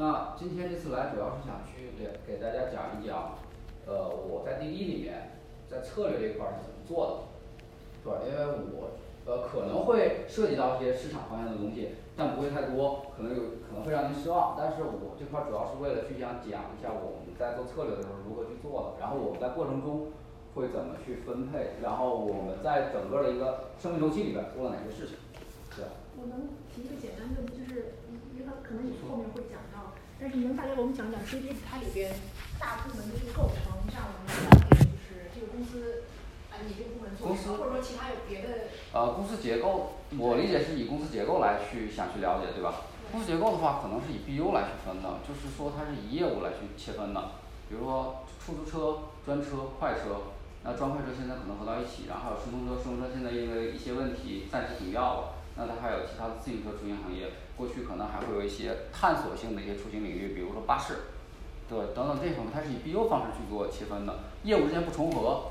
[0.00, 3.36] 那今天这次来主要是想去给给大家讲一讲，
[3.84, 5.36] 呃，我在滴滴里面
[5.68, 7.28] 在策略这一块是怎么做
[8.00, 8.32] 的，对？
[8.32, 8.96] 因为我
[9.28, 14.56] 呃可能会涉及到一些市场方向的东西，但不会太多，可能有可能会让您失望。
[14.56, 20.16] 但是我这块主要是为了去想讲一下我们在做策略的时候如何去做的，然后我们在过程中
[20.56, 25.20] 会怎么去分配，然后我们在整个的一个生命周期里边做了哪些事情，
[25.76, 25.84] 对。
[26.16, 28.00] 我能提一个简单的问题，就是
[28.32, 29.60] 因为可能你后面会讲，
[30.20, 32.12] 但是你能大概给我们讲讲滴滴它里边
[32.60, 36.04] 大部门的这个构成，这样我们了解就是这个公司
[36.52, 38.68] 啊你这个部门做什么，或者说其他有别的。
[38.92, 42.84] 呃，公司结构，我理解是以公司结构来去想去了解，对吧？
[43.10, 47.40] 公司结构的话，可能是以 BU 来去分的，就是说它是以业务来去切分的。
[47.70, 55.39] 比如说出租车、专车、快车，那专快车现在可能合到一起，然后还有顺风车，顺风车现在因为一些问题暂时停掉了。
[55.56, 60.94] 那它还有其他的自行车出行行业，过去可能还会有一些探索性的一些出行领域，比如说巴士，
[61.68, 65.50] 对，等等这方面它是以 BU 方式去做切分的，业务之间不重合，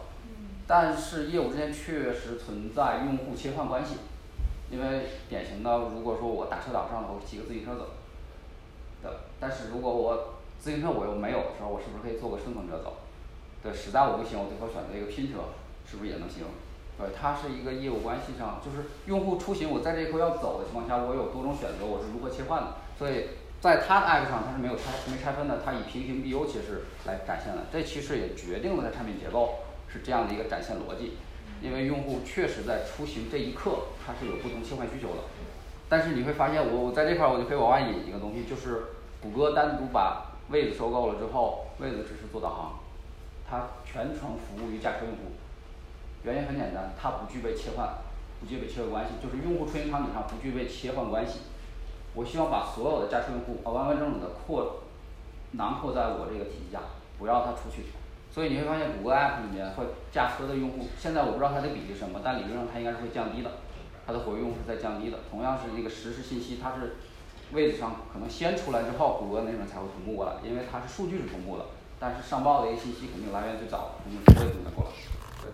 [0.66, 3.96] 但是业务之间确实存在用户切换关系，
[4.72, 7.90] 因为典型的如果说我打车打不上我骑个自行车走，
[9.04, 12.98] 对，但是如果我自行车我又没有的时候，我是不是可以坐个顺风车走？
[13.62, 15.40] 对，实在我不行，我最后选择一个拼车，
[15.86, 16.46] 是不是也能行？
[17.00, 22.76] 对，它是一个业务关系上，就是用户出行，我在这一块要走的情况下，我有多种选择，我是如何切换的？
[22.98, 23.28] 所以
[23.62, 31.14] 在它的 app 上它是没有拆没拆分的，它以平行 BU 其实来展现的，这其实也决定了它产品结构是这样的一个展现逻辑。
[31.62, 35.24] 因为用户确实在出行这一刻，他是有不同切换需求的。
[35.90, 42.80] 但是你会发现，我我在这块儿我就可以往外引一个东西，就是谷歌单独把位子收购了之后，位子只是做导航，
[43.50, 45.36] 它全程服务于驾车用户。
[46.24, 47.90] 原因很简单，它不具备切换，
[48.40, 51.40] 不具备切换关系，就是用户出行场景上不具备切换关系。
[52.14, 54.82] 我希望把所有的驾车用户完完整整的扩
[55.52, 56.82] 囊括在我这个体系下，
[57.18, 57.86] 不要它出去。
[58.32, 63.52] 所以你会发现谷歌 app 里面会驾车的用户，现在我不知道它的比例什么，但理论上它应该是会降低的，
[64.06, 65.20] 它的活跃用户是在降低的。
[65.32, 66.98] 同样是那个实时信息，它是
[67.54, 71.66] 位置上可能先出来之后，谷歌那边才会同步过来，因为它是数据是同步的，
[72.00, 74.92] 但是上报的一个信息肯定来源最早，肯定不会同步过来。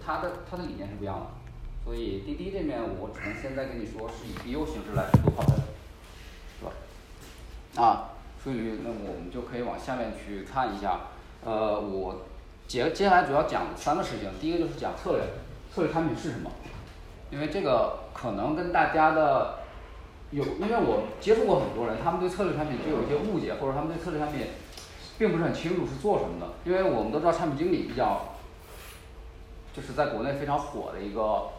[0.06, 1.26] 它的它的理念是不一样的，
[1.84, 5.56] 所以滴滴这面我只能现在跟你说是以 BU 形式来做划分，
[6.60, 6.72] 是吧？
[7.76, 11.08] 啊，所以那我们就可以往下面去看一下，
[11.44, 12.22] 呃，我
[12.68, 15.22] 接接下来主要讲三个事情，第一个就是讲策略，
[15.74, 16.52] 策略产品是什么？
[17.32, 19.60] 因为这个可能跟大家的
[20.30, 24.48] 有，因为我接触过很多人，他们对策略产品就有一些误解，或者他们对策略产品
[25.18, 28.35] 并不是很清楚是做什么的，因为我们都知道产品经理比较。
[29.76, 31.50] 就是在国内非常火的一个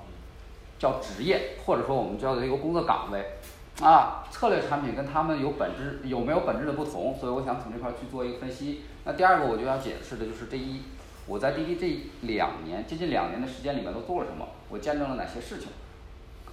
[0.78, 3.32] 叫职业，或者说我们叫的一个工作岗位，
[3.82, 7.14] 啊，策略产品跟他们有本质有没有本质的不同？
[7.18, 8.82] 所以我想从这块去做一个分析。
[9.04, 10.80] 那第二个我就要解释的就是这一，
[11.26, 14.48] 我在滴滴这两年接近两年的时间里面都做了什么？
[14.70, 15.68] 我见证了哪些事情？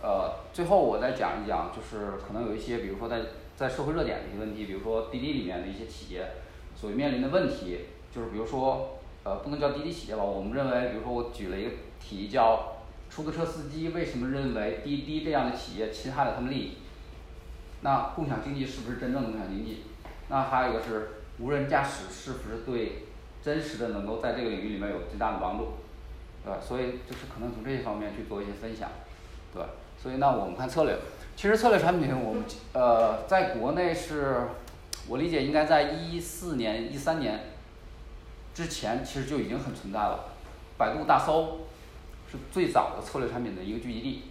[0.01, 3.22] 呃，最后我再讲一讲，就是可能有一些，比如说在
[3.56, 6.34] 在社会热点的一些问题，比如说滴滴里面的一些企业
[6.75, 8.97] 所面临的问题，就是比如说。
[9.24, 10.24] 呃，不能叫滴滴企业吧？
[10.24, 12.74] 我们认为，比如说我举了一个题，叫
[13.10, 16.78] 出租车司机为什么认为滴滴这样的企业侵害了他们利益？
[17.82, 19.84] 那共享经济是不是真正的共享经济？
[20.28, 23.06] 那还有一个是无人驾驶是不是对
[23.42, 25.74] 真实的能够在这个领域里面有最大的帮助？
[26.44, 26.60] 对吧？
[26.62, 28.90] 所以就是可能从这些方面去做一些分享，
[29.54, 29.70] 对吧？
[29.98, 30.98] 所以那我们看策略，
[31.38, 34.48] 其实策略产品我们呃在国内是，
[35.08, 37.53] 我理解应该在一四年、一三年。
[38.53, 40.34] 之前其实就已经很存在了，
[40.78, 41.62] 百度大搜
[42.31, 44.24] 是最早的策略产品的一个聚集地。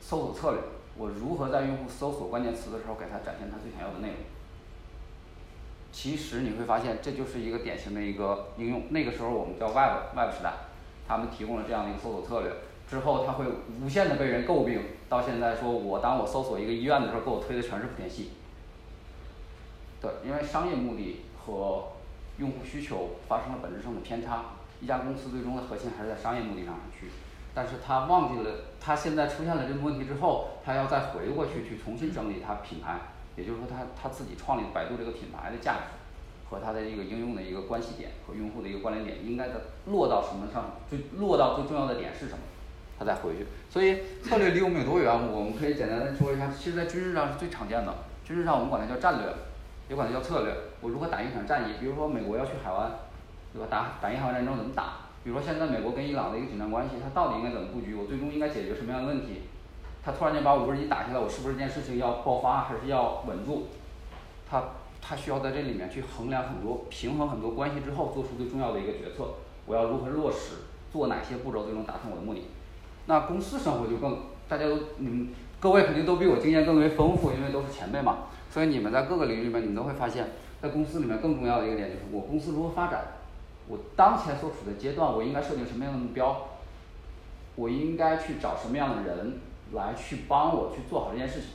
[0.00, 0.60] 搜索策略，
[0.96, 4.16] 我如何在用户搜索关键词的时候给他展现他最想要的内容？
[5.92, 8.82] 其实你会发现这就是一个典型的一个应用。
[8.90, 10.52] 那个时候我们叫 Web Web 时代，
[11.08, 12.52] 他们提供了这样的一个搜索策略，
[12.88, 13.46] 之后他会
[13.80, 14.82] 无限的被人诟病。
[15.08, 18.32] 到现在说我当我搜索一个医院的时候，给我推的全是莆田系。
[20.00, 21.92] 对，因为商业目的和
[22.38, 27.08] 用户需求发生了本质上的偏差，一家公司最终的核心还是在商业目的上去，
[27.54, 28.50] 但是他忘记了，
[28.80, 32.98] 他现在出现了这个问题之后，他要再回过去去重新整理他品牌，
[33.36, 35.80] 也就是说他他自己创立百度这个品牌的价值
[36.48, 39.54] 和它的一个应用的一个关系点和用户的一个关联点应该在
[39.86, 42.38] 落到什么上，最落到最重要的点是什么，
[42.98, 43.46] 他再回去。
[43.68, 45.12] 所以策略离我们有多远？
[45.32, 47.92] 我们可以简单的说一下，其实，在军事上是最常见的，
[48.24, 49.34] 军事上我们管它叫战略。
[49.88, 50.54] 也管它叫策略。
[50.80, 51.74] 我如何打赢一场战役？
[51.80, 52.90] 比如说美国要去海湾，
[53.52, 53.66] 对吧？
[53.70, 55.06] 打打赢海湾战争怎么打？
[55.24, 57.94] 比如说现在美国跟伊朗的一个紧张关系，它到底应该怎么布局？
[57.94, 59.42] 我最终应该解决什么样的问题？
[60.04, 63.66] 他突然间把五分之一打下来，我是不是这件事情要爆发，还是要稳住？
[64.48, 64.62] 他
[65.02, 69.34] 他需要在这里面去衡量很多、平衡很多关系之后，做出最重要的一个决策。
[69.66, 70.58] 我要如何落实，
[70.92, 72.42] 做哪些步骤，最终达成我的目的？
[73.06, 75.28] 那公司生活就更，大家都，你们
[75.58, 78.28] 各位肯定都比我经验更为丰富，因为都是前辈嘛。
[78.56, 80.30] 所以你们在各个领域里面，你们都会发现，
[80.62, 83.04] 在公司里面更重要的一个点就是，我公司如何发展，
[83.68, 86.48] 我当前所处的阶段，我应该设定什么样的目标，
[87.56, 89.40] 我应该去找什么样的人
[89.74, 91.50] 来去帮我去做好这件事情。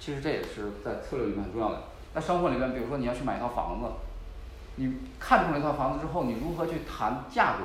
[0.00, 1.84] 其实这也是在策略里面很重要的。
[2.12, 3.86] 在生活里面，比如说你要去买一套房子，
[4.74, 7.62] 你看中了一套房子之后，你如何去谈价格？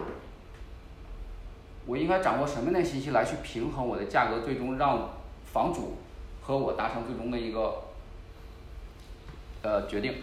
[1.87, 5.09] 我应该掌握什么样的信息来去平衡我的价格，最终让
[5.51, 5.97] 房主
[6.43, 7.85] 和我达成最终的一个
[9.61, 10.15] 呃决定，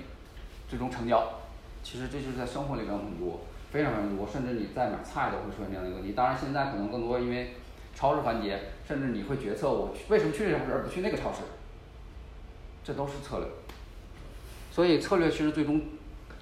[0.69, 1.40] 最终成交。
[1.82, 3.40] 其实这就是在生活里面很多，
[3.70, 6.12] 非常非常多，甚至你在买菜都会出现这样的一个问题。
[6.12, 7.55] 当然现在可能更多因为
[7.94, 11.38] 超市环节，甚至你会决策我去为什么去这个超市而不去那个超市，
[12.85, 13.46] 这都是策略。
[14.70, 15.81] 所以策略其实最终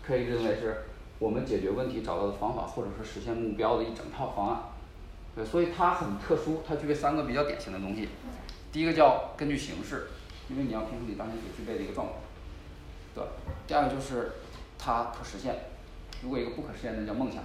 [0.04, 0.84] 可以认为是
[1.18, 4.60] 我们解决问题找到的方法，或者是实现目标的一整套方案。
[5.34, 8.08] 对，所以它很特殊，它具备三个比较典型的东西。
[8.72, 10.08] 第一个叫根据形势，
[10.48, 12.18] 因为你要评估你当前所具备的一个状况。
[13.16, 13.24] 对，
[13.66, 14.32] 第二个就是
[14.78, 15.56] 它可实现，
[16.22, 17.42] 如果一个不可实现，的叫梦想，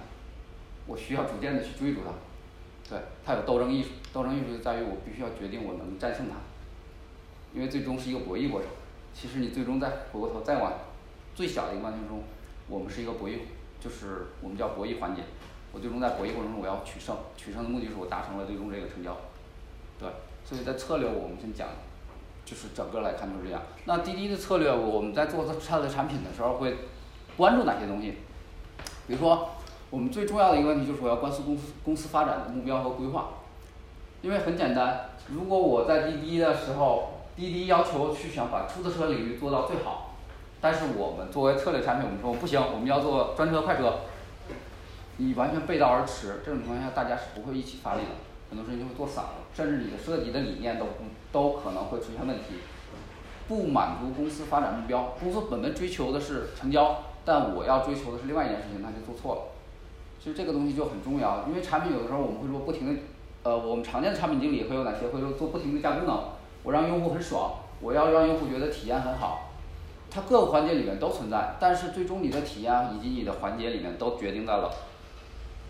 [0.86, 2.12] 我需要逐渐的去追逐它。
[2.90, 6.36] 对，它有斗争艺术，斗争艺术就在于我必须要决定我能战胜它，
[7.54, 8.68] 因为最终是一个博弈过程。
[9.14, 10.74] 其实你最终再回过头再往
[11.34, 12.22] 最小的一个过程中，
[12.68, 13.38] 我们是一个博弈，
[13.80, 15.22] 就是我们叫博弈环节。
[15.72, 19.16] 我最终在博弈过程中，我要取胜，取胜的目的是我达成了最终这个成交，
[19.98, 20.06] 对，
[20.44, 21.68] 所以在策略我们先讲，
[22.52, 23.62] 就是整个来看就是这样。
[23.86, 26.76] 那滴滴的策略，我们在做它的产品的时候会
[27.34, 28.18] 关注哪些东西？
[29.06, 29.52] 比如说，
[29.88, 33.30] 我们最重要的一个问题就是我要关注公司公司发展的目标和规划，
[34.20, 40.16] 因为很简单，如果我在滴滴的时候，滴滴要求去想把出租车领域做到最好，
[40.60, 44.00] 但是我们作为策略产品，我们说不行，我们要做专车快车。
[45.16, 48.10] 你完全背道而驰，这种情况下大家是不会一起发力的，
[48.50, 52.60] 很多事情就会做散了，甚至你的设计的理念都不都可能会出现问题，
[53.48, 55.14] 不满足公司发展目标。
[55.18, 59.42] 公司本来追求的是成交，但我要追求的是另外一件事情，那就做错了。
[60.22, 63.00] 其实这个东西就很重要，因为产品有的时候我们会说不停的，
[63.42, 65.08] 呃，我们常见的产品经理会有哪些？
[65.08, 66.24] 会说做不停的加功能，
[66.62, 69.50] 我让用户很爽，我要让用户觉得体验很好，
[70.10, 74.70] 它各个环节里面都存在，但是最终你的体验以及你的环节里面都决定在了。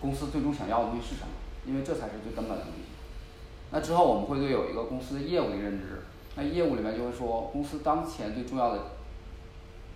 [0.00, 1.28] 公司最终想要的东西是什么？
[1.64, 2.81] 因为这才是最根本的东西。
[3.72, 6.02] 那之后我们会对有一个公司的业务的认知。
[6.36, 8.80] 那业务里面就会说，公司当前最重要的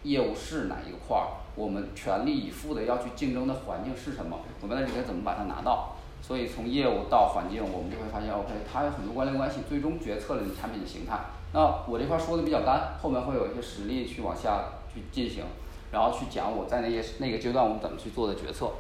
[0.03, 1.29] 业务是哪一块儿？
[1.55, 4.41] 我们全力以赴的要去竞争的环境是什么？
[4.61, 5.97] 我们在里面怎么把它拿到？
[6.21, 11.21] 所以从业务到环境，我们就会发现，OK，它有很多关联关系，最终决策了你产品的形态。
[11.53, 15.45] 那我这块说的比较干，后面会有一些实例去往下去进行，
[15.93, 18.71] 然后去讲我在那些那个阶段我们怎么去做的决策。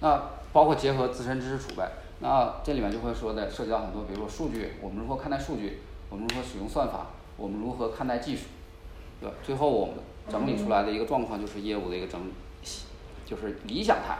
[0.00, 0.20] 那
[0.52, 1.84] 包括结合自身知识储备，
[2.20, 8.44] 那这里面就会说的涉及到很多，比如说数据，我们如何看待数据，我们如何使用算法，我们如何看待技术，
[9.20, 9.34] 对吧？
[9.42, 9.96] 最后我们
[10.28, 12.20] 整理出来的一个状况就是业务的一个整，
[13.26, 14.18] 就是理想态，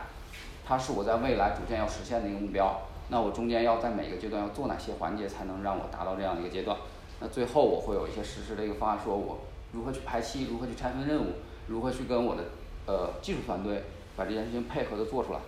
[0.66, 2.82] 它是我在未来逐渐要实现的一个目标。
[3.08, 6.76] 那我中间要在每个阶段要做哪些环节，才能让我达到这样的一个阶段？
[7.20, 9.38] 那最后我会有一些实施的一个方案，说我
[9.72, 11.32] 如何去排期，如何去拆分任务，
[11.68, 12.42] 如何去跟我的
[12.84, 13.84] 呃技术团队
[14.16, 15.38] 把这件事情配合的做出来。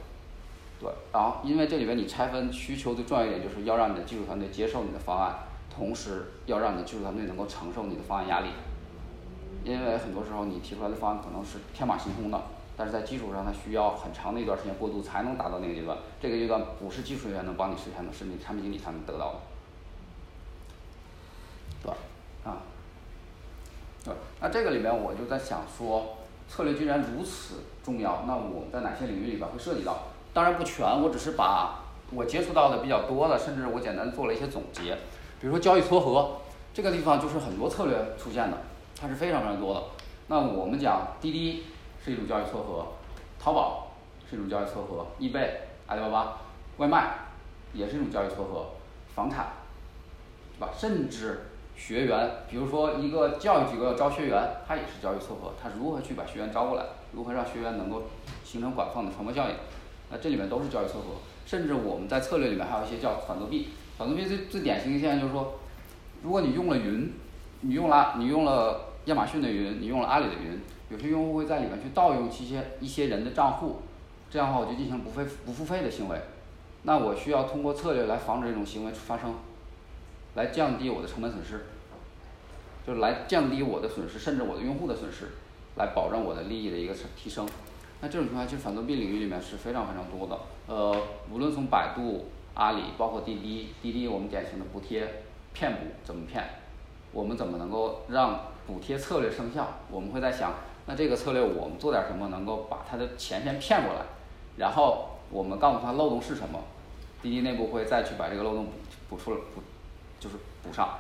[0.81, 5.35] 对，然后因为这里边你拆分需求最重要一点，就是要让你的技术团队接受你的方案，
[5.69, 8.49] 同时要让你的技术团队能够承受你的方案压力。
[9.65, 12.41] 因为很多时候你提出来的方案可能是天马行空的，
[12.77, 19.41] 但是在基础上它需要很长的一段时间过渡才能达到那个阶段，这个阶段不是技术人员能帮你实现的，是你产品经理才能得到的。
[21.83, 21.93] 对，
[22.51, 22.63] 啊，
[24.05, 26.19] 对，那这个里面我就在想说，
[26.49, 30.08] 策略既然如此重要，那我们在哪些领域里边会涉及到？
[30.39, 31.81] 当然不全，我只是把
[32.13, 34.95] 我接触到的比较多的，甚至我简单做了一些总结。
[35.41, 36.37] 比如说交易撮合
[36.73, 38.57] 这个地方，就是很多策略出现的，
[39.01, 39.83] 它是非常非常多的。
[40.29, 41.65] 那我们讲滴滴
[42.05, 42.87] 是一种交易撮合，
[43.41, 43.89] 淘宝
[44.31, 46.37] 是一种交易撮合易贝、阿里巴巴、
[46.77, 47.15] 外卖
[47.73, 48.67] 也是一种交易撮合，
[49.17, 49.47] 房产，
[50.57, 50.73] 对吧？
[50.73, 58.05] 甚至学员，比如说一个教育机构要招学员，它也是交易撮合，它如何去把学员招过来，如何让学员能够
[58.45, 59.55] 形成广泛的传播效应？
[60.11, 63.69] 那这里面都是交易撮合，甚至我们在策略里面还有一些叫反作弊。
[63.97, 65.59] 反作弊最最典型的现象就是说，
[66.23, 67.13] 如果你用了云，
[67.61, 73.83] 你用了你用了亚马逊的云，你用了阿里的云，有些用户会在里面去盗用一些一些人的账户，
[74.31, 76.19] 这样的话我就进行不费不付费的行为。
[76.85, 79.35] 那我需要通过策略来防止这种行为发生，
[80.35, 81.67] 来降低我的成本损失，
[82.87, 85.29] 就是来降低我的损失，甚至我的用户的损失。
[85.77, 87.49] 来保证我的利益的一个提升。
[88.01, 90.39] 那这种情况其实反作弊领域里面是非常非常多的。
[90.67, 90.97] 呃，
[91.33, 96.45] 无论从百度、阿里，包括滴滴，滴滴我们典型的补贴骗补怎么骗？
[97.13, 99.67] 我们怎么能够让补贴策略生效？
[99.91, 100.53] 我们会在想，
[100.87, 104.03] 那这个策略我们做点什么能够把他的钱先骗过来？
[104.57, 106.61] 然后我们告诉他漏洞是什么？
[107.21, 109.63] 滴滴内部会再去把这个漏洞补补出来，补
[110.21, 110.99] 就是补上。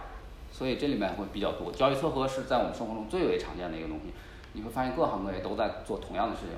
[0.51, 1.71] 所以这里面会比较多。
[1.71, 4.13] 交易撮合是在我们生活中最为常见的一个东西。
[4.55, 6.57] 你会发现各行各业都在做同样的事情。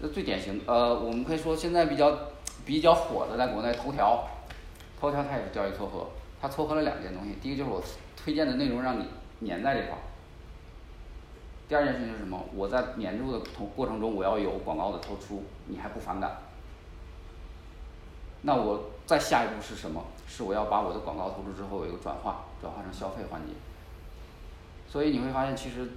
[0.00, 2.16] 那最典型，呃，我们可以说现在比较
[2.64, 4.28] 比较火的，在国内头条，
[5.00, 6.06] 头条它也是交易撮合，
[6.40, 7.36] 它撮合了两件东西。
[7.42, 7.82] 第一个就是我
[8.16, 9.04] 推荐的内容让你
[9.48, 10.02] 粘在这块儿。
[11.68, 12.44] 第二件事情是什么？
[12.54, 16.38] 我在粘住的同过程中，我要有广告的投出，你还不反感？
[18.42, 20.04] 那我再下一步是什么？
[20.28, 23.52] 是我要把我的广告投出之后有一个转化，转化成消费环节。
[24.86, 25.88] 所以你会发现，其实，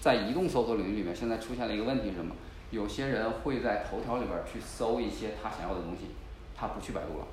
[0.00, 2.34] 在移动搜索领域里面，现在出现了一个问题是什么？
[2.70, 6.10] 有些人会在头条里边去搜一些他想要的东西，
[6.56, 7.26] 他不去百度了。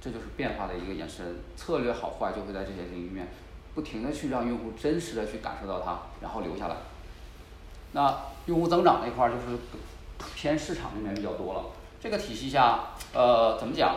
[0.00, 3.28] 这就是变化的一个延伸，策略好坏就会在这些领域面，
[3.74, 6.76] 不停的去让用户真实的去感受到它，然后留下来。
[7.92, 9.58] 那用户增长那块儿就是
[10.34, 11.64] 偏市场里面比较多了。
[11.98, 13.96] 这个体系下，呃，怎么讲？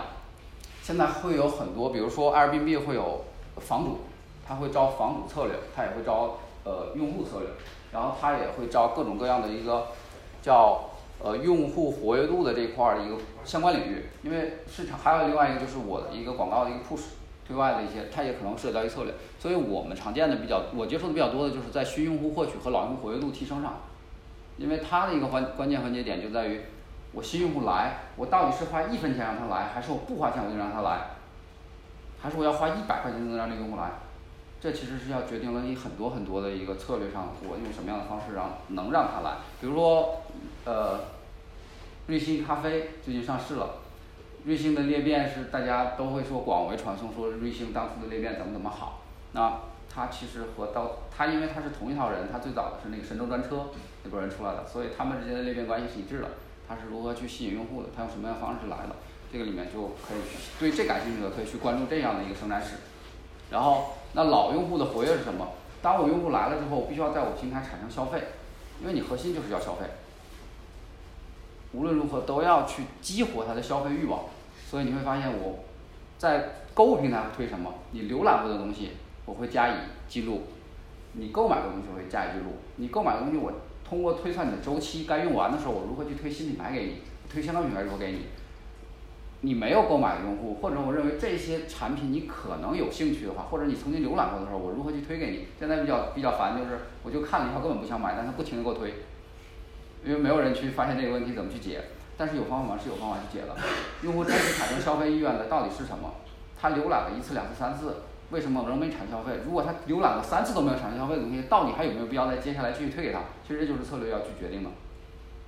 [0.81, 3.25] 现在会有很多，比如说 Airbnb 会有
[3.57, 3.99] 房主，
[4.47, 7.49] 他会招房主策略，他也会招呃用户策略，
[7.91, 9.89] 然后他也会招各种各样的一个
[10.41, 10.89] 叫
[11.23, 14.05] 呃用户活跃度的这块儿的一个相关领域。
[14.23, 17.03] 因为市场还有另外一个就是我的一个广告的一个 push
[17.47, 19.13] 对外的一些，它也可能涉及到一个策略。
[19.39, 23.81] 所以我们常见的比较，我接触的比较多的就是在新用户获取和老用户活跃度提升上，
[24.57, 26.61] 因为它的一个关关键环节点就在于。
[27.11, 31.07] 我新用户来，我到底是花一分钱让他来，还是我不花钱我就让他来？
[32.21, 33.93] 还是我要花一百块钱就能让这个用户来？
[34.61, 39.37] 这其实是要决定了你很多很多的一个策略上，我用什么样的方式让能让他来。
[39.59, 40.21] 比如说，
[40.65, 40.99] 呃，
[42.07, 43.79] 瑞幸咖啡最近上市了，
[44.43, 49.01] 瑞幸的裂变是大家都会说广为传颂，说瑞幸当初的裂变怎么怎么好。
[49.31, 53.67] 那它其实和到它因为它是同一套人，它最早的是那个神州专车
[54.03, 56.27] 那波人出来的，所以他们之间的裂变关系是一致的。
[56.67, 57.89] 它是如何去吸引用户的？
[57.95, 58.95] 它用什么样的方式来的？
[59.31, 60.21] 这个里面就可以
[60.59, 62.75] 对这感兴趣的可以去关注这样的一个生态史。
[63.49, 65.47] 然后，那老用户的活跃是什么？
[65.81, 68.23] 当我用户来了之后，我必须要在我平台产生消费，
[68.81, 69.85] 因为你核心就是要消费。
[71.73, 74.21] 无论如何都要去激活他的消费欲望。
[74.69, 75.59] 所以你会发现我
[76.17, 77.73] 在购物平台会推什么？
[77.91, 78.91] 你浏览过的东西
[79.25, 79.73] 我会加以
[80.07, 80.43] 记录，
[81.13, 83.51] 你购买的东西会加以记录，你购买的东西我。
[83.81, 86.97] 通过推算你的周期，该用完的时候，我如何去推新品牌给你？
[87.27, 88.19] 推相关品牌如何给你？
[89.41, 95.47] 你没有购买的用户，或者我认为这些产品你可能有兴趣的话，或者你曾经浏览过的时候，我如何去推给你？
[95.57, 98.93] 现在比较比较烦，就是我就看了以后根本不想买，但他不停的给我推，
[100.03, 101.83] 因为没有人去发现这个问题怎么去解。
[102.17, 102.79] 但是有方法吗？
[102.81, 103.55] 是有方法去解的。
[104.03, 106.15] 用户真实产生消费意愿的到底是什么？
[106.59, 108.03] 他浏览了一次、两次、三次。
[108.31, 109.39] 为什么仍没产生消费？
[109.43, 113.21] 如果他浏览了三次都没有产生消费的东西，到底还有没有必要再接下来继续推给他？
[113.41, 114.69] 其实这就是策略要去决定的，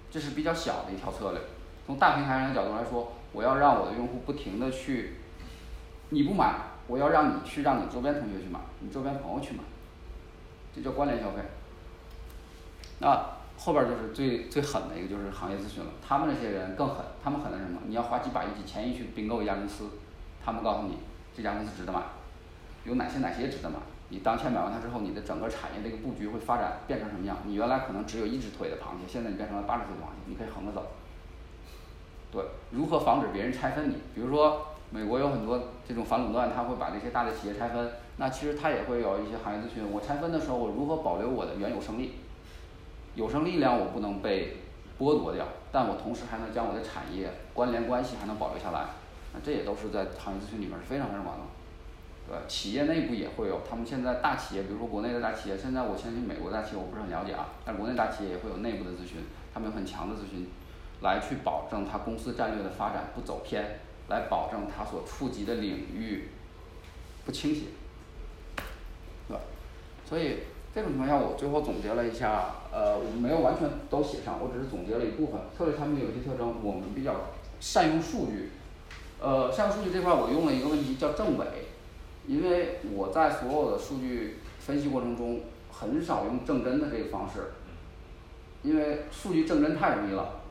[0.09, 1.41] 这是比较小的一条策略。
[1.85, 5.17] 从大平台上的角度来说，我要让我的用户不停的去，
[6.09, 6.55] 你不买，
[6.87, 9.59] 我要让你去让你周边同学去买，你周边朋友去买，
[10.75, 11.41] 这叫关联消费。
[12.97, 13.23] 那
[13.63, 17.79] 后边就是最最狠的一个就是行业咨询了，他们那些人更狠，他们狠的什么？
[17.85, 19.87] 你要花几百亿、几千亿去并购一家公司，
[20.43, 20.97] 他们告诉你
[21.37, 22.01] 这家公司值得买。
[22.85, 23.75] 有哪些哪些值得买？
[24.09, 27.37] 你当前买完它之后，你的整个产业这个布局会发展变成什么样？
[27.45, 30.87] 你原来可能只有一只腿的螃蟹，现在你变成了八只腿的螃蟹，你可以横着走。
[32.31, 33.97] 对，如何防止别人拆分你？
[34.15, 37.91] 比如说美国有很多这种反垄断，他会把这些大的企业拆分。
[38.17, 39.83] 那其实他也会有一些行业咨询。
[39.91, 42.15] 我拆分的时候，我如何保留我的原有胜利？
[43.15, 44.57] 有生力量我不能被
[44.99, 48.85] 剥夺掉，但我同时还能将我的产业关联关系还能保留下来。
[49.33, 51.45] 那这也都是在行业咨询里面是非常非常管用。
[52.27, 60.47] 对，企业内部也会有，他们现在大企业，比如说国内的大企业，现在我相信美国大企业我不是很了解啊，但国内大企业也会有内部的咨询，他们有很强的咨询，
[61.01, 66.29] 来去保证他公司战略的发展不走偏，来保证他所触及的领域
[67.25, 67.61] 不倾斜，
[69.27, 69.41] 对吧？
[70.07, 70.37] 所以
[70.73, 75.41] 这种情况下，我最后总结了一下，呃，我没有完全都写上，我只是总结了一部分。
[75.57, 77.15] 策略产品有一些特征，我们比较
[77.59, 78.51] 善用数据，
[79.19, 81.45] 呃，善用数据这块我用了一个问题叫正伪。
[82.27, 87.51] 因为我在所有的数据分析过程中，很少用正真的这个方式，
[88.61, 90.41] 因为数据正真太容易了，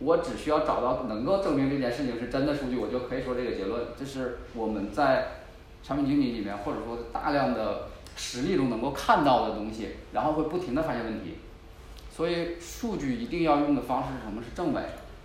[0.00, 3.80] 我只需要找到能够证明这件事情是真的数据，我就可以说这个结论。
[3.96, 5.28] 这是我们在
[5.84, 7.89] 产品经理里面，或者说大量的
[8.22, 11.38] 实例中能够看到的东西，然后会不停的发现问题。
[12.14, 14.42] 所以数据一定要用的方式是什么？
[14.42, 14.82] 是正伪。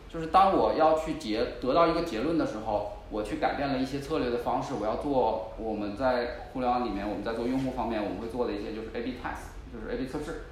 [0.07, 4.75] 就是当我要去结得到一个结论的时候，我去改变了一些策略的方式。
[4.79, 10.43] 我要做我们在互联网里面，我们在做用户方面，我们会做的一些就是 A/B test，就是 A/B 测试，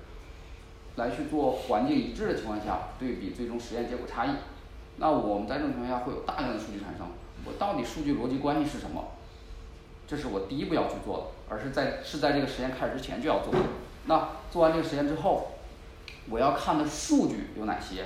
[0.98, 4.32] 来去做环境一致的情况下对比最终实验结果差异。
[4.98, 7.08] 那我们在这种情况下会有大量的数据产生。
[7.46, 9.13] 我到底数据逻辑关系是什么？
[10.08, 13.60] 这是我第一步要去做的，而是在是在这个实验开始之前就要做的。
[14.06, 15.54] 那做完这个实验之后，
[16.30, 18.06] 我要看的数据有哪些？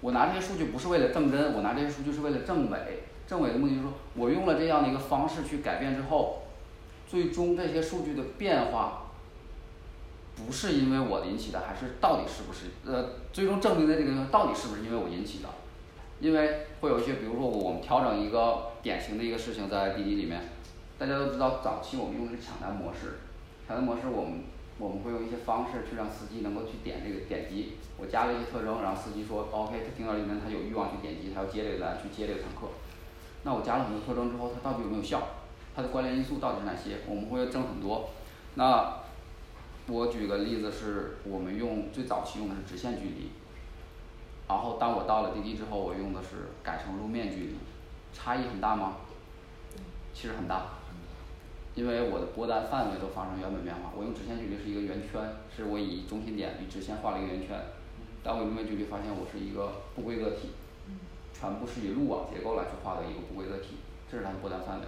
[0.00, 3.04] 我拿这些数据不是为了证真，我拿这些数据是为了证伪。
[3.26, 6.42] 证伪的目的就是说我用了这样的一个方式去改变之后，
[7.08, 9.12] 最终这些数据的变化
[10.36, 12.66] 不是因为我引起的，还是到底是不是？
[12.84, 15.48] 呃，最终证明的这个到底是不是因为我引起的？
[16.20, 20.42] 因为会有一些，比如说我们调整一个典型的一个事情在滴滴里面，
[20.98, 23.20] 大家都知道早期我们用的是抢单模式，
[23.66, 24.44] 抢单模式我们。
[24.76, 32.66] 我们会用一些方式去让司机能够去点这个点击，我加了一些特征，然后司机说 OK，他听到里面他有欲望去点击，他要接这个单去接这个乘客。
[33.44, 35.22] 那我加了很多特征之后，它到底有没有效？
[35.76, 37.02] 它的关联因素到底是哪些？
[37.06, 38.10] 我们会证很多。
[38.54, 38.98] 那
[39.86, 43.30] 我举个例子是，我们用最早期用的是直线距离，
[44.48, 47.54] 然后当我到了滴滴之后，我用的是改成路面距离，
[48.12, 48.96] 差异很大吗？
[50.12, 50.66] 其实很大。
[51.74, 57.58] 因为我的波单范围都发生原本变化，我用直线距离是一个圆圈，是我以中心点以直线画了一个圆圈，
[58.22, 60.50] 但我用面距离发现我是一个不规则体，
[61.34, 64.86] 全部是以路网结构来去画的一个不规则体，这是它的波单范围。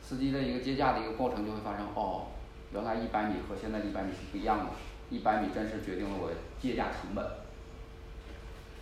[0.00, 2.32] 司机的一个接驾的一个过程就会发生，哦，
[2.72, 4.70] 原来一百米和现在的一百米是不一样的，
[5.10, 7.22] 一百米真是决定了我接驾成本。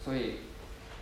[0.01, 0.35] 所以，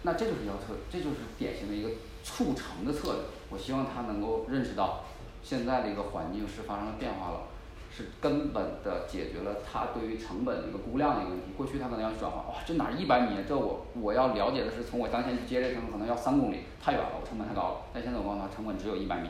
[0.04, 1.90] 那这就是要测，这就是典型的一个
[2.23, 3.21] 促成的策略。
[3.50, 5.04] 我希望他能够认识到。
[5.45, 7.41] 现在的一个环境是发生了变化了，
[7.95, 11.53] 是根本的解决了他对于成本的一个估量的一个问题。
[11.55, 13.37] 过去他可能要转化，哇，这哪一百米？
[13.47, 17.77] 这我我要了解的是从我当前去接这层可能要三公里，太远了，我成本太高了。
[17.92, 19.29] 但现在我告诉他，成本只有一百米，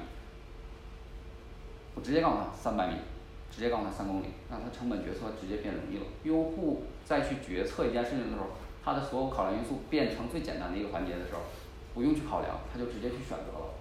[1.97, 2.95] 我直接告诉他三百米，
[3.51, 6.07] 直接告诉他三公里，让他成本决策直接变容易了。
[6.23, 8.47] 用户再去决策一件事情的时候，
[8.85, 11.41] 他的所有考量因素变成最简单的一个环节的时候，
[11.93, 13.74] 不用去考量，他就直接去选择了。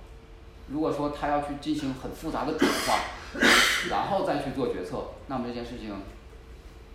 [0.67, 2.99] 如果说他要去进行很复杂的转化，
[3.89, 5.91] 然后再去做决策，那么这件事情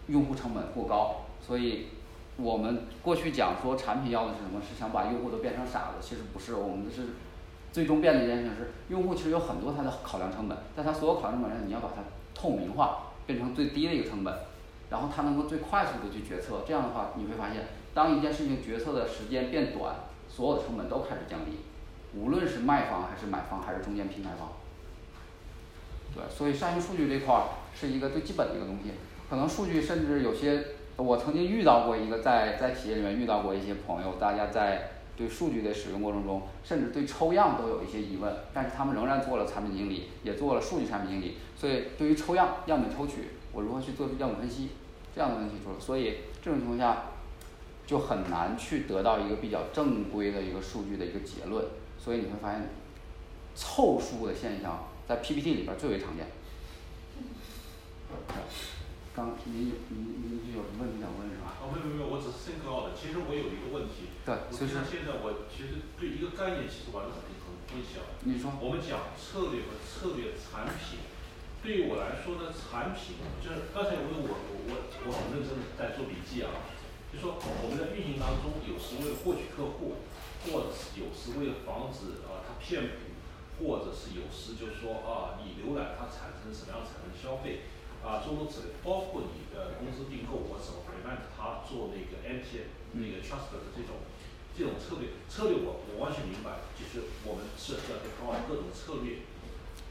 [0.07, 1.27] 用户成本过高。
[1.47, 1.87] 所以，
[2.37, 4.61] 我们过去讲说产品要的是什么？
[4.61, 5.95] 是想把用户都变成傻子。
[6.01, 7.09] 其实不是，我们是
[7.73, 12.03] 最终变的一件事情是，用户其实有很多他的考量成本，在他所有考量成本上，你要把它
[12.35, 14.35] 透明化，变成最低的一个成本，
[14.91, 16.63] 然后他能够最快速的去决策。
[16.67, 19.95] 这样的话，你会发现，当一件事情决策的时间变短，
[20.29, 21.59] 所有的成本都开始降低。
[22.15, 24.49] 无论是卖方还是买方还是中间平台方，
[26.15, 27.43] 对，所以善用数据这块儿
[27.75, 28.93] 是一个最基本的一个东西。
[29.29, 30.65] 可能数据甚至有些，
[30.97, 41.37] 我曾经遇到过一个在在企业里面遇到过一些朋友，大家在对数据的使用过程中，甚至对抽样都有一些疑问，但是他们仍然做了产品经理，也做了数据产品经理。
[41.55, 44.71] 所以对于抽样样本抽取，我如何去做样本分析
[45.15, 47.03] 这样的问题出了，所以这种情况下
[47.87, 51.65] 就很难去得到一个比较正规的一个数据的一个结论。
[52.09, 52.73] 所以你会发现，
[53.55, 56.25] 凑数的现象在 PPT 里边最为常见。
[59.13, 59.93] 刚您您
[60.25, 61.61] 您是有什么问题想问是吧？
[61.61, 62.97] 哦，没有没有，我只是申报的。
[62.97, 64.09] 其实我有一个问题。
[64.25, 68.01] 对，其实现在我其实对一个概念其实玩的很很混淆。
[68.25, 68.57] 你说。
[68.57, 71.05] 我们讲策略和策略产品，
[71.61, 76.57] 对于我来说呢，产品就是刚才因为我我我我很认真的在做笔记啊，
[77.13, 80.01] 就说我们在运营当中有时为了获取客户。
[80.49, 83.13] 或者是有时为了防止啊它骗补，
[83.61, 87.69] 或者是有时就是说啊你浏览它产生什么样产生消费
[88.01, 94.01] 啊诸如此类，包括你的公司并购我怎么 prevent 它做那个 anti 那个 trust 的这种
[94.57, 99.23] 这种策略策略我我完全明白，就是我们是要 deploy 各种策略，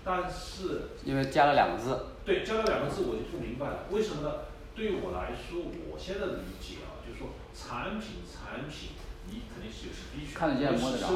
[0.03, 4.49] 但是因为加了两个字，对加了两个字我就不明白了，为什么呢？
[4.75, 8.96] 对于我来说，我现在的理解啊，就是说产品产品。
[9.57, 11.07] 你肯定是有是必须，看得见摸得着，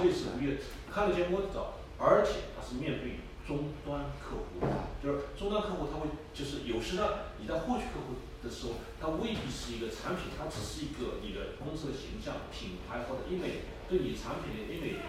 [0.91, 15.06] 看得见摸得着，而且它是面对终端客户的，就是终端客户他会就是有时呢，你在获取客户的时候，它未必是一个产品，它只是一个你的公司的形象、品牌或者 image 对你产品的 image，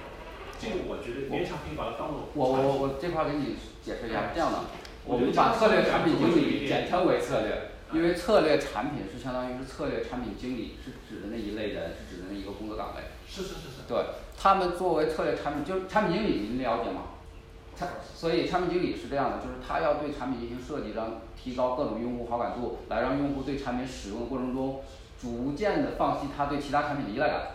[0.60, 2.28] 这个我觉得勉强可以把它当做。
[2.34, 4.68] 我我我这块给你解释一下，这样的，
[5.04, 7.72] 我们把策略产品经理简称为策略。
[7.92, 13.02] 因为策略产品是相当于是策略产品经理，是指的那一类人，是指的那一个工作岗位。
[13.32, 13.88] 是是是是。
[13.88, 14.04] 对，
[14.36, 17.04] 他们作为策略产品，就是产品经理，您了解吗？
[17.74, 24.82] 他，所以产品经理是这样的，就是他要对产品进行设计，让提高各种用户好感度，来让用户对产品使用的过程中
[25.18, 27.52] 逐渐的放弃他对其他产品的依赖感，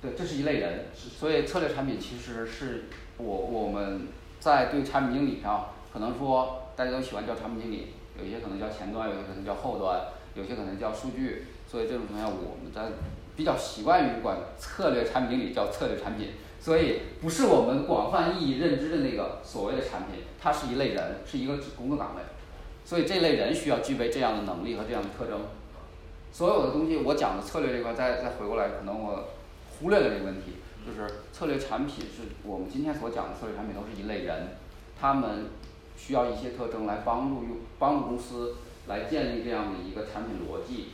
[0.00, 2.86] 对，这是一类人，所以策略产品其实是
[3.18, 4.08] 我我们
[4.40, 10.00] 在对产品经理上，可能说大家都喜欢叫产品经理，有些可能叫前端，有些可能叫后端，
[10.34, 12.96] 有些可能叫数据，所以这种情况下我们在
[13.36, 22.22] 比较习惯于管策略产品经理叫策略产品，所以不是我们广泛意义认知的那个所谓的产品，它是一类人，是一个工作岗位，
[22.84, 25.40] 所以这类人需要具备这样的能力和这样的特征。
[26.32, 29.28] 所有的东西我讲的策略这块，再再回过来，可能我
[29.78, 34.56] 忽略了这个问题，就是策略产品是我们今天所讲的策略产品都是一类人，
[35.00, 35.46] 他们
[35.96, 38.54] 需要一些特征来帮助用帮助公司
[38.86, 40.90] 来建立这样的一个产品逻辑，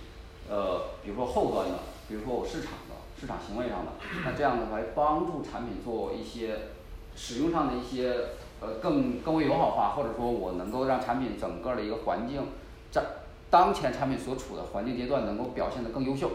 [0.48, 3.92] 呃，比如说后端的，比如说我市场的市场行为上的，
[4.24, 6.70] 那这样的来帮助产品做一些
[7.16, 12.46] 使用上的一些呃更更为友好化，或者说我能够让产品整个的一个环境
[12.92, 13.02] 在
[13.50, 16.30] 当前产品所处的环境阶段能够表现得更优秀，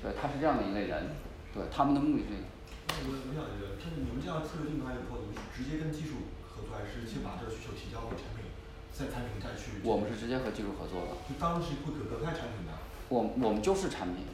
[0.00, 1.10] 对，他是这样的一类人，
[1.52, 2.46] 对，他们的目的是这个。
[2.88, 8.48] 那我我想这个，就是你们这样策略定出来以后，你们是直接跟技术合作，还是先把这个需求提交给产品，
[8.94, 11.18] 在产品再去我们是直接和技术合作的。
[11.28, 12.72] 就当时会隔隔开产品的。
[13.08, 14.24] 我我们就是产品。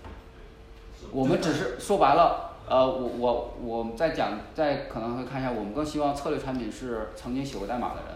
[1.13, 8.13] 我们只是说白了，呃，我我我再讲再可能会看一下，我们更希望策略产品是曾经写过代码的人。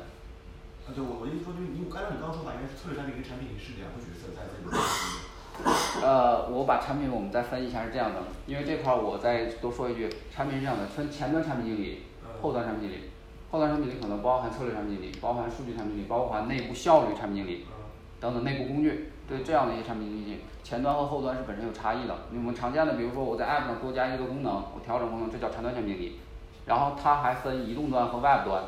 [0.87, 4.77] 啊对，我我意思说就是你按照你刚刚说法，应该是策略产品跟产品是两个角色在这里面。
[6.03, 12.03] 呃，我把产品我们再分一下是这样的，因为这块儿我再多说一句，产品是这样的，分前端产品经理，
[12.43, 13.05] 后端产品经理，
[13.51, 17.65] 后端产品经理可能包含策略产品经理，包含数据产品经理，包含内部效率产品经理，
[18.21, 22.15] 等等内部工具，对这样的一些产品经理，前端和后端是本身有差异的。
[22.33, 26.21] 我们常见的，比如说我在 app 上多加一个功能，我调整功能，这叫前端产品经理。
[26.67, 28.65] 然后它还分移动端和 web 端。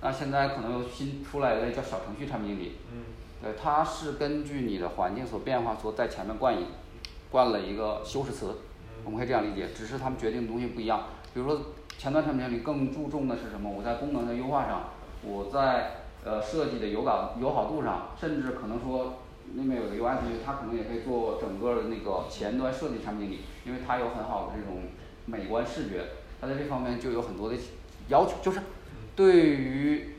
[0.00, 2.76] 那现在可能又新出来一类叫小程序产品经理。
[3.42, 6.66] 对，它是根据你的环境所变化所在前面冠以
[7.30, 8.56] 冠了一个修饰词，
[9.04, 11.02] 我们可以这样理解，只是他们决定的东西不一样。
[11.34, 11.60] 比如说
[11.96, 13.70] 前端产品经理更注重的是什么？
[13.70, 14.90] 我在功能的优化上，
[15.22, 19.14] 我在呃设计的友感友好度上，甚至可能说
[19.54, 24.82] 那边有个 UI 同学，他可能也可以做整个的那个前端设计产品经理，因为他有很好的这种
[25.26, 26.04] 美观视觉，
[26.40, 27.56] 他在这方面就有很多的
[28.08, 28.60] 要求，就是
[29.14, 30.14] 对于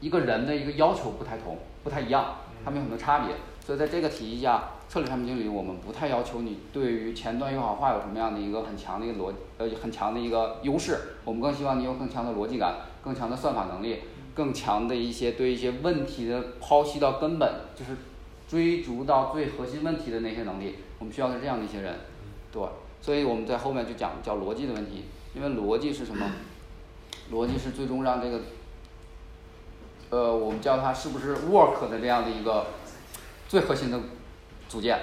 [0.00, 1.58] 一个人的一个要求不太同。
[1.84, 2.34] 不太一样，
[2.64, 14.00] 他们有很多差别，所以在这个体系下，策略产品经理我们不太要求你对于前端友好化有什么样的一个很强的一个逻呃很强的一个优势，我们更希望你有更强的逻辑感，更强的算法能力，
[14.34, 17.92] 更强的一些对一些问题的剖析到根本，就是
[18.48, 21.94] 追逐到最核心问题的那些能力，我们需要是这样的一些人，
[22.50, 22.62] 对，
[23.00, 26.26] 所以我们在后面就讲叫逻辑的问题，因为 逻辑是什么？
[27.30, 28.40] 逻辑是最终让这个。
[30.10, 32.68] 呃，我们叫它是不是 work 的这样的一个
[33.46, 34.00] 最核心的
[34.66, 34.98] 组件，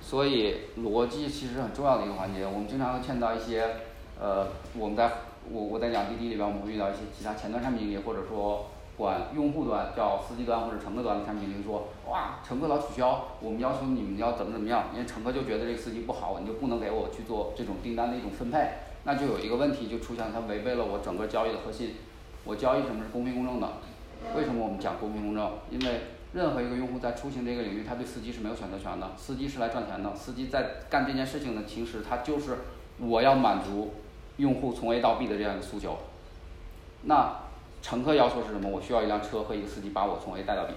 [0.00, 2.44] 所以逻辑其实很重要的一个环节。
[2.44, 3.76] 我们经常会见到一些
[4.20, 5.12] 呃，我们在
[5.48, 18.72] 我我在讲滴滴里边，我们会遇到一些其他前端产品经理，或者说管用户端叫司机端或者乘客端的产品经理说，哇，乘客老取消，我们要求你们要怎么怎么样，因为乘客就觉得这个司机不好，你就不能给我去做这种订单的一种分配，
[19.04, 21.94] 那就有一个问题就出现，它违背了我整个交易的核心。
[22.44, 23.68] 我交易什么是公平公正的？
[24.36, 25.50] 为什么我们讲公平公正？
[25.70, 26.02] 因为
[26.34, 29.12] 任何一个用户在出行这个领域，他对司机是没有选择权的。
[29.16, 32.58] 司机是来赚钱的，司机在干这件事情的同时，他就是
[32.98, 33.94] 我要满足
[34.36, 35.96] 用户从 A 到 B 的这样一个诉求。
[37.04, 37.34] 那
[37.82, 38.68] 乘客要求是什么？
[38.68, 40.74] 我需要一辆车和一个司机把我从 A 带到 B。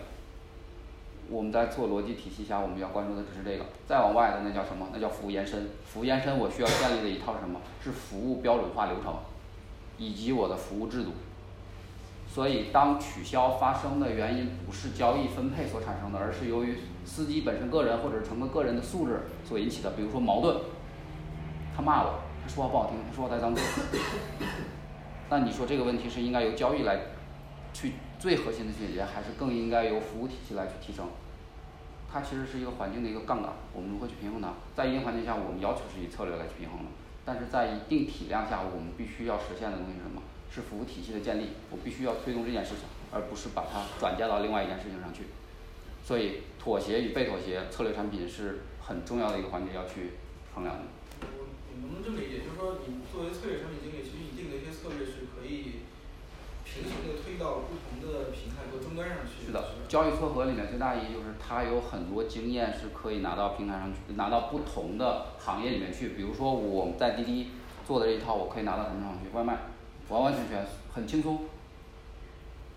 [1.29, 3.65] 我们在做逻辑体系下，我们要关注的只是这个。
[3.87, 4.87] 再往外的那叫什么？
[4.93, 5.69] 那叫服务延伸。
[5.85, 7.61] 服务延伸，我需要建立的一套是什么？
[7.81, 9.15] 是服务标准化流程，
[9.97, 11.11] 以及我的服务制度。
[12.27, 19.91] 所以，当取消发生的原因不是交易分配所产生的，而是由于司机本身个人或者是乘客个人的素质所引起的。
[19.91, 20.57] 比如说矛盾，
[21.75, 23.61] 他骂我，他说话不好听，他说话带脏字。
[25.33, 27.07] 那你说这个问题是应该由交易来
[27.73, 31.07] 去最核心的去解决，还是更应该由服务体系来去提升？
[32.07, 34.53] 它其实是一个环境的一个杠杆，我们如何去平衡它？
[34.75, 36.91] 在一定环境下，我们要求是以策略来去平衡的；
[37.25, 40.21] 但是在一定体量下，我们必须要实现的东西是什么？
[40.53, 45.23] 是服务体系的建立，我必须要推动这件事情，而不是把它转嫁到另外一件事情上去。
[46.05, 50.13] 所以，妥协与被妥协，策略产品是很重要的一个环节要去
[50.53, 50.83] 衡量的。
[51.25, 52.45] 我我能不能这么理解？
[52.45, 55.81] 就是说，你作为策略产品经理，其实你定的一些策略是可以
[56.61, 59.45] 平行的推到不同的平台和终端上去。
[59.47, 66.09] 是的，交易撮合里面最大意义就是它有很多经验是可以拿到平台上去，拿到不同的行业里面去。
[66.09, 67.49] 比如说，我们在滴滴
[67.85, 69.35] 做的这一套，我可以拿到什么上去？
[69.35, 69.57] 外卖。
[70.09, 71.45] 完完全全很轻松，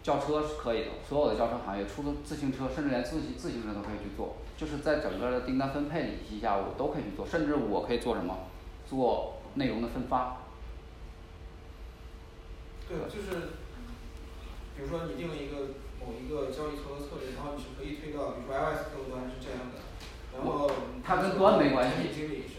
[0.02, 4.37] 轿车是可以的，所有的轿车行业，出租自行车，甚至连自行自行车都可以去做。
[4.57, 8.38] 就是在整个的订单分配体系下，我都可以去做，甚至我可以做什么？
[8.88, 10.38] 做内容的分发。
[12.88, 13.48] 对，就是
[14.76, 19.80] 比如说你定了一个某一个交易操作策略，然后你是可以推到，比如说 iOS 客户端是这样的，
[20.36, 20.70] 然后
[21.02, 22.12] 它跟端没关系，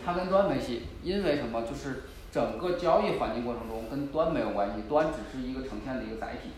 [0.03, 1.61] 它跟端没系，因为什么？
[1.61, 6.51] 就是整个交易环境过程中跟端没有关系，端只是一个呈现的一个载体。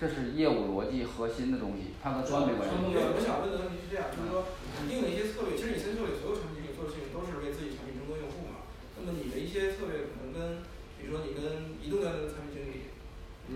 [0.00, 2.72] 这是业务逻辑核心的东西，它和端没关系。
[2.72, 4.48] 我想问的问题是这样，就是说
[4.80, 8.64] 你定的一些策略，其实你新策略所有产品经理做的事情都是为自己产品争夺用户嘛。
[8.96, 10.64] 那么你的一些策略可能跟，
[10.96, 12.49] 比如说你跟移动端的产品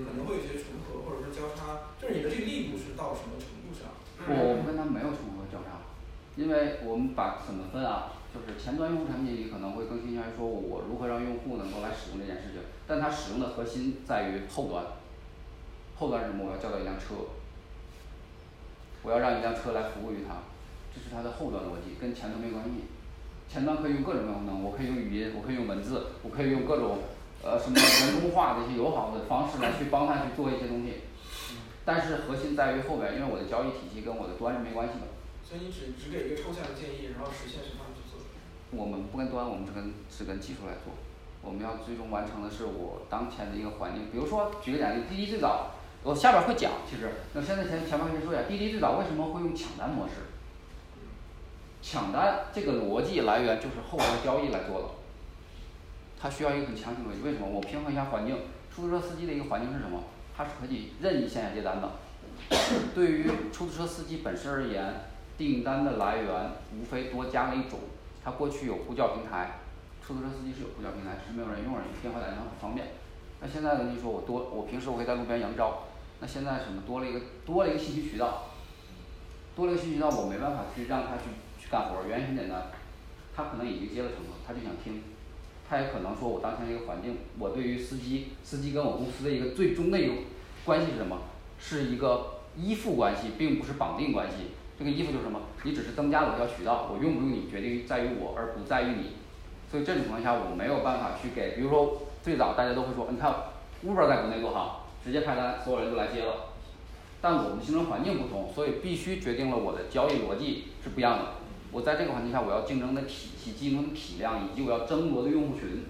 [0.02, 3.94] 可能会有些重合或者说交叉，就是你的这个力度是到什么程度上？
[4.26, 5.86] 我们跟他没有重合交叉，
[6.34, 8.18] 因为我们把怎么分啊？
[8.34, 14.82] 就是前端用户产品经理可能会更倾向于说我如何让用户能够来使用这件事情，但它使用的核心在于后端。
[15.94, 16.46] 后端是什么？
[16.46, 17.14] 我要叫到一辆车，
[19.04, 20.42] 我要让一辆车来服务于它，
[20.92, 22.90] 这是它的后端逻辑，跟前端没关系。
[23.48, 26.98] 前端可以用各种各样的功能，我可以用语音，我可以用文字，我可以用各种
[27.44, 31.04] 呃什么人工化的一些友好的方式来去帮他去做一些东西。
[31.84, 35.06] 但是核心在于后边，因为我的交易体系跟我的端是没关系的。
[35.44, 38.18] 所以你只只给一个抽象的建议，然后实现是他们去做。
[38.72, 40.96] 我们不跟端，我们只跟只跟技术来做。
[41.42, 45.72] 我们要最终完成的是我当前的一个环境，比如说举个简例，滴滴最早。
[46.02, 50.32] 我下边会讲，其实那现在前前面先说一下，滴滴最早为什么会用抢单模式？
[51.82, 54.88] 抢单这个逻辑来源就是后端交易来做的，
[56.24, 57.20] 它需要一个很强行逻辑。
[57.20, 57.46] 为什么？
[57.46, 58.34] 我平衡一下环境，
[58.74, 60.04] 出租车司机的一个环境是什么？
[60.34, 61.90] 它是可以任意线下接单的。
[62.96, 65.04] 对于出租车司机本身而言，
[65.36, 67.78] 订单的来源无非多加了一种，
[68.24, 69.60] 他过去有呼叫平台，
[70.02, 72.86] 出租车司机是有呼叫平台，只是没有人用而已，电话打电话很方便。
[73.42, 73.90] 那现在呢？
[73.92, 75.82] 你说我多，我平时我可以在路边扬招。
[76.22, 78.44] 那现在什么多了一个多了一个信息渠道，
[79.54, 81.28] 多了一个信息渠道，我没办法去让他去
[81.60, 82.72] 去干活，原因很简单，
[83.36, 85.02] 他可能已经接了乘客，他就想听，
[85.74, 90.12] 他也可能说我当前一个环境，我对于司机司机跟我公司的一个最终的一个
[90.64, 91.18] 关系是什么？
[91.58, 94.52] 是一个依附关系，并不是绑定关系。
[94.78, 95.40] 这个依附就是什么？
[95.64, 99.16] 你只是增加了一条渠道，我用不用你决定在于我，而不在于你。
[99.68, 103.34] 所以这种情况下，我没有办法去给，比如说最早大家都会说，你看
[103.84, 104.82] Uber 在国内多好。
[105.04, 106.54] 直接派单，所有人都来接了。
[107.20, 111.24] 但我们竞争环境不同，所以必须决定了我的交易逻辑是不一样的。
[111.74, 115.86] 我在这个环境下，我要竞争的体系、竞争的体量以及我要争夺的用户群，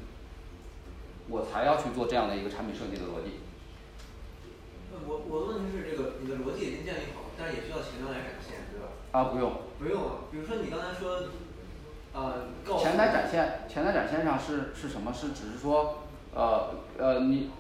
[1.29, 3.45] 我才要去做这样的一个产品设计的逻辑。
[5.07, 8.89] 我我的问题是这个，你的逻辑已经建立好，但是也需要前端来展现，对吧？
[9.13, 9.53] 啊，不用。
[9.79, 11.29] 不用啊，比如说你刚才说，
[12.15, 12.49] 呃，
[12.81, 15.13] 前台展现，前台展现上是是什么？
[15.13, 17.51] 是只是说，呃呃你。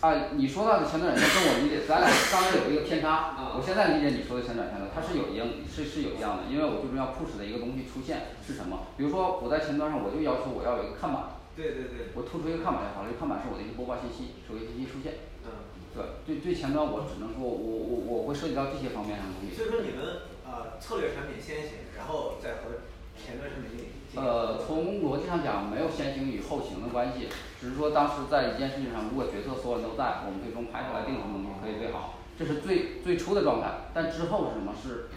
[0.00, 3.34] 啊，你说到的前端软件跟我理解，咱俩刚才有一个偏差。
[3.50, 8.94] 我现在理解你说的前端展现的，它是有一样，是是有一样的，因为我最重要 push 的一个东西出现是什么？
[8.94, 11.42] 比如说我在前端上，我就要求我要有一个看板。
[11.58, 12.14] 对对对。
[12.14, 15.34] 我突出一个看板就好了，这看板是我的一个播报信息，手机信息出现。
[15.42, 15.66] 嗯。
[15.90, 19.50] 对，对对前端我只能说我我我会涉及到这些方面上的东西。
[19.50, 22.86] 所以说你们呃策略产品先行，然后再和
[23.18, 23.97] 前端产品经理。
[24.16, 27.28] 呃，从逻辑上讲，没有先行与后行的关系，
[27.60, 33.92] 只是说当时在一件事情上，如果决策所有人都在，我们最终拍出来定什么东西可以最好，这是最最初的状态。
[33.92, 34.72] 但之后是什么？
[34.72, 35.08] 是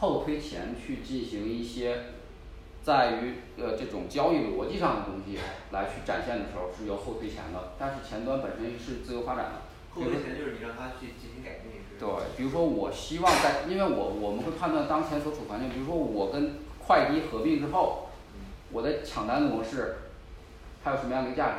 [0.00, 2.16] 后推前去进行一些
[2.82, 5.38] 在于呃这种交易逻辑上的东西
[5.70, 7.74] 来去展现的时候，是由后推前的。
[7.78, 9.68] 但是前端本身是自由发展的。
[9.92, 11.70] 后推前就是你让他去进行改进。
[12.00, 18.06] 对，比如说我希望在，因为我我们会判断当前所处环境，比如说我跟快滴合并之后。
[18.72, 19.96] 我的抢单的模式，
[20.82, 21.58] 还有什么样的价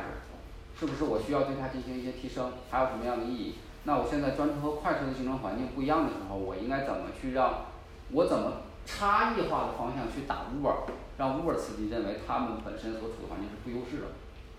[0.78, 2.52] 是不是我需要对它进行一些提升？
[2.70, 3.54] 还有什么样的意义？
[3.84, 7.66] 那我现在专车和快车的竞争环境不一样的时候，我应该怎么去让，
[8.10, 14.14] 我怎么差异化的方向去打 Uber，让 Uber 司机认为他们本身所处的环境是不优势的，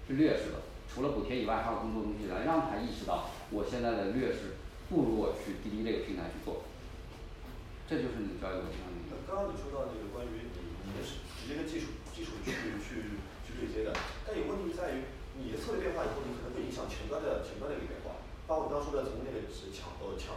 [0.08, 0.64] 是劣势的。
[0.88, 6.64] 除了补贴以外，还有更多东西来让他意识到我现在的劣势不如我去滴滴这个平台去做。
[7.90, 9.18] 这就是你的交易逻辑上的。
[9.28, 12.03] 刚刚你说到那个关于你你们是直接跟技术。
[12.14, 13.92] 技术去去去对接的，
[14.24, 18.22] 但有问题在于你的策略变化以后，你可能会影响前端的前端的一个变化。
[18.46, 20.36] 包括你刚刚说的从那个是抢呃抢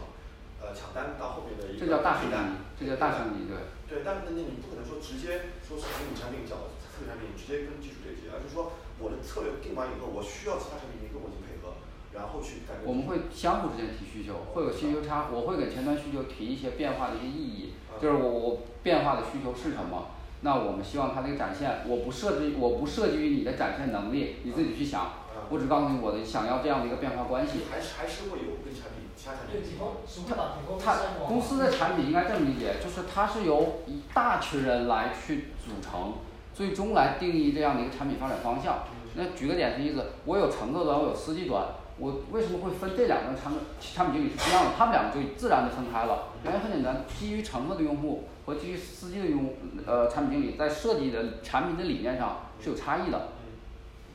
[0.63, 2.35] 呃抢单到后面的一个这叫大升级，
[2.79, 3.55] 这叫大升级，对。
[3.85, 11.77] 对，但是那你不可能说直接说是从你产品角策略产品直接跟技术对接，而是说我的策略定完以后，我需要其他产品跟我进行配合，
[12.15, 12.79] 然后去改。
[12.87, 20.15] 我们会相互之间提需求，会有需求差，我会给前端需求提一些变化的一些意义，就是我我变化的需求是什么。
[20.41, 25.13] 那我们希望它这个展现，我不设置，我不涉及于你的展现能力，你自己去想。
[25.49, 27.61] 我只告诉你我的想要这样的一个变化关系。
[27.71, 36.15] 还是还是会有跟产品其他产品对是会把比方它公司的产品应该这么理解，就是它是由一大群人来去组成，
[36.53, 38.79] 最终来定义这样的一个产品发展方向。
[39.15, 41.63] 那举个典型例子，我有乘客端，我有司机端，
[41.97, 44.71] 我为什么会分这两个产产品经理是不一样的？
[44.77, 46.29] 他们两个就自然的分开了。
[46.43, 49.53] 原因很简单，基于乘客的用户和基于司机的用
[49.85, 53.33] 呃产品经理在设计的产品的理念上是有差异的。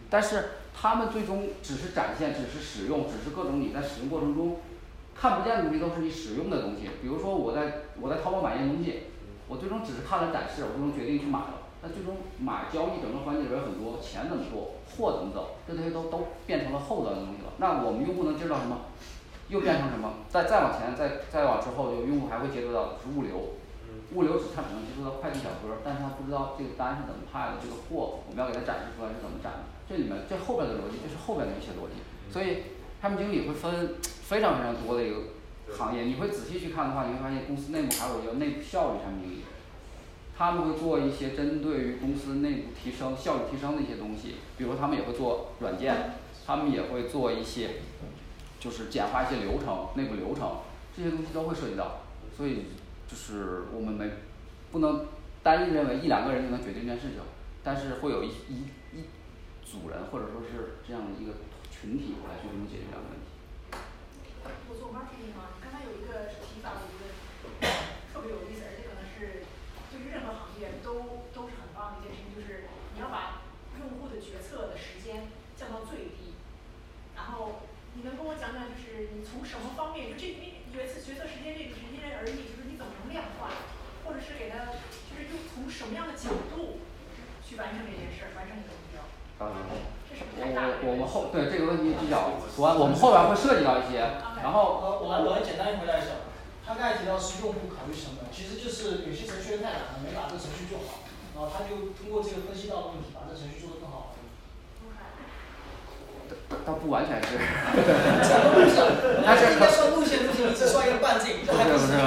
[0.08, 4.56] 但是他们最终只是展现，只是使用，只是各种你在使用过程中
[5.14, 6.88] 看不见的东西都是你使用的东西。
[7.02, 9.04] 比如说我在我在淘宝买一件东西，
[9.48, 11.68] 我最终只是看了展示，我最终决定去买了。
[11.82, 17.52] 那最终买交易整个环节里边很多，钱怎么做，货怎么走，这些都都变成了后端的东西了。
[17.58, 18.86] 那我们用户能接触到什么？
[19.48, 20.24] 又变成什么？
[20.28, 23.60] 再再往前，再再往之后，就用户还会接触到的是物流。
[24.14, 29.72] 物流只他只能接触到快递小哥，但是他不知道这个单是怎么派的，这个货我们要给他展示出来是怎么展的。
[29.88, 32.00] 这里面这后边的逻辑，这是后边的一些逻辑。
[32.32, 35.36] 所以产品经理会分非常非常多的一个
[35.76, 39.42] 行业，你会仔细去看的话，你会发现公司内部还有一个内部效率产品经理。
[40.34, 46.14] 他们会做一些针对于公司内部提升效率提升的一些东西，比如他们也会做软件，
[46.46, 47.82] 他们也会做一些，
[48.58, 50.56] 就是简化一些流程，内部流程
[50.96, 52.00] 这些东西都会涉及到。
[52.34, 52.64] 所以
[53.12, 54.08] 就是我们没
[54.72, 55.04] 不能
[55.42, 57.20] 单一认为一两个人就能决定这件事情，
[57.62, 58.64] 但是会有一一
[58.96, 59.04] 一
[59.60, 61.36] 组人或者说是这样的一个
[61.68, 63.28] 群体来去能解决这样的问题
[65.60, 67.68] 刚才有一个提法，我觉得
[68.14, 69.44] 特别有意思，而且可能是。
[69.92, 72.64] 对于任何行业都都是很棒的一件事情，就是
[72.96, 73.44] 你要把
[73.76, 76.32] 用户的决策的时间降到最低。
[77.14, 83.52] 然后你能跟我讲讲，就是你从什么方面，就这你决策决策时间这个是因人而异，就是你怎么能量化，
[84.08, 86.80] 或者是给他，就是用从什么样的角度
[87.44, 88.98] 去完成这件事儿，完成你的目标。
[89.46, 89.54] 啊，
[90.10, 90.82] 这是不太大了？
[90.82, 96.26] 我我们后对这个问题比较多，我们后边会涉及到一些，然后我我我简单回答一下。
[96.66, 101.02] 他刚才提到是用户考虑成本，其实就是有些程序员太懒了，没把这个程序做好，
[101.34, 104.14] 然后他就通过这个分析到的问题，把这程序做得更好。
[106.64, 107.34] 倒不完全是。
[109.26, 111.42] 但是该说路线路线，你只算一个半径。
[111.42, 111.98] 不是不是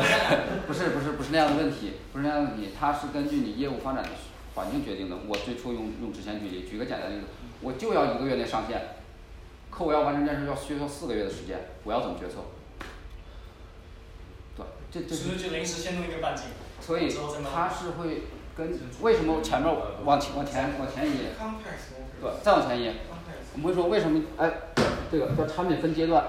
[0.68, 4.10] 不是不是不是那样的问题，不是那样的问题，它是根据你业务发展的
[4.56, 5.15] 环境决定的。
[5.28, 7.28] 我最初用用直线距离，举个简单例子，
[7.62, 8.96] 我就要一个月内上线，
[9.70, 12.36] 可我要完成这件事要需要四个月的时间，我要怎么决策？
[14.56, 15.15] 对，这这。
[15.15, 16.46] 是临时先弄一个半径？
[16.82, 17.10] 所以
[17.54, 18.24] 它是会
[18.56, 21.12] 跟为什么前面往前往前往前移？
[22.22, 22.91] 对，再往前移。
[23.54, 24.22] 我们会说为什么？
[24.38, 24.52] 哎，
[25.12, 26.26] 这个叫产品分阶段，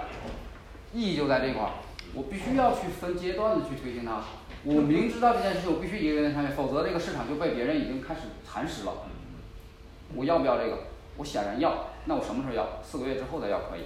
[0.92, 1.70] 意义就在这块儿。
[2.14, 4.22] 我必须要去分阶段的去推进它。
[4.64, 8.92] 我明知道这件事情，我必须一个月内上线，否则这个市场就被别人已经开始蚕食了。
[10.14, 10.78] 我要不要这个？
[11.16, 11.88] 我显然要。
[12.06, 12.82] 那我什么时候要？
[12.82, 13.82] 四个月之后再要可以。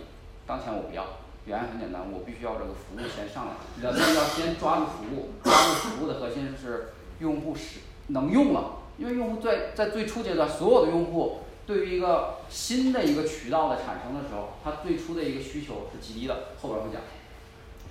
[0.46, 1.04] 当前我不要。
[1.46, 3.52] 原因很简单，我必须要这个服务先上来。
[3.82, 17.00] 人们要先抓住服务， 抓住服务的核心是用户使能用了，因为用户在在最初阶段，所有的用户对于一个新的一个渠道的产生的时候，他最初的一个需求是极低的，后边会讲。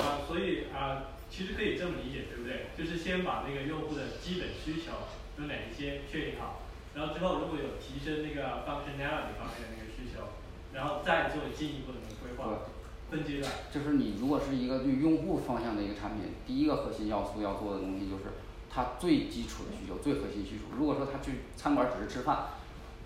[0.07, 2.73] 啊，所以啊，其实可以这么理解，对不对？
[2.77, 4.91] 就是先把那个用户的基本需求
[5.37, 6.63] 有哪一些确定好，
[6.95, 10.35] 然后之后如果有提升那个 functionality 方面的那个需求，
[10.73, 12.65] 然后再做进一步的那个规划。
[13.09, 13.51] 分阶段。
[13.73, 18.25] 就是你如果是一个对用户方向的一个产品，第一个核心要素要做的东西就是
[18.69, 20.65] 它最基础的需求，最核心需求。
[20.77, 22.49] 如果说他去餐馆只是吃饭，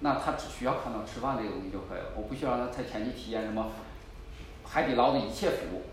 [0.01, 3.71] 那他只需要看到吃饭这个东西就可以了，我不需要让他在前期体验什么
[4.65, 5.83] 海底捞的一切服务，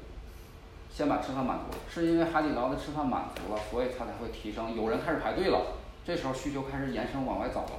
[0.92, 1.76] 先把吃饭满足。
[1.92, 4.76] 是因为海底捞的吃饭满足了，所以他才会提升。
[4.76, 7.72] 有人开始排队了，这时候需求开始延伸往外走了，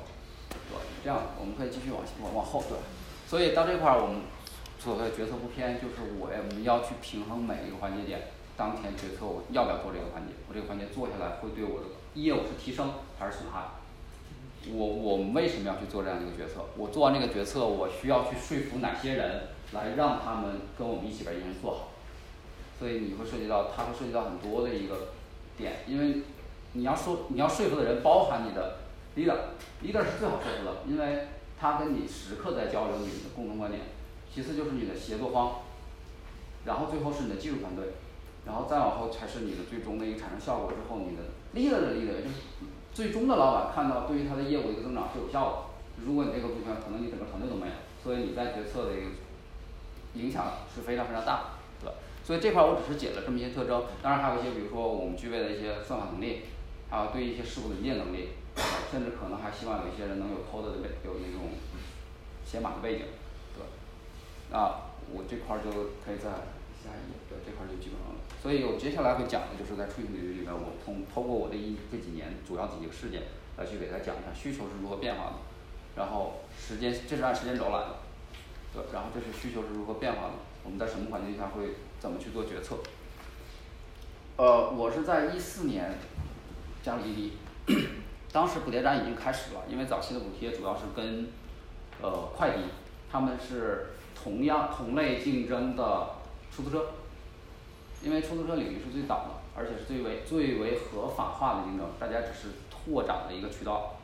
[0.50, 2.78] 对，这样我们可以继续往往往后对。
[3.28, 4.22] 所以到这块儿我们。
[4.82, 8.20] 所谓的决策不偏，就是我我们要去平衡每一个环节点。
[8.58, 10.34] 当前决策我要不要做这个环节？
[10.50, 13.78] 我这个环节做下来会对我的业务是提升还是损害？
[14.74, 16.66] 我我们为什么要去做这样一个决策？
[16.76, 21.90] 我做完这个决策，我需要去说服哪些人来让他们跟我们一起把这件事做好？
[22.82, 25.10] 所以你会涉及到，它会涉及到很多的一个
[25.56, 26.24] 点，因为
[26.74, 28.80] 你要说你要说服的人包含你的
[29.16, 31.28] leader，leader 是最好说服的，因为
[31.60, 33.84] 他跟你时刻在交流你的共同观点。
[34.34, 35.62] 其次就是你的协作方，
[36.66, 37.86] 然后最后是你的技术团队，
[38.48, 41.22] 然后再往后才是你的最终的一个产生效果之后，你的
[41.54, 42.36] leader 的 leader 就是
[42.92, 46.04] 最终的老板看到对于他的业务一个增长是有效的。
[46.04, 49.12] 如果你这个不行，可能你整个团队都没有，所以你在决策的一个
[50.16, 51.60] 影响是非常非常大，
[52.24, 56.44] 所以这块我只是解了这么一些特征，当然还有一些比如说我们具备的一些算法能力，
[56.90, 58.30] 还有对一些事物的理解能力，
[58.92, 61.50] 甚至可能还希望有一些人能有 code 的背有那种
[62.46, 63.06] 写码的背景。
[63.56, 63.64] 对
[64.56, 65.72] 啊，我这块就
[66.04, 66.30] 可以在
[66.82, 68.16] 下一页，对，这块就基本上。
[68.42, 73.24] 所以我接下来会讲的就是在出行领域里面，我通通过我这一这几年主要几个事件
[73.58, 75.34] 来去给大家讲一下需求是如何变化的，
[75.96, 78.00] 然后时间这是按时间轴来的，
[78.74, 82.78] 对，然后这是需求是如何变化的，我们在什么环境下会怎么去做决策。
[84.38, 86.00] 呃，我是在一四年
[86.82, 87.88] 加入滴滴，
[88.32, 91.28] 当时补贴站已经开始了，因为早期的补贴主要是跟
[92.02, 92.64] 呃快递，
[93.12, 96.16] 他们是同样同类竞争的
[96.52, 96.88] 出租车，
[98.02, 103.98] 因为出租车领域是最早的，而且是最为最为合法化的竞争，大家只是拓展了一个渠道，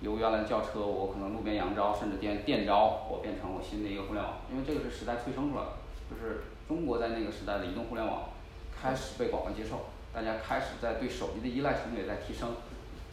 [0.00, 5.70] 由原来叫车，我可能路边扬招，甚至电电招，我变成我新的一个互联网，因为这个是时代催生出来的，
[6.08, 8.30] 就是中国在那个时代的移动互联网
[8.80, 12.56] 开始被广泛接受，大家开始在对手机的依赖程度也在提升，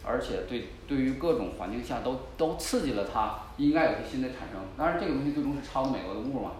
[0.04, 6.52] 而且对对于各种环境下都都刺激了它应该有些新的产生，当然这个东西最终是抄的美国的 Uber 嘛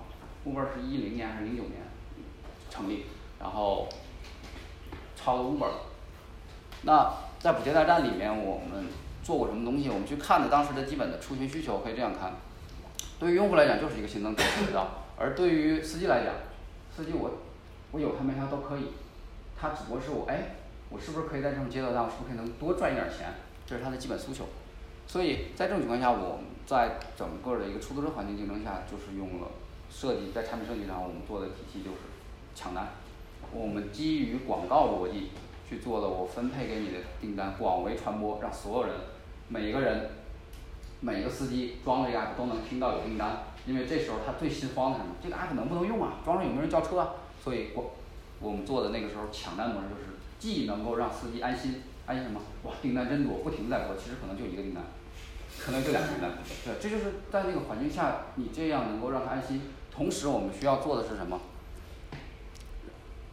[0.46, 1.82] ，Uber 是一零年还是零九年
[2.70, 3.06] 成立，
[3.40, 3.88] 然后
[5.16, 5.70] 抄的 Uber，
[6.84, 8.86] 那在补贴大战里面我们
[9.24, 12.34] 做过什么东西，我们去看的当时的基本的出行需求可以这样看，
[13.20, 16.34] 对于用户来讲就是一个新增值渠道，而对于司机来讲，
[16.96, 17.32] 司机我
[17.92, 18.88] 我有他没他都可以，
[19.60, 20.56] 他只不过是我哎
[20.90, 23.34] 我是不是可以在这种街道上是不是可以能多赚一点钱，
[23.66, 24.46] 这是他的基本诉求。
[25.08, 29.48] 所以在这种情况下，我们在整个的一个出租车环境竞争下，就是用了
[29.90, 31.98] 设计在产品设计上我们做的体系就是
[32.56, 32.88] 抢单，
[33.52, 35.32] 我们基于广告逻辑
[35.68, 38.96] 去做了我分配给你的订单广为传播，让所有人
[39.50, 40.12] 每一个人
[41.02, 45.16] 每个司机装了这个 app 都能听到有订单，因为这时候他最心慌的什么？
[45.22, 46.20] 这个 app 能不能用啊？
[46.26, 47.14] 装上有没有人叫车啊？
[47.44, 47.94] 所以我
[48.40, 52.42] 我们做的那个时候抢单模式就是既能够让司机安心，安心什么？
[52.64, 54.84] 哇订单真多，不停在播，其实可能就一个订单，
[55.60, 56.32] 可能就两个订单，
[56.66, 59.62] 对，这就是在那个环境下，你这样能够让他安心。
[59.94, 61.40] 同时我们需要做的是什么？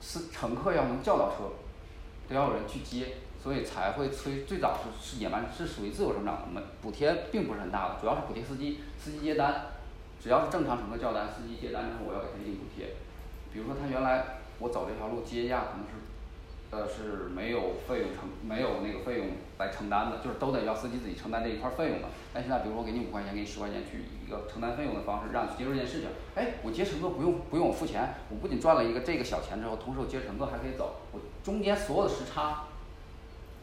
[0.01, 1.53] 司乘客要能叫到车，
[2.29, 9.66] 得要有人去接，所以才会催最早是是野蛮是属于自由生长的，我们补贴并不是很大的，主要是补贴司机司机接单，
[10.20, 12.96] 只要是正常乘客叫单，司机接单之后我要给他一定补贴。
[13.52, 15.92] 比如说他原来我走这条路接驾可能是
[16.70, 32.64] 呃是没有费用承没有那个费用来承担的，就是都得要司机自己承担这一块费用的，但现在比如说我给你五块钱给你十块钱去一个承担费用的方式让你去接受这件事情，诶我接乘客不用不用我付钱，我不仅赚了一个这个小钱之后，同时我接乘客还可以走，我中间所有的时差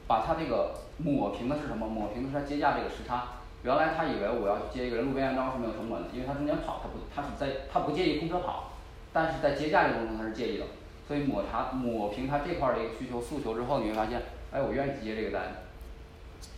[0.08, 1.88] 把他这个抹平的是什么？
[1.88, 3.28] 抹平的是他接驾这个时差，
[3.66, 8.74] 原来他以为我要接一个人路边扬招是没有成本的，因为他中间跑他不他是在他不介意空车跑，
[9.12, 10.66] 但是在接驾这个过程中他是介意的，
[11.08, 15.56] 所以抹茶抹平他这块的一个需求诉求之后，你会发现诶我愿意接这个单，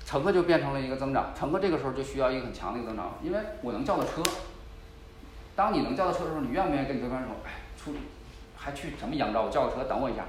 [0.05, 4.21] 乘客就变成了一个增长，乘客这个时候就需要一个很强的一个增长，因为我能叫到车，
[5.55, 7.51] 当你能叫到车的时候，你愿不愿意跟你对方说唉
[7.81, 7.93] 出
[8.57, 10.25] 还去什么扬招，我叫个车等我一下。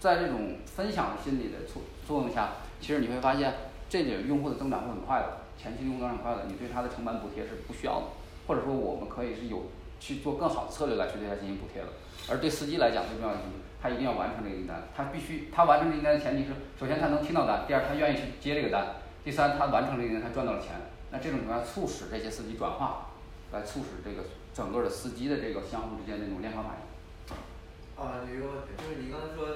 [0.00, 3.54] 在这种分享心理的作作用下，其实你会发现
[3.88, 8.06] 这里用户的增长会很快的，前期用户增长很快的，你对它的成本补贴是不需要的，
[8.46, 11.88] 或者说我们可以是有去做更好的策略来去对它进行补贴的。
[12.28, 13.44] 而对司机来讲最重要的是？
[13.80, 20.72] 他一定要完成这个订单，他必须他完成订单的前提是首先他能听到单，第二他愿意去接这个单，第三他完成这个订单他赚到了钱，
[21.10, 23.10] 那这种情况下促使这些司机转化，
[23.52, 28.02] 来促使这个整个的司机的这个相互之间那种链条反应。
[28.02, 29.48] 啊有一个问题，就是你刚才说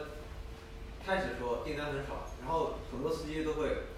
[1.07, 3.89] 开始说订单很少，然后很多司机都会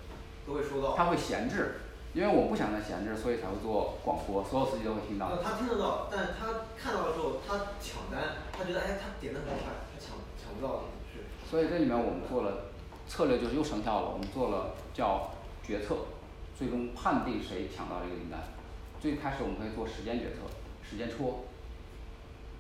[0.47, 1.81] 都会收到他会闲置，
[2.13, 5.39] 因为我不想他闲置，所以才会做广播，所有司机都会听到呃。
[5.43, 12.73] 他听得到，但是他看到了之后，他抢单，他觉得哎他点的很快，他抢抢不到是所以这里面我们做了
[13.07, 15.31] 策略就是又生效了，我们做了叫
[15.63, 15.97] 决策，
[16.59, 18.41] 最终判定谁抢到这个订单。
[19.01, 20.51] 最开始我们可以做时间决策，
[20.83, 21.45] 时间戳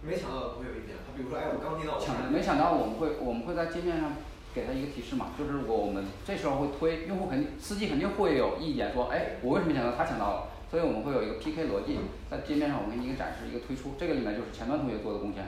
[0.01, 4.15] 没抢到的不会有意见，他比如说哎我刚听到我抢没抢到我们会我们会在界面上
[4.55, 11.99] 给他一个提示嘛，就是我们这时候会推用户肯定司机肯定会有意见说，诶我为什么抢到他抢到了，所以我们会有一个 P K 逻辑，
[12.31, 15.45] 在界面上我给你一个展示一个推出，这个里面就是前端同学做的贡献，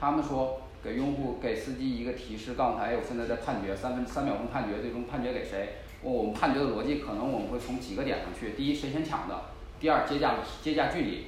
[0.00, 9.42] 他们说给用户给司机一个提示，告诉他诶我现在在判决三分三秒钟判决，最终判决给谁，我们判决的逻辑可能我们会从几个点上去，第一谁先抢的，
[9.78, 11.26] 第二接驾接驾距离。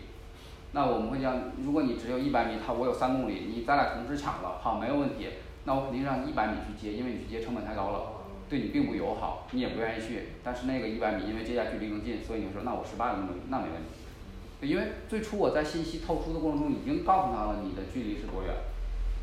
[0.72, 5.26] 那我们会讲，如果你只有一百米，他我有三公里，你咱俩同时抢了，好没有问题，
[5.69, 14.66] 那我肯定让你一百米去接，因为你去接成本太高了，对你并不友好，你也不愿意去，但是那个一百米因为接下距离更近，所以你说那我十八个那没问题。
[14.66, 18.55] 因为最初我在信息透出的过程中已经告诉他了你的距离是多远，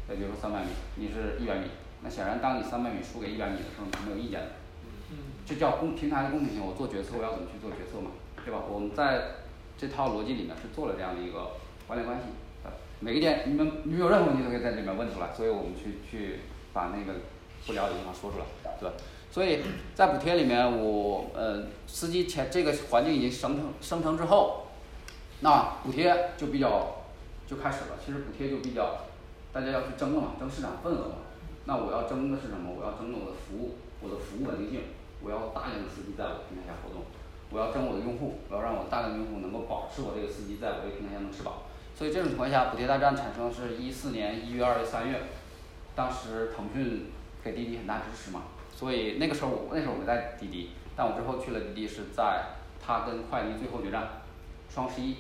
[0.08, 1.66] 再比如说三百米，你是一百米，
[2.04, 4.52] 那显然当你三百米输给一百米的时候你是没有意见的，
[5.48, 8.12] 这叫公平台的公平性，我做决策我要怎么去做决策嘛，
[8.46, 8.62] 对吧？
[8.70, 9.41] 我们在
[9.76, 12.45] 这套逻辑里面是做了这样的一个关联关系，呃，
[13.06, 16.39] 每个店你们你们有任何问题都可以在里面问出来，所以我们去去
[16.74, 17.20] 把那个
[17.68, 18.45] 不了解的地方说出来，
[18.80, 18.95] 对吧？
[19.30, 19.62] 所以
[19.93, 24.70] 在补贴里面，我呃司机前这个环境已经生成生成之后，
[25.41, 27.06] 那补贴就比较
[27.45, 28.01] 就开始了。
[28.03, 29.06] 其实补贴就比较
[29.53, 31.16] 大家要去争了嘛，争市场份额嘛。
[31.66, 32.74] 那我要争的是什么？
[32.76, 34.82] 我要争我的服务，我的服务稳定性，
[35.22, 37.06] 我要大量的司机在我平台下活动，
[37.51, 41.70] 我要争我的用户，我要让我大量的用户能够保持我这个司机在我这个平台下能吃饱。
[41.98, 45.22] 所以这种情况下，补贴大战产生是一四年一月、二月、三月，
[45.96, 47.06] 当时腾讯
[47.41, 48.43] 给滴滴很大支持嘛，
[48.76, 52.48] 所以那个时候我那时候我没在滴滴，但我之后去了滴滴是在
[52.86, 54.10] 它跟快滴最后决战，
[54.70, 55.16] 双十一，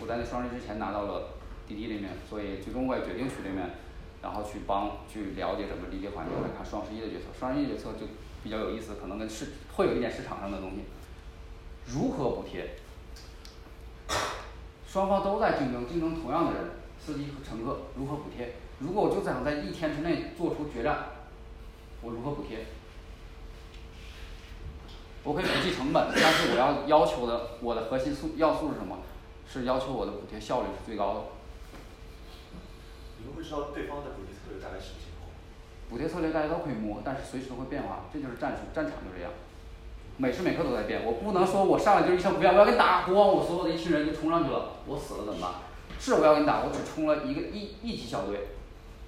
[0.00, 1.28] 我在那双十一之前拿到了
[1.66, 3.70] 滴滴里面，所以最终我也决定去这边，
[4.22, 8.06] 然后去帮去了解整个滴滴环境，来看双十一的决策，双十一决策就
[8.42, 10.84] 比较有意思，可能跟市会有一点市场上的东西，
[11.84, 12.76] 如何补贴？
[14.90, 18.54] 双方都在竞争，竞争同样的人，司机和乘客如何补贴？
[18.78, 21.08] 如果我就想在一天之内做出决战，
[22.00, 22.66] 我如何补贴？
[25.24, 28.98] 我可以不计成本，但是我要要求的我的核心素要素是什么？
[29.46, 31.20] 是要求我的补贴效率是最高的。
[33.18, 35.28] 你们会知道对方的补贴策略大概什么情况？
[35.90, 39.32] 补贴策略大家都可以摸，但是随时都会变化，这就是战术，战场就这样，
[40.18, 41.00] 每时每刻都在变。
[41.04, 45.50] 我不能说我上来就一声不要，我要跟你打，咣，我所有的一群人就冲上去了，我死了怎么办？
[45.98, 48.48] 是我要跟你打，我只冲了一个一一级小队，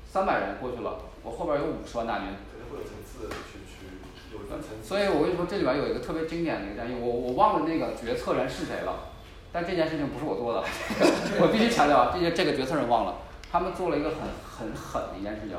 [0.07, 2.29] 三百人过去了，我后边有五十万大军。
[2.51, 4.89] 肯定会有层次去去有分层次。
[4.89, 9.11] 所以我跟你说，这里边有一个特别经典的一个战役，我我忘了那个决策人是谁了，
[9.53, 10.63] 但这件事情不是我做的，
[11.43, 13.19] 我必须强调啊，这些这个决策人忘了，
[13.51, 15.57] 他们做了一个很很狠的一件事情，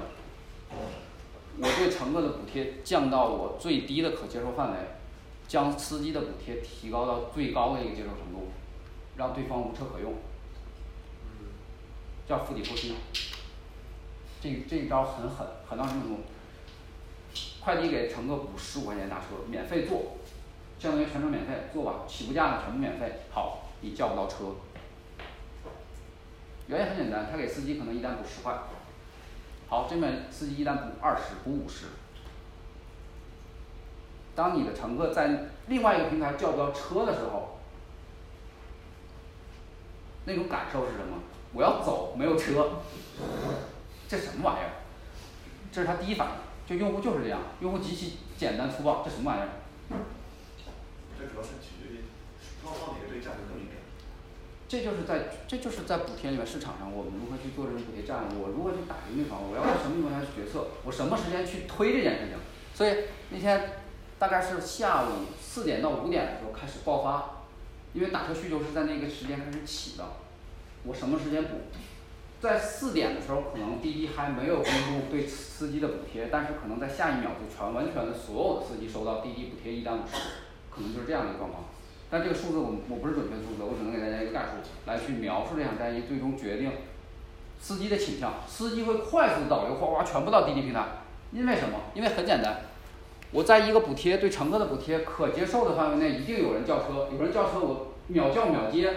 [1.59, 4.77] 我对乘客的补贴降到我最低的可接受范围，
[5.51, 8.47] 将司机的补贴提高到最高的一个接受程度，
[9.17, 10.13] 让对方无车可用，
[12.25, 12.95] 叫釜底抽薪。
[14.41, 16.19] 这这一招很狠，狠到什么程度？
[17.59, 20.15] 快递给乘客补十五块钱打车，免费坐，
[20.79, 23.11] 相当于全程免费，坐吧，起步价呢全部免费。
[23.29, 24.55] 好，你叫不到车，
[26.67, 28.57] 原因很简单，他给司机可能一单补十块，
[29.67, 31.87] 好，这边司机一单补二十，补五十。
[34.35, 37.59] 当你的乘客在另外一个平台叫不到车的时候，
[40.25, 41.17] 那种感受是什么？
[41.53, 42.79] 我要走，没有车，
[44.07, 44.71] 这什么玩意儿？
[45.71, 46.33] 这是他第一反应，
[46.65, 49.49] 就用户就是这样，用户极其简单粗暴，这什么玩意儿？
[51.19, 52.05] 这主要是取决于
[52.63, 53.75] 双方哪个对价格更敏感。
[54.67, 62.37] 这就是在这就是在补贴里面市场上，我们如何去做这种补贴战略，我如何去打赢对方，我要在什么情况下去决策，我什么时间去推这件事情。
[62.73, 63.80] 所以那天
[64.21, 67.41] 大概是下午四点到五点的时候开始爆发，
[67.91, 70.05] 因为打车需求是在那个时间开始起的，
[70.83, 71.61] 我什么时间补？
[72.39, 80.13] 在四点的时候，可能滴滴还没有公布对司机的补贴，但是可能在下一秒就全完全的所有的司机收到滴滴补贴一单五十，
[80.69, 81.63] 可能就是这样的一个状况。
[82.11, 86.71] 但这个数字我我不是准确的数字，我只能给大家一个概述来去描述这场战役最终决定
[87.59, 88.35] 司机的倾向。
[88.47, 90.85] 司机会快速导流，哗哗全部到滴滴平台，
[91.31, 91.79] 因为什么？
[91.95, 92.61] 因为很简单，
[93.31, 98.93] 我在一个补贴对乘客的补贴可接受的范围内，一定有人叫车，有人叫车我秒叫秒接。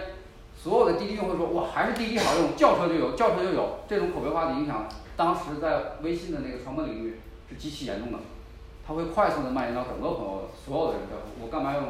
[0.57, 7.19] 所有的滴滴用户说哇，还是滴滴好用，叫车就有，叫车就有，这种口碑化的影响，当时在微信的那个传播领域
[7.49, 8.17] 是极其严重的，
[8.85, 11.83] 它会快速的蔓延到整个朋友，所有的人叫车，我干嘛用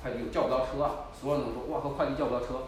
[0.00, 0.18] 快递？
[0.26, 1.10] 我叫不到车啊！
[1.20, 2.64] 所有人都说哇，和快递叫不到车，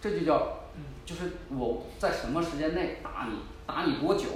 [0.00, 0.58] 这就叫，
[1.06, 4.26] 就是我在什么时间内打你，打你多久，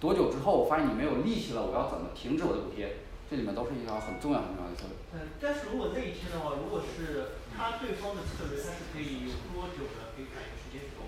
[0.00, 3.04] 多久之后我发现你没有力气了，我要怎么停止我的补贴？
[3.30, 4.96] 这里面都是一条很重要很重要的策略。
[5.12, 11.06] 嗯，但是如果那一天的话，如果是他对方的策略，他是可以有多久的可以反应时间去动？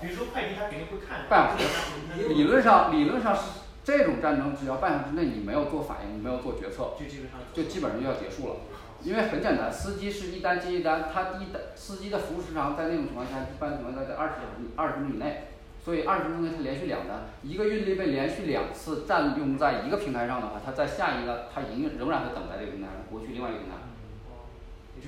[0.00, 1.28] 比如说快递，他肯定会看。
[1.28, 2.30] 半小时。
[2.32, 8.64] 理论上，理论上是这种战争，只要半小时内你没有做反应，你没有做决策，就基本上就基本上就要结束了。
[9.02, 14.34] 因为很简单，司机是一单接一单，他一单司机的服务时长在那种情况下，一般情况下在二十
[14.76, 15.48] 二十分钟以内。
[15.84, 23.76] 所以二十分钟内它连续两单，一个运力被连续两次占用在一个平台上的话，它在下一个它仍仍然会等在这个平台上，不会去另外一个平台。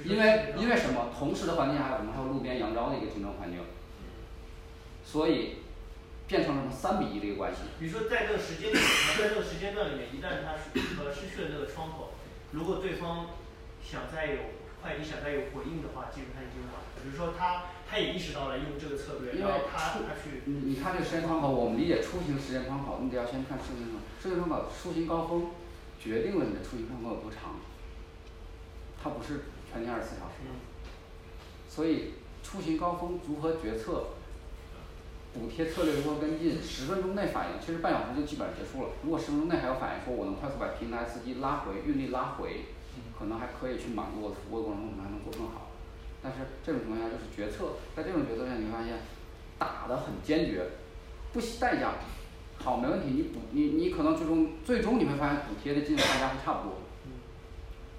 [0.07, 1.13] 因为因为什么？
[1.13, 2.13] 同时的环境还有什么？
[2.17, 3.61] 还有路边扬招的一个竞争环境。
[5.05, 5.57] 所以
[6.27, 7.63] 变成了什么三比一的一个关系。
[7.79, 8.79] 比如说在这个时间里，
[9.19, 12.15] 在这个时间段里面，一旦他失呃失去了这个窗口，
[12.53, 13.37] 如果对方
[13.85, 16.89] 想再有快递想再有回应的话，基本上已经晚了。
[17.03, 17.65] 比如说他。
[17.91, 20.43] 他也意识到了用这个策略，然后他他去。
[20.45, 24.07] 你你看这个时间窗口，我们理解出行时间窗口，你得要先看出行窗口。
[24.23, 25.51] 出行窗口出行高峰，
[25.99, 27.59] 决定了你的出行窗口有多长。
[29.03, 30.47] 它不是全天二十四小时。
[31.69, 32.15] 所以
[32.45, 34.15] 出行高峰如何决策，
[35.35, 38.91] 补贴策略如何跟进，十分钟内反应，其实半小时就基本上结束了。
[39.03, 42.67] 如果十分钟内还有反应，说我能快速把平台司机拉回，运力拉回，
[43.19, 45.70] 可能还可以去满足我服务的过程中，我们还能做更好。
[46.23, 48.99] 但是这种情况下就是决策，在这种决策下你会发现
[49.59, 50.67] 打得很坚决，
[51.33, 51.95] 不惜代价。
[52.59, 56.79] 好，没问题，你补你你可能最终最终你会发现补贴的金额大家会差不多。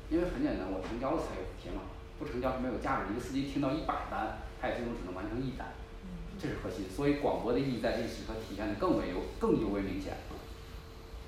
[0.09, 1.81] 因为很简单，我成交了才有补贴嘛，
[2.19, 3.11] 不成交是没有价值。
[3.11, 5.73] 一个司机听到一百单，他也最终只能完成一单，
[6.37, 6.85] 这是核心。
[6.89, 10.17] 所以广播的意义在这个时刻体现的更为尤更尤为明显。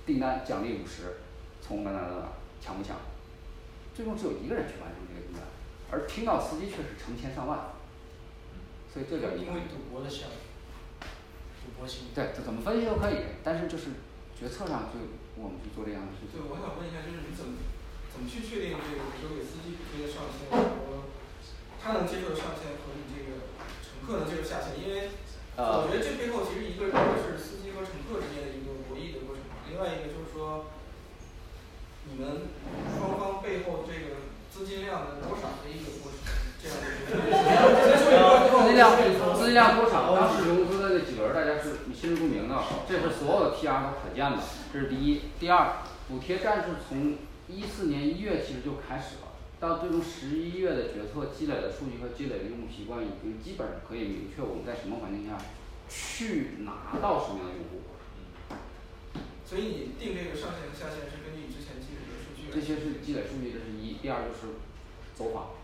[0.05, 1.15] 订单奖励五十，
[1.61, 2.27] 从哪哪哪哪
[2.59, 2.97] 抢不抢？
[3.95, 5.12] 最终只有一个人去完成这
[5.93, 7.77] 而听到司机却是成千上万。
[8.89, 10.37] 所以这叫因为赌博的效应，
[11.61, 12.17] 赌博心理。
[12.17, 14.01] 对，这怎么分析都可以，但是就是
[14.33, 14.97] 决策上就
[15.37, 16.37] 我们去做这样的事情。
[16.37, 17.61] 对，我想问一下，就是你怎么
[18.09, 21.09] 怎么去确定这个，比如说给司机补贴的上限和
[21.81, 23.49] 他能接受的上限和你这个
[23.81, 24.77] 乘客能接受下限？
[24.77, 25.09] 因为
[25.57, 30.69] 我觉得这背后其实一个一个是司机和乘客之间的一个博弈的过程，另外一个就是说
[32.05, 32.53] 你们
[32.93, 34.22] 双方背后这个
[34.53, 36.21] 资金量的多少的一个过程，
[36.61, 37.17] 这样的一个。
[38.53, 38.93] 资金量
[39.35, 40.13] 资金量多少？
[40.13, 44.37] 当时融资的那几轮儿大家是心知肚明的，这是所有的 T R 都可见的，
[44.71, 45.21] 这是第一。
[45.39, 47.17] 第二，补贴战是从
[47.49, 55.33] 一四年一月其实就开始了，到最终十一月的决策积累的数据和积累的用户习惯，已经基本上可以明确我们在什么环境下
[55.89, 57.81] 去拿到什么样的用户。
[59.43, 61.42] 所以你定这个上限和下限是根据
[62.53, 63.97] 这些是积累数据，这是一。
[63.97, 64.61] 第二就是
[65.15, 65.57] 走访，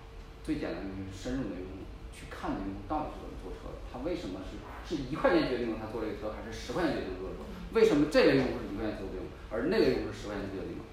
[0.44, 4.58] 最简单的就是深入的用户，去看用户到底是怎么坐车的，他为什么是
[4.90, 7.46] 是一块钱决定了他坐这个车，还是十块钱决定坐这个车？
[7.78, 10.84] 为什么这类用户是一块钱坐这个，而那类用户是十块钱决定的？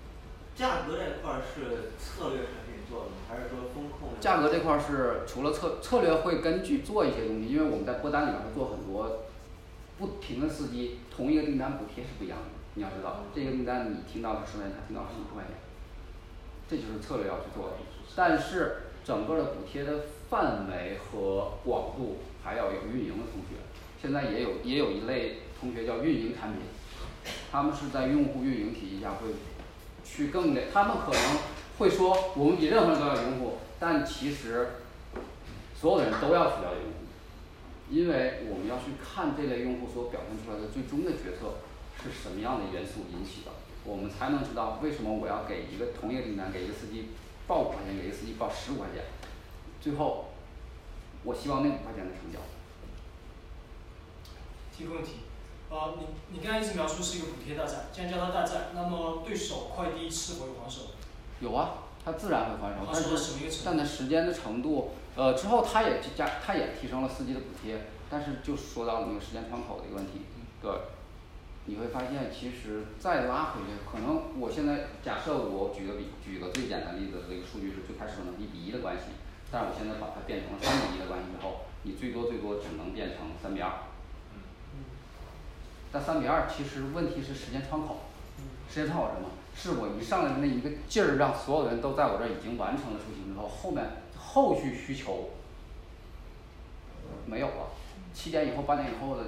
[0.52, 3.24] 价格这块儿是策略产品做的吗？
[3.28, 4.12] 还是说风控？
[4.20, 9.24] 价格这块儿是除了策策略会根据做一些东西，因为我们在播单里面会做很多，
[9.96, 12.52] 不停的司机同一个订单补贴是不一样的。
[12.74, 15.56] 你要知道这个订单你听到是十块钱，他听到是五十块钱，
[16.68, 17.76] 这就是策略要去做的。
[18.14, 23.56] 但是整个的补贴的范围和广度还要有运营的同学，
[24.00, 26.62] 现在也有也有一类同学叫运营产品，
[27.50, 29.28] 他们是在用户运营体系下会。
[30.08, 31.20] 去更累，他们可能
[31.78, 34.68] 会说我们比任何人都要用户，但其实
[35.74, 37.02] 所有的人都要去了解用户，
[37.90, 41.58] 因为我们要去看这类用户所表现出来的最终的决策
[42.00, 43.50] 是什么样的元素引起的，
[43.86, 47.10] 我们才能知道为什么我要给一个同一个订单给一个司机
[47.46, 49.04] 报五块钱，给一个司机报十五块钱，
[49.80, 50.30] 最后
[51.24, 52.40] 我希望那五块钱的成交。
[54.76, 55.20] 提个问题。
[55.68, 60.82] 呃，你你刚才一直描述是一个补贴大战，既然叫它大战，那么对手快递是否有防守？
[61.40, 70.20] 有啊，它自然会还手，但是但在时间的程度，呃，之后它也加，它也提升了司机的补贴，但是就说到了那个时间窗口的一个问题，
[70.62, 70.70] 对，
[71.66, 79.18] 你会发现其实再拉回去，可能我现在假设我举个比举个最简单例子，这个数据是最开始可能一比一的关系，
[79.50, 83.72] 但是我现在把它变成了三比一的关系之后，你最多最多只能变成三比二。
[85.92, 88.06] 但三比二其实问题是时间窗口，
[88.70, 89.28] 时间窗口什么？
[89.56, 93.82] 是我一上来的那一个劲儿，让所有人都在我这儿已经完成了出行之后，后面
[94.14, 95.30] 后续需求
[97.24, 97.70] 没有了。
[98.12, 99.24] 七点以后八点以后的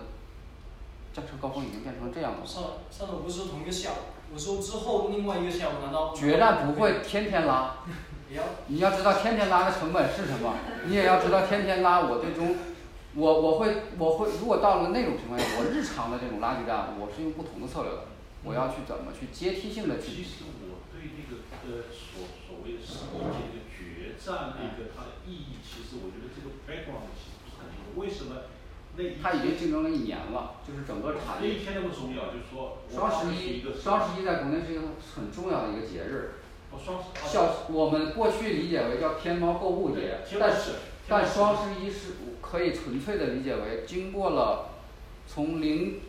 [1.18, 2.46] 驾车高峰已经变成这样了。
[2.46, 6.14] 上上次我不是说同一个下午，我说之后另外一个下午难道？
[6.14, 7.82] 决战不会天天拉，
[8.68, 10.54] 你要知道天天拉的成本是什么，
[10.86, 12.56] 你也要知道天天拉我最终。
[13.16, 18.14] 我我会我会如果到了那种情况下，我日常的这种拉锯战，我是用不同的策略的，
[18.44, 20.12] 我要去怎么去阶梯性的去。
[20.14, 28.57] 其实我对这个呃所所谓的世界这个决战那个它的意义，其实我觉得这个 background 其实不是很清楚，为什么那
[29.22, 31.48] 他已经竞争了一年了，就是整个产业。
[31.48, 32.78] 那一天那么重要，就是说。
[32.92, 34.82] 双十一，双十一在国内是一个
[35.14, 36.34] 很重要的一个节日。
[36.70, 37.32] 哦，双十。
[37.32, 40.72] 叫我们过去理解为叫天猫购物节，但是
[41.08, 42.14] 但双十一是。
[42.40, 44.70] 可以纯粹的理解为，经过了
[45.26, 46.00] 从零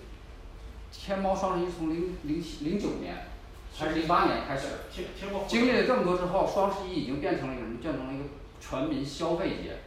[0.89, 3.25] 天猫双十一从零零零九年
[3.75, 4.67] 还是零八年开始，
[5.47, 7.77] 经历了这么多之后，双十一已经变成了一个什么？
[7.81, 8.23] 变成了一个
[8.61, 9.79] 全民消费节。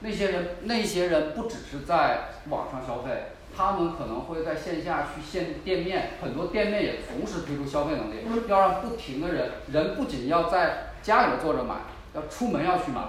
[0.00, 11.76] 那些人那些人不只是在网上消费，他们可能会在线下去线店面，很多店面也同时推出消费能力，要让不停的人，人不仅要在家里面坐着买，
[12.14, 13.02] 要出门要去买。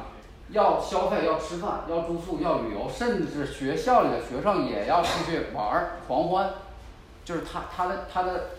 [0.49, 6.51] 要消费，要吃饭，要住宿，要旅游，甚至学校里的学生也要出去玩儿狂欢，
[7.25, 8.49] 就是他他的他的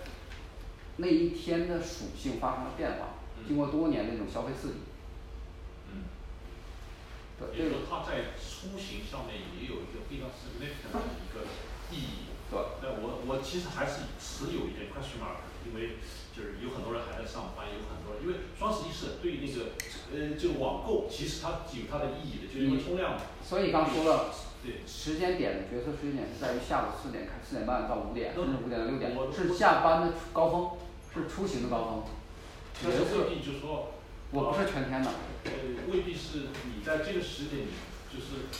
[0.96, 3.10] 那一天的属性发生了变化，
[3.46, 4.74] 经过多年那种消费刺激。
[7.40, 7.48] 嗯。
[7.54, 11.46] 也就是他在出行上面也有一个非常 significant 的一个
[11.90, 12.32] 意义。
[12.50, 12.60] 对。
[12.82, 15.98] 那我我其实还是持有一点 question mark，因为
[16.34, 19.74] 就是有很多人还在上班，有很多人因为双十一是对那个
[20.12, 23.22] 呃这个网购其实它有它的意义的，就是因为冲量嘛。
[23.42, 24.30] 所以刚说了，
[24.62, 30.78] 对时间点的决策时间点是在于下午四点开四点半到五点，甚至五点到六点，是下班的高峰，
[31.12, 32.04] 是出行的高峰。
[32.82, 33.93] 但是未必就是说，
[34.34, 35.06] 我不是全天的。
[35.46, 37.70] 呃，未必是你在这个时点，
[38.10, 38.50] 就是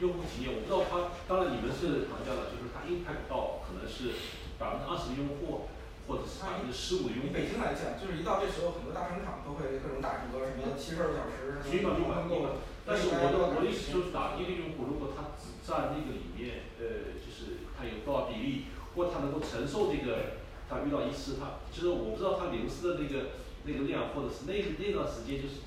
[0.00, 4.16] 用户体验，我不知道他，当然你们是行家了，就是他 impact 到可能是
[4.56, 5.68] 百分之二十的用户，
[6.08, 7.36] 或者是百分之十五的用户。
[7.36, 12.64] 北京来讲，就是一到这时候，很多大商场都会各种打折，什么七十二小时，明白明白团购明白。
[12.88, 20.40] 但是我的我的意思就是打一个用户，如果他只占那个里面，呃，就是他有多少比例，或他能够承受这个，
[20.72, 25.62] 他遇到一次他，就是我不知道他流失的那个那个量，或者是那那段时间就是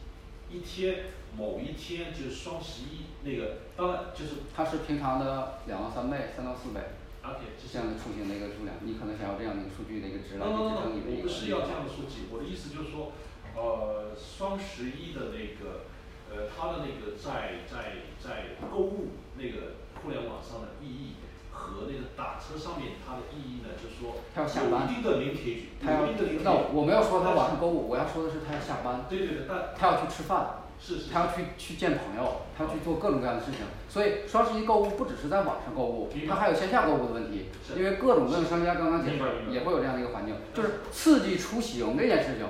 [0.49, 1.05] 一天
[1.37, 6.81] 某一天就是双十一那个，当然就是它是平常的两到三倍，三到四倍。
[7.25, 11.21] OK，这样的出行的一个数量，你可能想要这样的一个数据的一个质量 no 去 no 支撑你的一个。
[11.21, 13.13] 我不是要这样的数据，我的意思就是说，
[13.57, 15.89] 呃，双十一的那个，
[16.29, 21.17] 呃，它的那个在在在购物那个互联网上的意义
[21.65, 26.45] 和那个打车上面它的意义呢，就是说他要下班有一定的 linkage，他要有一定的 linkage。
[26.45, 29.05] 那我没有说他晚上购物，我要说的是他要下班。
[29.09, 30.61] 对对对，但他要去吃饭。
[30.77, 31.09] 是是。
[31.09, 33.61] 他要去去见朋友，他要去做各种各样的事情。
[33.87, 37.45] 所以双十一购物不只是在网上购物，它还有线下购物的问题。
[37.75, 42.45] 因为各种各样的商家刚刚解释也会有这样的一个环境，就是刺激出行这件事情，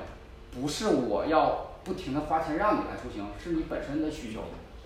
[0.60, 4.42] 不是我要不停的花钱让你来出行，是你本身的需求，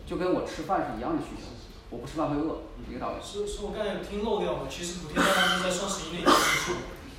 [0.05, 1.47] 就跟我吃饭是一样的需求。
[1.89, 3.15] 我不吃饭会饿，一个道理。
[3.23, 4.67] 是是我刚才有听漏掉了？
[4.69, 6.73] 其实补贴大战是在双十一那天结束，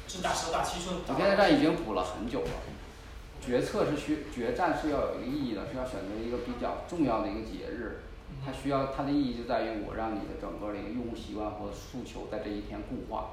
[0.06, 1.00] 是打折打七寸。
[1.06, 2.50] 补贴大战已经补了很久了。
[3.44, 8.02] 决策是需决战是要有一个意义的，是要选择一个比较重要的一个节日，
[8.44, 13.30] 它需要它的意义就在于我让你的整个的一个用户习惯和诉求在这一天固化。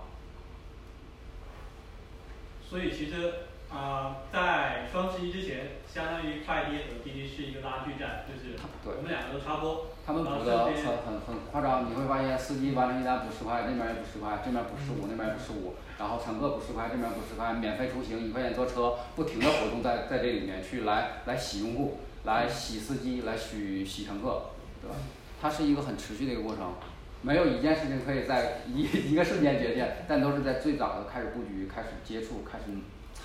[2.67, 3.33] 所以其实
[3.69, 8.55] 啊、在双十一之前，相当于快递和滴滴是一个拉锯战，就是
[8.85, 24.51] 我们两个都插播，他们补的很很很夸张，你会发现司机完成一单补十块，那边也补十块，这边补十五，那边也补十五，然后乘客补十块，这边补十块，免费出行一块钱坐车，不停的活动在在这里面去来来洗用户，来洗司机，来洗洗乘客，
[24.81, 24.95] 对吧？
[25.41, 26.73] 它是一个很持续的一个过程，
[27.21, 32.71] 没有一件事情可以在一一个瞬间决定，但都是在最早的开始布局、开始接触、开始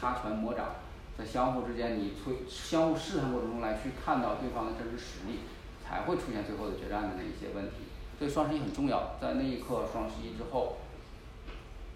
[0.03, 0.67] 擦拳魔掌，
[1.17, 5.47] 在相互之间你推相互试探过程中来去看到对方的真实实力，
[5.79, 7.87] 才会出现最后的决战的那一些问题。
[8.19, 10.79] 所以双十一很重要，在那一刻双十一之后，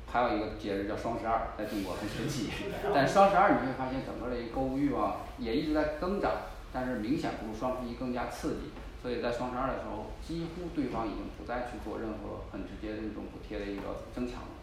[0.06, 2.48] 还有一个节日叫双十二，在中国很神奇。
[2.94, 6.30] 但双十二你会发现整个的一个购物欲望也一直在增长，
[6.72, 8.70] 但是明显不如双十一更加刺激。
[9.02, 14.54] 所以在双十二的时候，几乎对方已经不再去做任何很直接的这种补贴的一个增强了。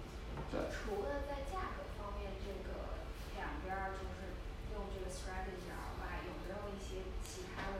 [0.52, 0.60] 对。
[0.72, 3.00] 除了在价格方面，这个
[3.40, 4.36] 两边儿就是
[4.76, 5.03] 用这个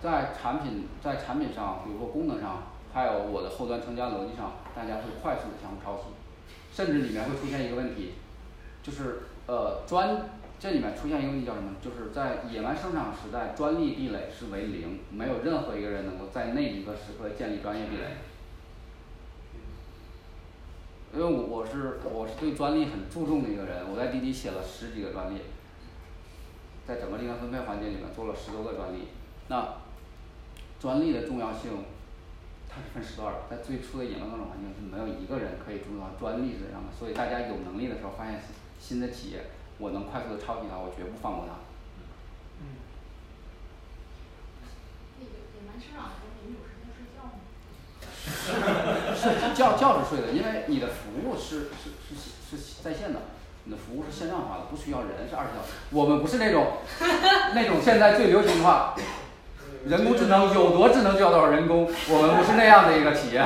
[0.02, 2.64] 在产品在产品上，比如说功能上，
[2.94, 6.10] 还有我的后端成交逻辑上，大家会快速的相互抄袭，
[6.74, 8.16] 甚至里面会出现一个问题，
[8.84, 10.30] 就是呃专
[10.60, 11.76] 这里面出现一个问题叫什么？
[11.82, 18.04] 就是在野蛮生长时代，专利壁垒是为零，没有任何一个人能够在那一个时刻建立专业壁垒。
[21.14, 25.40] 因为我我是我是对专利很注重的一个人，我在滴滴写了十几个专利，
[26.88, 29.08] 在整个利润分配环节里面做了十多个专利，
[29.48, 29.76] 那
[30.80, 31.86] 专利的重要性，
[32.68, 38.42] 它是分时段的，在最初的引流那种环境是没有一个人可以注重到专利是这样的，所以大家有能力的时候发现
[38.82, 39.46] 新的企业，
[39.78, 41.56] 我能快速的抄袭它，我绝不放过它。
[45.20, 47.40] 那个野蛮生长的时候，你们有时间睡觉吗？
[49.16, 53.22] 是觉觉是睡的，因为你的服务是是是是在线的，
[53.66, 55.72] 你的服务是线上化的，不需要人是二十四小时。
[55.92, 56.74] 我们不是那种
[57.56, 58.94] 那种现在最流行的话，
[59.88, 63.46] 人工智能有多智能就要多少人工，我们不是那样的一个企业。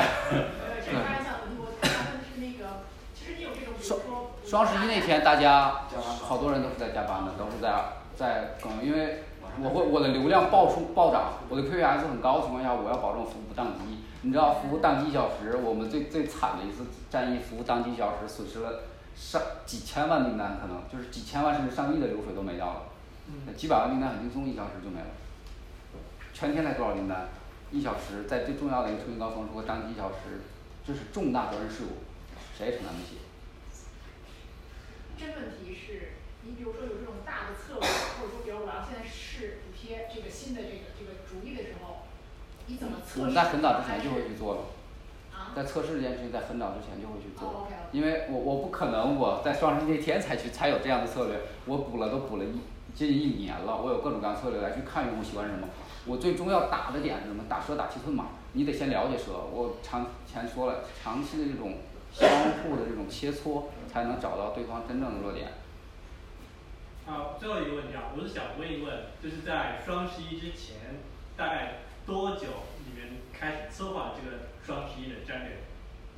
[0.83, 2.81] 这开玩笑的，我他们是那个，
[3.13, 4.33] 其实你有这种，比如说。
[4.43, 5.81] 双十一那天，大家
[6.23, 7.69] 好多人都是在加班的，都是在
[8.15, 9.23] 在更，因为
[9.61, 14.01] 我会我的流量爆出暴涨，我的 QPS 很高的情况下，我要保证服务不宕机。
[14.21, 18.79] 你知道服务宕机一小时，我们最最惨的一次战役，服务宕机一小时损失了
[19.17, 22.81] 上几千万订单，可能就是几千万甚至上亿的流水都没掉了，
[23.57, 25.07] 几百万订单很轻松一小时就没了。
[26.33, 27.29] 全天才多少订单？
[27.71, 30.45] 一小时在最重要的一个出行高峰，如果当机一小时，
[30.85, 32.05] 这是重大责任事故，
[32.55, 33.17] 谁也承担不起。
[35.17, 36.13] 真问题是，
[36.43, 37.89] 你比如说有这种大的策略，
[38.21, 42.05] 或者说比如我要现在试补贴这个新的这个这个主意的时候，
[42.67, 43.19] 你怎么测试？
[43.19, 44.61] 我们在很早之前就会去做了。
[45.47, 52.59] 啊在测试这件事情，在很早之前就会去做因为我我不可能我在双十一那天才去才有这样的策略，我补了都补了一
[52.93, 55.67] 接近一年了，我有各种各样的策略来去看用户喜欢什么。
[56.05, 57.43] 我最终要打的点是什么？
[57.49, 59.33] 打蛇打七寸嘛，你得先了解蛇。
[59.51, 61.79] 我长前说了，长期的这种
[62.11, 62.29] 相
[62.63, 65.49] 互的这种切磋，才能找到对方真正的弱点。
[67.05, 70.99] 好，最后一个问题啊，我是想问一问，就是在双十一之前，
[71.35, 72.47] 大概多久
[72.85, 74.37] 你们开始策划这个
[74.67, 75.59] 双十一的战略？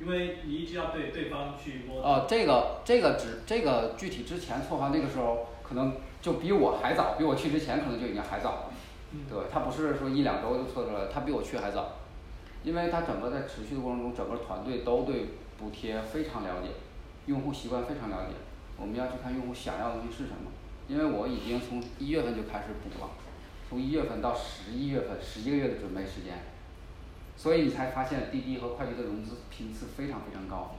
[0.00, 2.02] 因为你一直要对对方去摸。
[2.02, 8.70] 哦，这个这个只这个具体之前策划那个时候，可能就比我还早，比我去之前可能就已经还早了。
[9.12, 11.98] 嗯对，他不是说一两周就测出来，他比我去还早，
[12.64, 15.26] 因为他整个在持续的过程中，整个团队都对
[15.56, 16.70] 补贴非常了解，
[17.26, 18.34] 用户习惯非常了解。
[18.78, 20.50] 我们要去看用户想要的东西是什么，
[20.88, 23.10] 因为我已经从一月份就开始补了，
[23.68, 26.38] 从一月份到十一月份，十一个月的准备时间，
[27.40, 30.76] 所以你才发现滴滴和快滴的融资频次非常非常高。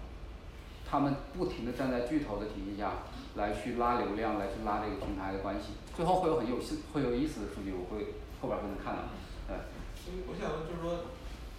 [0.85, 3.01] 他们不停的站在巨头的体系下
[3.33, 9.09] 来去拉流量，来去拉这个平台的关系，最后会有很有意会有意思的数据，我会后边儿会能看到，
[9.49, 9.57] 对。
[9.97, 11.09] 所以我想问就是说，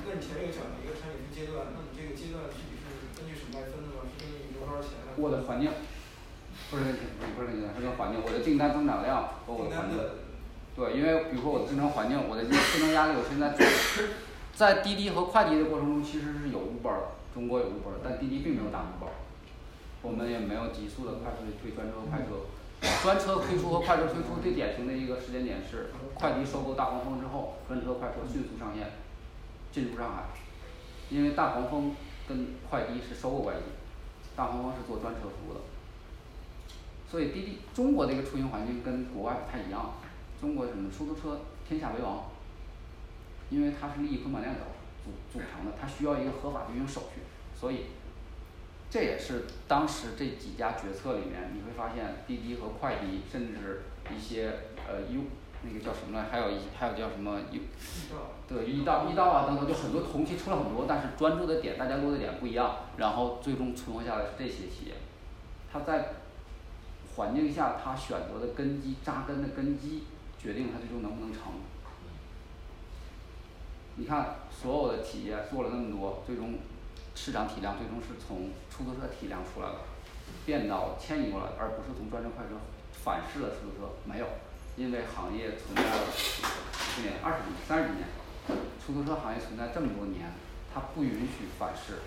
[0.07, 4.07] 那你前面有讲的一个产品是阶段，那你这个阶段具体是根据什么来分的吗？
[4.07, 5.19] 是根据你多少钱来？
[5.19, 5.67] 我的环境，
[6.71, 6.95] 不是跟
[7.35, 9.99] 不是跟阶段，是跟环境，我的订单增长量和我的环境。
[10.79, 13.51] 对，因为比如说我的竞争环境，我的竞争压力，我现在
[14.55, 16.97] 在滴滴和快滴的过程中，其实是有 Uber，
[17.35, 19.11] 中国有 Uber，但滴滴并没有打 Uber，
[20.03, 22.47] 我们也没有急速的快速的推专车和快车。
[23.01, 28.91] 专车推出和快车推出最典型的一个时间点是快递收购大黄蜂之后，专车快车迅速上线，
[29.71, 30.25] 进入上海。
[31.09, 31.95] 因为大黄蜂
[32.29, 33.63] 跟快滴是收购关系，
[34.35, 35.61] 大黄蜂是做专车服务的。
[37.09, 39.95] 所以滴滴中国的一个出行环境跟国外不太一样，
[40.41, 42.25] 中国什么出租车天下为王，
[43.53, 44.65] 因为它是利益捆绑链条
[45.05, 47.21] 组组成的，它需要一个合法的运营手续，
[47.55, 47.89] 所以
[48.89, 54.53] 这也是当时这几家决策里面，你会发现滴滴和快滴，甚至一些
[54.89, 55.21] 呃优
[55.65, 57.61] 那个叫什么来，还有一还有叫什么优
[58.49, 64.95] 对易到易到啊等等，就很多同期出了很多，但是专注的点大家落的点不一样，然后最终存活下来是这些企业，
[65.71, 66.15] 它在
[67.15, 70.05] 环境下它选择的根基扎根的根基，
[70.39, 71.43] 决定它最终能不能成。
[73.97, 76.55] 你看所有的企业做了那么多，最终
[77.14, 79.76] 市场体量最终是从出租车体量出来的，
[80.47, 82.57] 变到迁移过来，而不是从专车快车
[83.05, 84.26] 反噬了出租车，没有，
[84.76, 88.09] 因为行业存在了十年、二十年、三十年，
[88.80, 90.32] 出租车行业存在这么多年，
[90.72, 92.01] 它不允许反噬，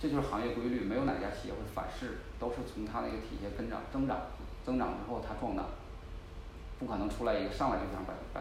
[0.00, 4.18] 这就是行业规律，没有哪家企业会反噬，都是从它那个体系跟长增长，
[4.66, 5.62] 增长之后它壮大，
[6.80, 8.40] 不可能出来一个上来就想把把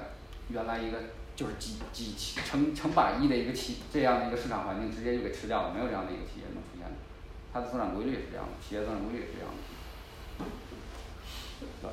[0.50, 0.98] 原来一个
[1.36, 6.96] 就是几几千成成百亿的一个企这样的一个市场环境直接就给吃掉了，没有这样的一个企业能出现的，
[7.52, 9.60] 它的增长规律是这样的，企业增长规律是这样的。
[11.82, 11.90] 对，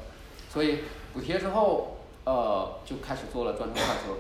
[0.51, 4.17] 所以补贴之后，呃，就开始做了专车快车，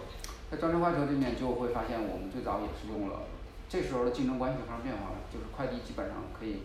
[0.50, 3.22] 在专车快车这面就会发现，我们最早也是用了，
[3.68, 6.64] 这时候的竞争关系发生变化了，就是快递基本上可以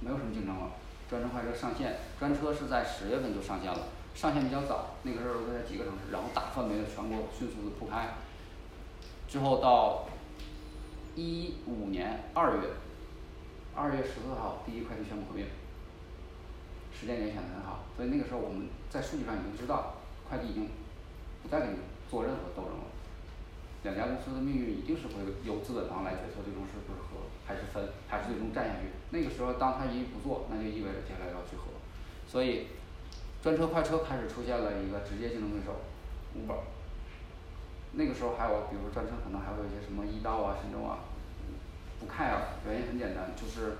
[0.00, 0.70] 没有什么竞争了，
[1.10, 8.14] 专车快车上线，专车是在十月份就上线了，上线比较早，那个时候在几个城市，然后大范围的全国迅速的铺开，
[9.28, 10.08] 之后到
[11.14, 12.62] 一五年二月，
[13.74, 15.44] 二月十四号第一快递宣布合并。
[16.98, 20.70] 时间点选的很好，所以那个时候我们在数据上已经知道，快递已经
[21.42, 21.76] 不再跟你
[22.08, 22.88] 做任何斗争了。
[23.84, 28.88] 两家公司的命运一定是会由资本方来决策，最终是不是合还是分，还是最终占下去。
[29.10, 31.68] 那个时候当他一不做，那就意味着接下来要去合。
[32.26, 32.66] 所以，
[33.46, 35.78] 专车快车开始出现了一个直接竞争对手
[36.34, 36.66] ，Uber。
[37.92, 40.98] 那个时候还有比如专车可能还会有一些什么易到啊、神州啊，
[42.00, 43.76] 不 care，原因很简单，就是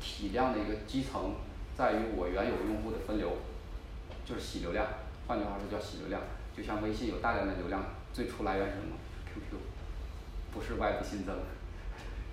[0.00, 1.34] 体量的一个基层。
[1.76, 3.36] 在于我原有用户的分流，
[4.24, 4.86] 就是洗流量，
[5.26, 6.22] 换句话说叫洗流量。
[6.56, 7.84] 就像微信有大量的流量，
[8.14, 8.96] 最初来源是什么
[9.34, 9.60] ？QQ，
[10.54, 11.36] 不是外部新增，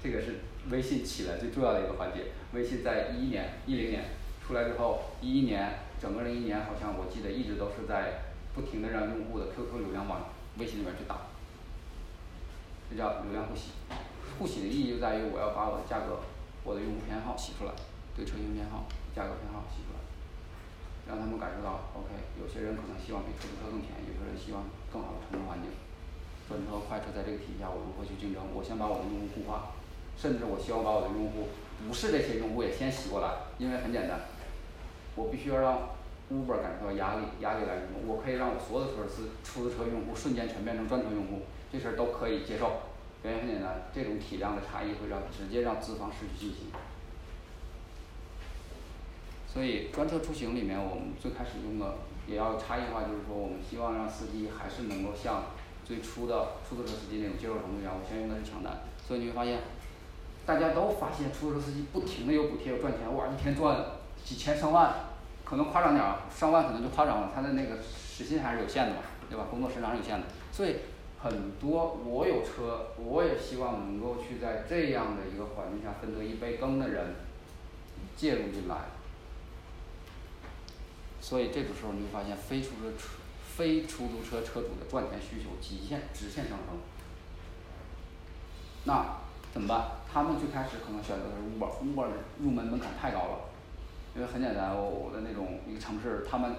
[0.02, 0.40] 这个是
[0.72, 2.28] 微信起来最重要的一个环节。
[2.54, 4.06] 微信在一一年、一零年
[4.42, 10.28] 出来之后，一一年整个人一年好像我记得一直都是在不停的让用户的 QQ 流量往
[10.60, 11.32] 微信里面去打，
[12.92, 13.72] 这叫流量互洗。
[14.38, 16.20] 互洗的意义就在于我要把我的价格、
[16.68, 17.72] 我的用户偏好洗出来，
[18.18, 18.84] 对车型偏好。
[19.16, 20.02] 价格偏好洗出来，
[21.08, 25.72] 让他们感受到，OK，有些人可能希望比出租车更便宜，有些人希望更好的乘车环境。
[26.50, 28.44] 专车快车在这个体系下，我如何去竞争？
[28.52, 29.72] 我先把我的用户固化，
[30.20, 31.48] 甚至我希望把我的用户
[31.88, 34.20] 不是这些用户也先洗过来，因为很简单，
[35.16, 35.90] 我必须要让
[36.32, 41.42] Uber 感受到压力，压力来源于我可以让我所有的车司出租车用户瞬间全变成专车用户，
[41.72, 42.72] 这事儿都可以接受。
[43.24, 46.72] 原因很简单，这种体量的差异会让直接让资方失去信心。
[49.48, 51.96] 所以专车出行里面，我们最开始用的
[52.28, 55.44] 也要差异化，就是说我们希望让司机还是能够像
[55.86, 58.82] 最初的出租车司机那种接受程度一样，我先用的是抢单。
[59.08, 59.60] 所以你会发现，
[60.46, 63.78] 大家都发现出租车司机不停的有补贴有赚钱，哇一天赚
[64.24, 64.94] 几千上万，
[65.44, 69.46] 可能夸张点儿，上万可能就夸张了，他的那个时薪还是有限的嘛，对吧？
[69.50, 70.78] 工作时长是有限的，所以
[71.22, 77.16] 很多我有车，我也希望能够去在这样的一个环境下分得一杯羹的人
[78.16, 78.76] 介入进来。
[81.22, 83.08] 所以这个时候你会发现非出租车
[83.56, 86.78] 非出租车车主的赚钱需求极限直线上升。
[88.86, 89.20] 那
[89.54, 89.92] 怎么办？
[90.12, 92.08] 他们最开始可能选择的是 Uber，Uber
[92.40, 93.40] 入门门槛太高了，
[94.16, 96.56] 因为很简单，我我的那种一个城市，他们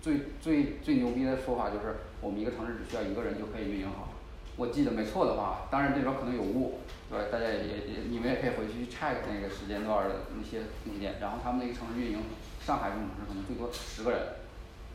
[0.00, 4.08] 最最最牛逼的说法就是我们一个城市只需要一个人就可以运营好。
[4.56, 7.18] 我记得没错的话，当然这里边可能有误，对？
[7.32, 12.18] 大家也也你们也可以回去 check 那个时间段的那些那些，然后他们那个城市运营。
[12.62, 14.20] 上海这种城市可能最多十个人，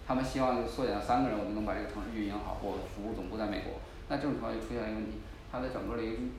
[0.07, 3.83] 他们希望缩减到三个人，我就能把这个城市运营好，我服务总部在美国。
[4.07, 5.19] 那这种情况就出现了一个问题，
[5.51, 6.31] 它的整个的一个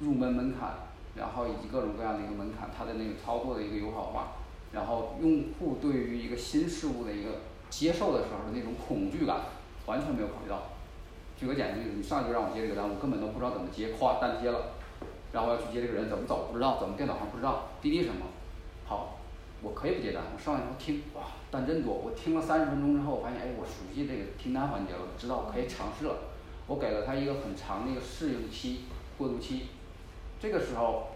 [0.00, 4.39] 入门门槛，然后以及各种各样的一个门槛，它的那个操作的一个友好化，
[4.72, 9.40] 然后用户对于一个新事物的一个接受的时候那种恐惧感，
[9.86, 10.62] 完全没有考虑到。
[11.36, 14.72] 举个简单例子，你上来就让我接这个单，我根本都不知道怎么接，咵单接了，
[15.32, 18.26] 然后要去接这个人怎么走不知道，怎么电脑上不知道，滴滴什么，
[18.86, 19.16] 好。
[19.62, 21.92] 我可以不接单，我上来以后听，哇，单真多。
[21.92, 26.16] 我听了三十分钟之后，我发现，哎，我熟悉这个听单环节了，知道我可以尝试了。
[26.66, 28.84] 我给了他一个很长的一个适应期、
[29.18, 29.66] 过渡期。
[30.40, 31.08] 这个时候，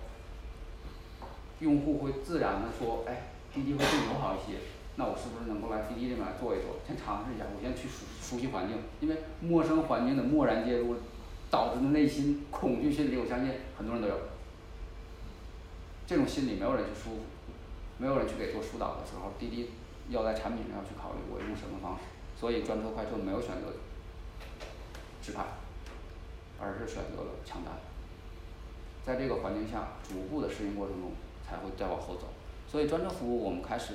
[1.61, 4.59] 用户会自然的说，哎，滴滴会更友好一些。
[4.96, 8.76] 那我是不是能够来滴滴这边来做一坐，先尝试一下，我先去熟熟悉环境。
[9.00, 10.96] 因为陌生环境的漠然介入，
[11.50, 14.18] 导致的内心恐惧心理，我相信很多人都有。
[16.07, 17.20] 这种心理没有人去舒服。
[17.96, 19.70] 没有人去给做疏导的时候，滴滴
[20.11, 22.02] 要在产品上去考虑我用什么方式，
[22.36, 23.72] 所以专车快车没有选择
[25.22, 25.44] 直排，
[26.59, 27.72] 而是选择了抢单。
[29.07, 31.12] 在这个环境下逐步的适应过程中，
[31.48, 32.34] 才会再往后走。
[32.75, 33.93] 所以专车服务我们开始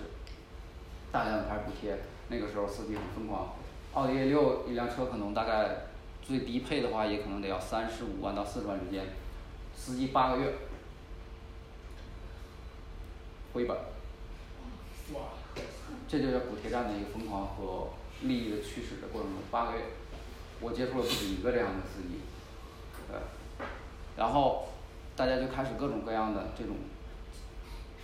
[1.12, 1.98] 大量的开始补贴，
[2.30, 3.56] 那个时候司机很疯狂，
[3.94, 5.88] 奥迪 A 六一辆车可能大概
[6.24, 9.08] 最低配的话也可能得要三十五万到四十万之间，
[9.76, 10.54] 司机八个月。
[13.52, 13.76] 回本，
[16.08, 17.90] 这就是补贴站的一个疯狂和
[18.22, 19.84] 利益的驱使的过程中，八个月，
[20.62, 22.22] 我接触了不止一个这样的司机，
[23.12, 23.20] 对，
[24.16, 24.70] 然后
[25.18, 26.78] 大家就开始各种各样的这种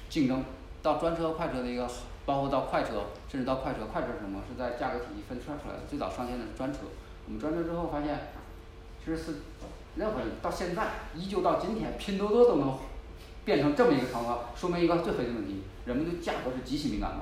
[0.09, 0.43] 竞争，
[0.85, 1.89] 到专车快车的一个，
[2.27, 4.43] 包括到快车，甚至到快车，快车是什么？
[4.47, 6.81] 是在价格体系分拆出来的，最早上线的是专车，
[7.25, 8.27] 我们专车之后发现，
[9.03, 9.33] 其实是
[9.95, 12.77] 任何人到现在依旧到今天，拼多多都能。
[13.43, 17.17] 变成这么一个场景，说明一个最核心的问题：人们对价格是极其敏感的，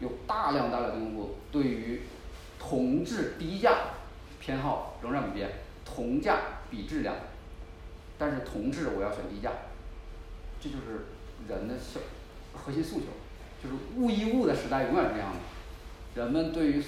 [0.00, 2.04] 有大量大量的用户对于
[2.58, 3.72] 同质低价
[4.40, 5.50] 偏好仍然不变，
[5.84, 6.38] 同价
[6.70, 7.14] 比质量，
[8.16, 9.50] 但是同质我要选低价，
[10.58, 11.08] 这就是
[11.46, 12.00] 人的消
[12.68, 13.06] 核心诉求，
[13.62, 16.84] 就是物易物的时代永远是这样的，人们对于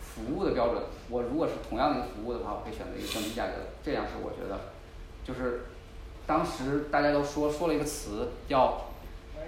[0.00, 4.58] 服务的标准，我如果是同样的一个服务的话，我可以选择一个降低价格的，这样是我觉得，
[5.22, 5.66] 就是。
[6.28, 8.92] 当时大家都说说了一个词叫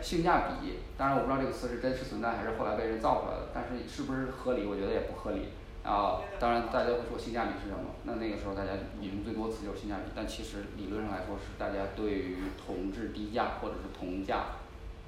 [0.01, 4.65] 性价比，当然我不知道这个词是真实存在还是后来被人造出来的，但是是不是合理？
[4.65, 5.49] 我觉得也不合理。
[5.85, 7.93] 啊，当然大家会说性价比是什么？
[8.05, 14.47] 那那个时候大家引用最多词就是性价比，但其实理论上来说是大家对于同质低价或者是同价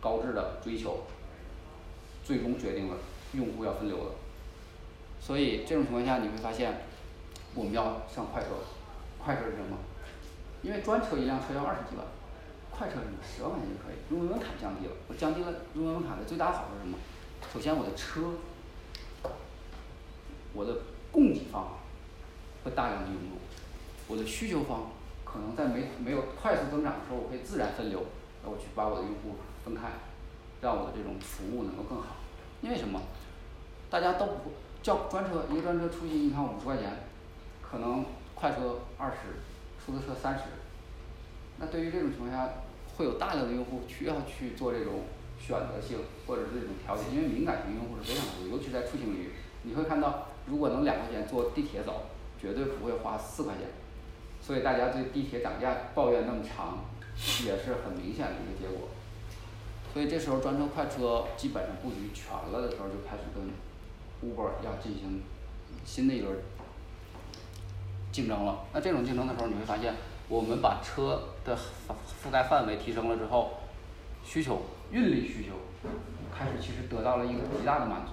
[0.03, 1.05] 高质的追求，
[2.25, 2.97] 最终决定了
[3.35, 4.11] 用户要分流的。
[5.21, 6.83] 所以这种情况下你会发现，
[7.55, 8.49] 我们要上快车，
[9.23, 9.79] 快车是什么？
[10.63, 12.05] 因为专车一辆车要二十几万，
[12.71, 14.93] 快车什么十万块钱就可以，入门门槛降低了。
[15.07, 16.99] 我降低了入门门槛的最大好处是什么？
[17.53, 18.35] 首先我的车，
[20.53, 20.79] 我的
[21.13, 21.79] 供给方
[22.65, 23.39] 会大量的涌入，
[24.09, 24.91] 我的需求方
[25.25, 28.05] 可能在没没有快速增长的时候，我可以自然分流，
[28.43, 29.89] 然后去把我的用户分开，
[30.61, 32.17] 让我的这种服务能够更好。
[32.61, 33.01] 因为什么？
[33.91, 34.53] 大家都不
[34.83, 36.91] 叫专车，一个专车出行一趟五十块钱，
[37.63, 38.05] 可能
[38.35, 39.17] 快车二十。
[39.85, 40.45] 出租车三十，
[41.59, 42.49] 那对于这种情况下，
[42.97, 45.03] 会有大量的用户需要去做这种
[45.41, 49.33] 选择性或者是这种调节，因为敏感型用户是非常多，尤其在出行领域，
[49.65, 52.03] 你会看到，如果能两块钱坐地铁走，
[52.41, 53.67] 绝对不会花四块钱，
[54.41, 56.85] 所以大家对地铁涨价抱怨那么长，
[57.45, 58.87] 也是很明显的一个结果。
[59.93, 63.45] 所以这时候专车快车基本上布局全了的时候，就开始跟
[64.23, 65.23] Uber 要进行
[65.85, 66.39] 新的一轮
[68.11, 68.65] 竞争了。
[68.73, 69.95] 那这种竞争的时候，你会发现，
[70.29, 73.61] 我们把车的覆覆盖范围提升了之后，
[74.25, 75.57] 需求运力需求
[76.35, 78.13] 开始其实得到了一个极大的满足。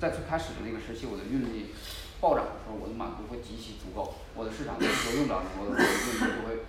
[0.00, 1.74] 在最开始的那个时期，我的运力
[2.20, 5.80] 暴涨的时候，我的满足会极其足够，我的市场需求用不了的时候，运力
[6.40, 6.62] 就会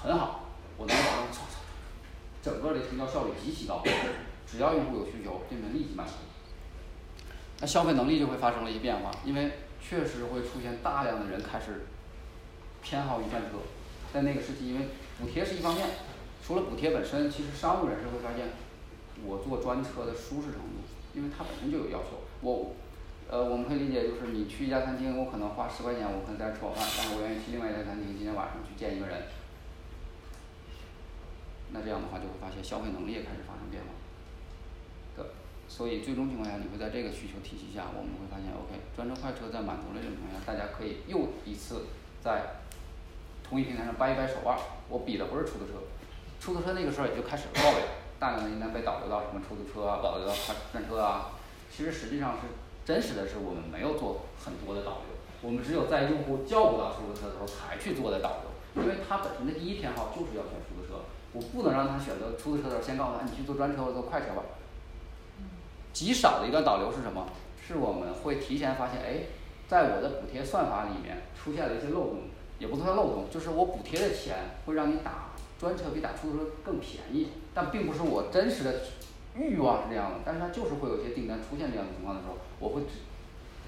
[0.00, 0.46] 很好，
[0.78, 1.59] 我能保证唰唰唰，
[2.42, 3.82] 整个的成交效率极其高，
[4.46, 6.12] 只要用户有需求，就能立即满足。
[7.60, 11.86] 那消费能力就会发生了一变化，因为确实会出现大量的人开始
[12.82, 13.58] 偏好于专车，
[14.14, 14.86] 在那个时期，因为
[15.20, 15.86] 补贴是一方面，
[16.42, 18.48] 除了补贴本身，其实商务人士会发现，
[19.22, 20.80] 我坐专车的舒适程度，
[21.12, 22.72] 因为它本身就有要求，我
[23.28, 29.28] 呃我们可以理解就是你去一家餐厅，我可能花十块钱，我可能在这吃饱饭，但是我愿意去另外一家餐厅，今天晚上去见一个人，
[31.72, 33.88] 那这样的话就会发现消费能力也开始发生变化。
[35.16, 35.30] 的，
[35.68, 41.86] 所以最终情况下，你会在这个需求体系下，我们会发现，OK，专车快车在满足了这种情况下，大家可以又一次
[42.22, 42.62] 在
[43.42, 44.58] 同一平台上掰一掰手腕，
[44.88, 45.82] 我比的不是出租车，
[46.40, 47.86] 出租车那个时候也就开始抱怨，
[48.18, 51.38] 大量的订单被导流到什么出租车啊，导流到快专车啊，
[51.70, 52.46] 其实实际上是
[52.84, 60.54] 真实的是我们没有做很多的导流，我们只有在用户叫不到出租车的时候才去做的导流，因为他本身的第一偏好就是要选，
[61.32, 64.42] 我不能让他选择出租车的时候先告诉他你去坐专车或者坐快车吧。
[65.92, 67.26] 极少的一段导流是什么？
[67.66, 69.22] 是我们会提前发现，哎，
[69.68, 72.22] 在我的补贴算法里面出现了一些漏洞，
[72.58, 78.80] 也不算漏洞，就是我补贴的钱会让你打专车比打出租车更便宜，但并不是我真实的
[79.36, 82.82] 欲望是这样的，但是它就是会有一些订单出现这样的情况的时候，我会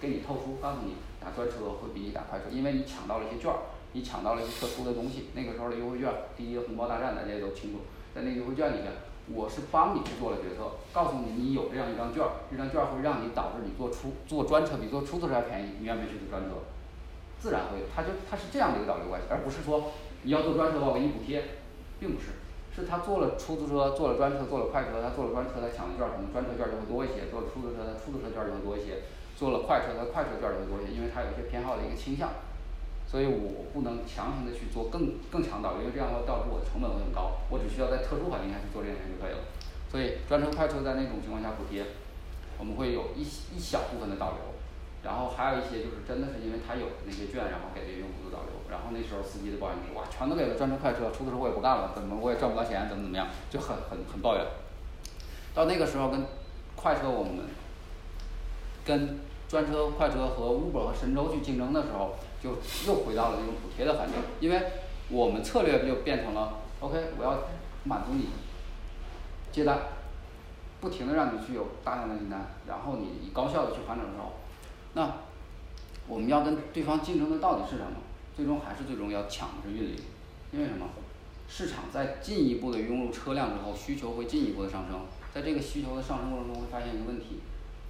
[0.01, 3.59] 给你透出告诉你打专车会比你打快车，因为你抢到了一些券儿，
[3.93, 7.81] 你抢到了一些特殊的东西，那个时候的优惠券，第一个红包大战大家也都清楚，
[8.15, 8.93] 在那个优惠券里面。
[9.33, 16.59] 我是帮你去做了决策，告诉你你有这样一张券，这张券会让你导致你坐出坐专车比坐出租车还便宜，你愿不愿意去坐专车？
[17.39, 19.95] 自然会，它就它是这样的一个导流关系，而不是说
[20.27, 21.63] 你要坐专车的话我给你补贴，
[22.01, 22.35] 并不是，
[22.75, 29.07] 是他坐了出租车，坐了专车，坐了快车，他坐了专车他抢的券儿可能专车券就会多一些，坐了出租车他出租车券就会多一些，
[29.39, 32.35] 坐了快车他快车券就会多一些，因为他有一些偏好的一个倾向。
[33.13, 39.45] 所以我不能强行的去做更更强导流，因为这样的话导致我的成本会很高，我只需要在特殊环境下去做这件事就可以了。
[39.93, 41.85] 所以专车快车在那种情况下补贴，
[42.57, 44.57] 我们会有一一小部分的导流，
[45.05, 54.47] 然后还有一些就是真的是因为他有那些券，然后给这些用户做导流，然后那时候司机的抱怨是哇，全都给了专车快车，出租车我也不干了，怎么我也赚不到钱，怎么怎么样，就很很很抱怨。
[55.53, 56.25] 到那个时候跟
[56.75, 57.45] 快车我们
[58.89, 59.21] 跟
[59.53, 62.51] 专车快车和 Uber 和神州去竞争的时候，就
[62.87, 64.61] 又回到了那种补贴的环境，因为
[65.09, 67.45] 我们策略就变成了 OK，我要
[67.85, 68.27] 满足你
[69.53, 69.79] 接单，
[70.81, 74.33] 不停的让你去有大量的订单，然后你以高效的去还转手，
[74.95, 75.13] 那
[76.09, 77.99] 我们要跟对方竞争的到底是什么？
[78.35, 80.03] 最终还是最终要抢的是运力，
[80.51, 80.87] 因为什么？
[81.49, 85.01] 市场在进一步的涌入车辆之后，需求会进一步的上升，
[85.35, 87.41] 在这个需求的上升过程中会发现一个问题，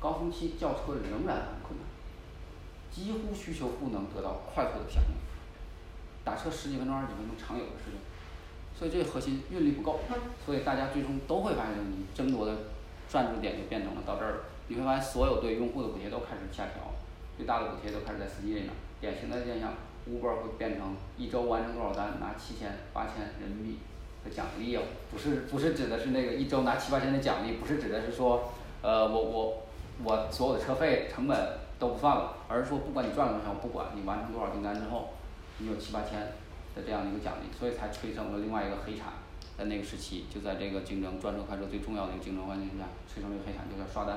[0.00, 1.46] 高峰期叫车仍然，
[2.92, 5.16] 几乎需求不能得到快速的响应，
[6.22, 7.98] 打车十几分钟二十几分钟常有的事情，
[8.78, 10.00] 所以这个核心运力不够，
[10.44, 12.52] 所以大家最终都会发现你争夺的
[13.08, 14.38] 专注点就变成了到这儿了，
[14.68, 16.92] 你会发现所有对用户的补贴都开始下调，
[17.36, 18.70] 最大的补贴都开始在司机这边，
[19.00, 19.72] 典型的现象
[20.08, 23.78] ，Uber 会变成一周完成多少单拿七千八千人民币
[24.24, 28.52] 的奖励业务，不是不是指的是那个一周拿七八千的奖励，不是指的是说
[28.82, 29.62] 呃我我
[30.04, 35.14] 我所有的车费成本都不算了，而是说不管你赚了多少，不管你完成多少订单之后，
[35.58, 36.20] 你有七八千
[36.76, 39.14] 的这样的一个奖励，所以才催生了另外一个黑产，
[39.58, 44.16] 在那个时期就在这个竞争专车快车最重要的一个竞争环境下，催生了一个黑产就叫刷单。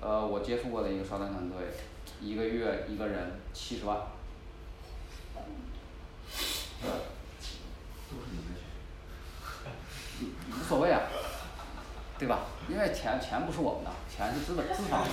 [0.00, 1.58] 呃我接触过的一个刷单团队，
[2.18, 3.98] 一个月一个人七十万
[8.10, 8.46] 都是你们
[10.20, 11.02] 嗯无所谓啊，
[12.24, 12.48] 对吧？
[12.70, 15.10] 因为钱钱不是我们的，钱是资本资方的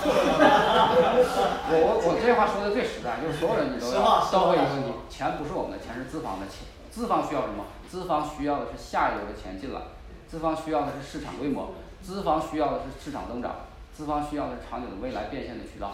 [1.68, 7.68] 我我我这话说的最实在，就是所有人你都要都会有问题，钱不是我们的，钱是资方的钱，资方需要什么？
[7.84, 9.82] 资方需要的是下游的钱进来，
[10.26, 15.92] 资方需要的是市场规模，资方需要的是市场增长，资方需要的是长久的未来变现的渠道。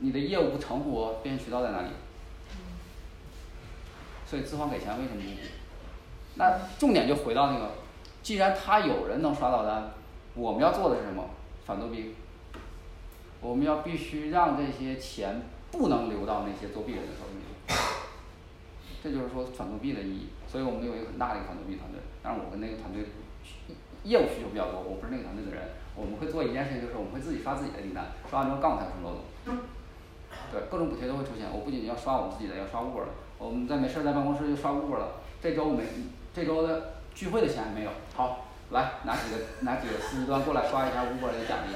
[0.00, 1.88] 你的业务不成活，变现渠道在哪里？
[4.24, 5.36] 所以资方给钱为什么不给？
[6.36, 7.74] 那重点就回到那个，
[8.24, 9.90] 既然他有人能刷到单，
[10.34, 11.28] 我们要做的是什么？
[11.66, 12.14] 反作弊。
[13.42, 17.44] 我们要必须让这些钱不能流到那些作弊人的手里，
[19.02, 20.28] 这就是说反作弊的意义。
[20.48, 23.04] 所以我们有一个很大的一个反作弊团队，但是我跟那个团队
[24.04, 29.60] 业务需求比较多，我不是那个团队的人，我们会做一件事情，就是我们会自己刷自己的订单，刷完之后告诉他有什么漏洞。
[30.50, 31.44] 对，各种补贴都会出现。
[31.52, 33.12] 我不仅要刷我们自己的，要刷 Uber 的。
[33.36, 35.20] 我们在没事儿在办公室就刷 Uber 了。
[35.42, 35.84] 这周没，
[36.32, 37.90] 这周的聚会的钱没有。
[38.14, 41.74] 好，来拿几个拿几个司机端过来刷一下 Uber 的奖励。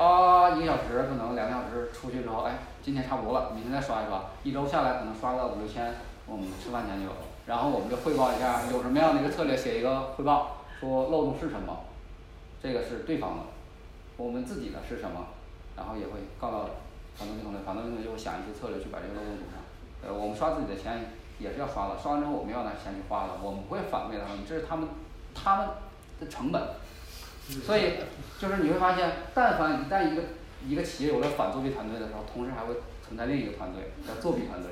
[0.00, 4.24] 啊，一个小时可能两个小时出去之后，哎，今天差不多了，明天再刷一刷。
[4.42, 5.94] 一周下来可能刷个五六千，
[6.26, 7.16] 我们吃饭钱就有了。
[7.46, 11.84] 然后我们就汇报一下有什么样的一个策略，写一个汇报，说漏洞是什么，
[12.62, 13.42] 这个是对方的，
[14.16, 15.28] 我们自己的是什么，
[15.76, 16.70] 然后也会告到
[17.16, 19.58] 反动系统的，反动系统就会想一些策略去把这个漏洞堵上。
[20.04, 24.88] 呃，我们刷自己的钱也是要刷的，刷完之后我们要拿钱去花的，我们不会反馈他们，这是他们
[25.34, 25.68] 他们
[26.20, 26.62] 的成本。
[27.64, 27.94] 所以
[28.38, 30.22] 就是你会发现，但凡一旦一个
[30.66, 34.70] 一个企业有了反作弊团队的时候，同时还会存在另一个团队叫作弊团队，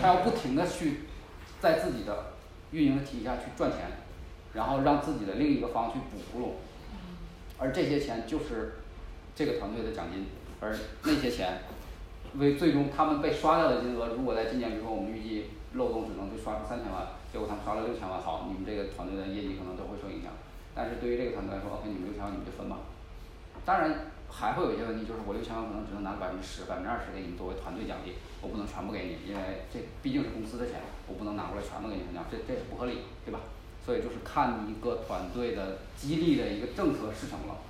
[0.00, 1.00] 他要不停的去
[1.60, 2.32] 在自己的
[2.70, 3.80] 运营的体系下去赚钱，
[4.54, 6.52] 然后让自己的另一个方去补窟窿，
[7.58, 8.76] 而这些钱就是
[9.34, 10.28] 这个团队的奖金，
[10.60, 11.58] 而那些钱
[12.38, 20.32] 为最终他们被刷掉的金额，如果在今年比如说我们预计漏洞只能就刷出三千万，结果他们刷了六千万，好，你们这个团队的业绩可能都会受影响。
[20.74, 22.80] 但是对于这个团队来说，OK，你们六千万你们就分吧。
[23.64, 33.40] 当然还会有一些问题，就是我六千万可能只能拿百分之十、百分之二十给你们作为团队奖励，我不能全部给你，因为这毕竟是公司的钱，我不能拿过来全部给你分奖，这这是不合理，对吧？
[33.84, 37.60] 所以就是看一个团队的激励的一个政策是什么了。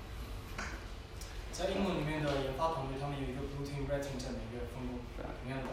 [1.52, 5.68] 在英文里面的研发团队，他们有一个 blue team red team 这样的一个分工，同样的。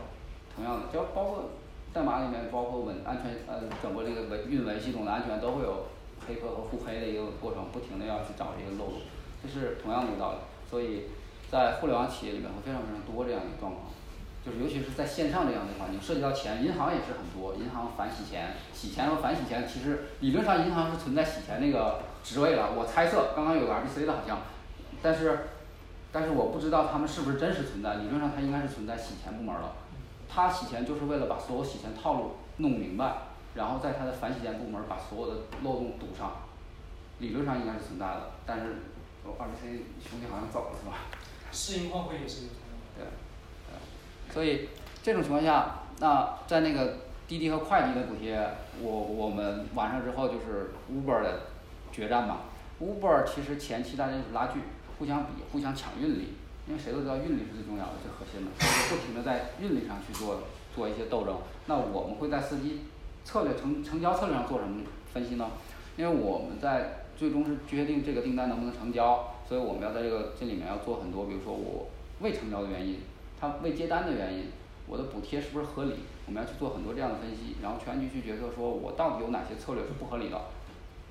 [0.56, 1.51] 同样的，就包括
[1.93, 5.87] 代码里面，包括稳安全呃整个这个文运维系统的安全都会有
[6.27, 9.01] 黑客和互黑的一个过程，不停的要去找这个漏洞，
[9.41, 10.37] 这是同样的一道理。
[10.69, 11.07] 所以
[11.49, 13.89] 在互联网企业里面会非常非常多这样一个状况，
[14.45, 24.39] 就是尤其是在线上这样的环境，涉及到钱，银行也是很多，银行反洗钱，洗钱和反洗钱，其实理论上银行是存在洗钱那个职位的，我猜测刚刚有个 RBC 的好像，
[25.01, 25.39] 但是。
[26.11, 29.73] 但是我不知道他们是不是真实存在，理论上它应该是存在洗钱部门了。
[30.31, 33.14] 他洗钱就是为了把所有洗钱套路弄明白，
[33.56, 36.43] 然后在他的反洗钱部门把所有的漏洞堵上。
[37.18, 38.77] 理论上应该是存在的，但是
[39.38, 39.68] 二 B C
[40.07, 40.97] 兄弟好像走了是吧？
[41.51, 42.49] 试银换汇也是有
[42.95, 43.06] 对，
[43.68, 44.69] 对，所以
[45.03, 48.39] 这种情况下，那在那个滴滴和快滴的补贴，
[48.81, 51.47] 我我们完上之后就是 Uber 的
[51.91, 52.41] 决战嘛。
[52.80, 54.60] Uber 其实前期大家就是拉锯。
[54.97, 56.34] 互相比，互相抢运力，
[56.69, 60.43] 因为谁都知道运力是最重要的、最核心的，所以不停的在运力上去做
[60.75, 61.35] 做一些斗争。
[61.65, 62.81] 那我们会在司机
[63.25, 65.49] 策略成成交策略上做什么分析呢？
[65.97, 71.89] 因为我们在最终是决定这个订单能不能成交，所以我们要在这个这里面要做很多，比如说我
[72.21, 72.99] 未成交的原因，
[73.41, 74.45] 他未接单的原因，
[74.85, 75.95] 我的补贴是不是合理？
[76.27, 80.39] 我们要去做很多这样的分析，然后全局去决策，说我到底有哪些策略是不合理的，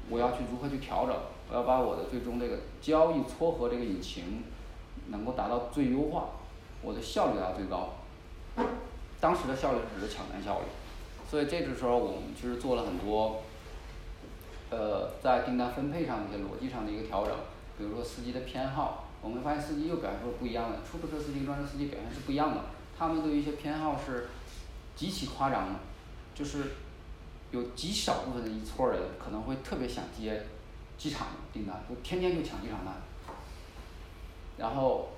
[0.08, 1.16] 我要去如何去调整。
[1.50, 4.44] 我要把我的最终这个交易撮合这个引擎
[5.08, 6.30] 能够达到最优化，
[6.82, 7.90] 我的效率达到最高。
[9.20, 10.66] 当时的效率只是抢单效率，
[11.28, 13.42] 所以这个时候我们其实做了很多，
[14.70, 17.34] 呃，在订单分配上的一些逻辑上的一个调整。
[17.76, 22.62] 比如说司机的偏好，我们发现司机又表现出不一样的，出租车司机、专车司机表现是不一样的。
[22.98, 24.28] 他们对于一些偏好是
[24.96, 25.80] 极其夸张的，
[26.34, 26.72] 就是
[27.50, 30.44] 有极少部分的一撮人可能会特别想接。
[30.96, 32.92] 机场订单就天天就抢机场单，
[34.58, 35.08] 然后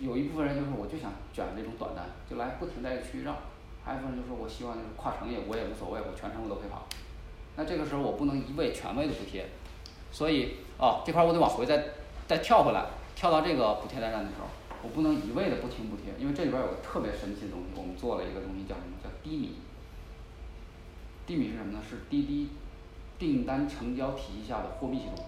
[0.00, 3.36] 有一部分人就是我就想卷这种短单，就来不停在区域绕，
[3.84, 6.86] 还有一部分就是我希望就是跨城也我也无所谓，我全程我都可以跑。
[7.56, 9.46] 那这个时候我不能一味全位的补贴，
[10.10, 11.94] 所以啊这块我得往回再
[12.26, 14.48] 再跳回来，跳到这个补贴单上的时候，
[14.82, 19.56] 我不能一味的不停补贴，因为这里边有个特别神奇的东西，我们做了一个东西叫什么叫低米。
[21.26, 21.80] 低米是什么呢？
[21.88, 22.48] 是滴滴。
[23.18, 25.24] 订单成交体系下的货币系统，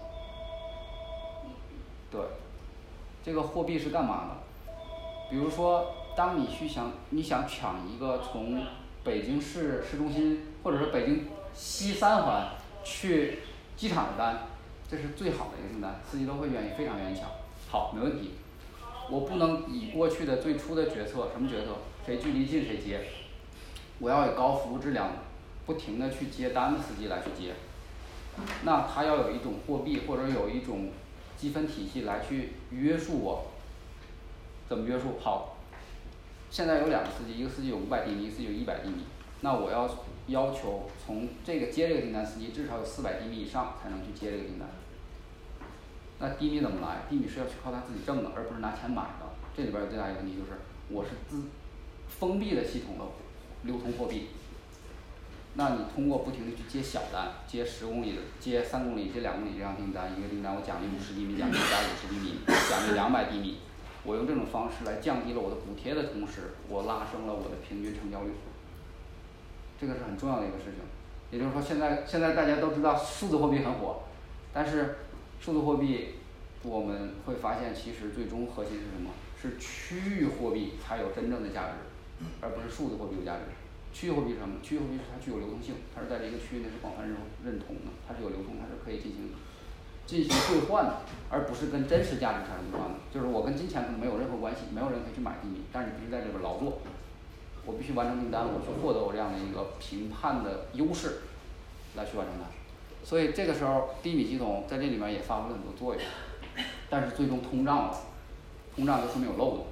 [2.11, 2.21] 对，
[3.23, 4.37] 这个货币是干嘛的？
[5.29, 8.63] 比如说，当你去想你想抢一个从
[9.03, 12.49] 北京市市中心，或者是北京西三环
[12.83, 13.39] 去
[13.75, 14.47] 机场的单，
[14.89, 17.29] 这是最好的一个订单，司机都会愿意，非常愿意抢。
[17.69, 18.31] 好，没问题。
[19.09, 21.77] 我不能以过去的最初的决策，什么决策？
[22.05, 23.01] 谁距离近谁接。
[23.99, 25.09] 我要以高服务质量，
[25.65, 27.53] 不停的去接单的司机来去接。
[28.63, 30.89] 那他要有一种货币或者有一种
[31.39, 33.45] 积分体系来去约束我，
[34.67, 35.17] 怎么约束？
[35.21, 35.57] 好，
[36.51, 39.05] 现在有两个司机，一个司机有五百厘米，一个司机有一百厘米。
[39.39, 39.89] 那我要
[40.27, 44.67] 要求从这个接这个订单司机至少有四百厘米以上才能去接这个订单。
[46.19, 47.03] 那低米怎么来？
[47.09, 49.29] 低米是要去靠他自己挣的，而不是拿钱买的。
[49.55, 50.59] 这里边最大一个问题就是，
[50.89, 51.43] 我是自
[52.09, 53.05] 封闭的系统的
[53.63, 54.27] 流通货币。
[55.55, 63.59] 那你通过不停的去接小单，接十公里的，接三公里，接两公里这样订单，一个订单我奖励五十厘米，奖励一百五十厘米，奖励两百厘米。
[64.05, 68.31] 我用这种方式来降低了我的补贴的同时，我拉升了我的平均成交率。
[69.81, 70.75] 这个是很重要的一个事情。
[71.31, 74.03] 也就是说，现在现在大家都知道数字货币很火，
[74.53, 74.97] 但是
[75.41, 76.15] 数字货币
[76.63, 79.11] 我们会发现，其实最终核心是什么？
[79.41, 83.41] 是区域货币才有真正的价值，而不是数字货币有价值。
[83.91, 84.55] 区域货币是什么？
[84.61, 89.33] 区域货币是它具有流动性，它是在这个区域内是广泛认认同的，它是有流通，它是可以进行
[90.05, 92.97] 进行兑换的，而不是跟真实价值产生兑换的。
[93.11, 96.79] 就是我跟金钱可能没有任何关系，没有人可以去买地米，但是你必须在这边劳作，
[97.65, 101.21] 我必须完成订单，我去获得我这样的一个评判的优势，
[101.95, 102.47] 来去完成它。
[103.03, 106.03] 所以这个时候，低米系统在这里面也发挥了很多作用，
[106.89, 107.97] 但是最终通胀了，
[108.75, 109.65] 通胀就说明有漏洞。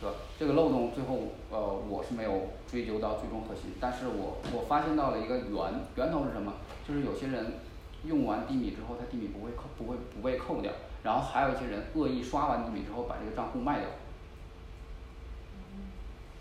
[0.00, 0.14] 是吧？
[0.36, 6.54] 这个漏洞最后呃我是没有追究到最终核心，但是我我发现到了一个源源头是什么？
[6.88, 7.60] 就是有些人
[8.06, 10.72] 用完低米之后，他低米不会扣不会不被扣掉，
[11.04, 13.90] 然后还有一些人恶意刷完低米之后把这个账户卖掉。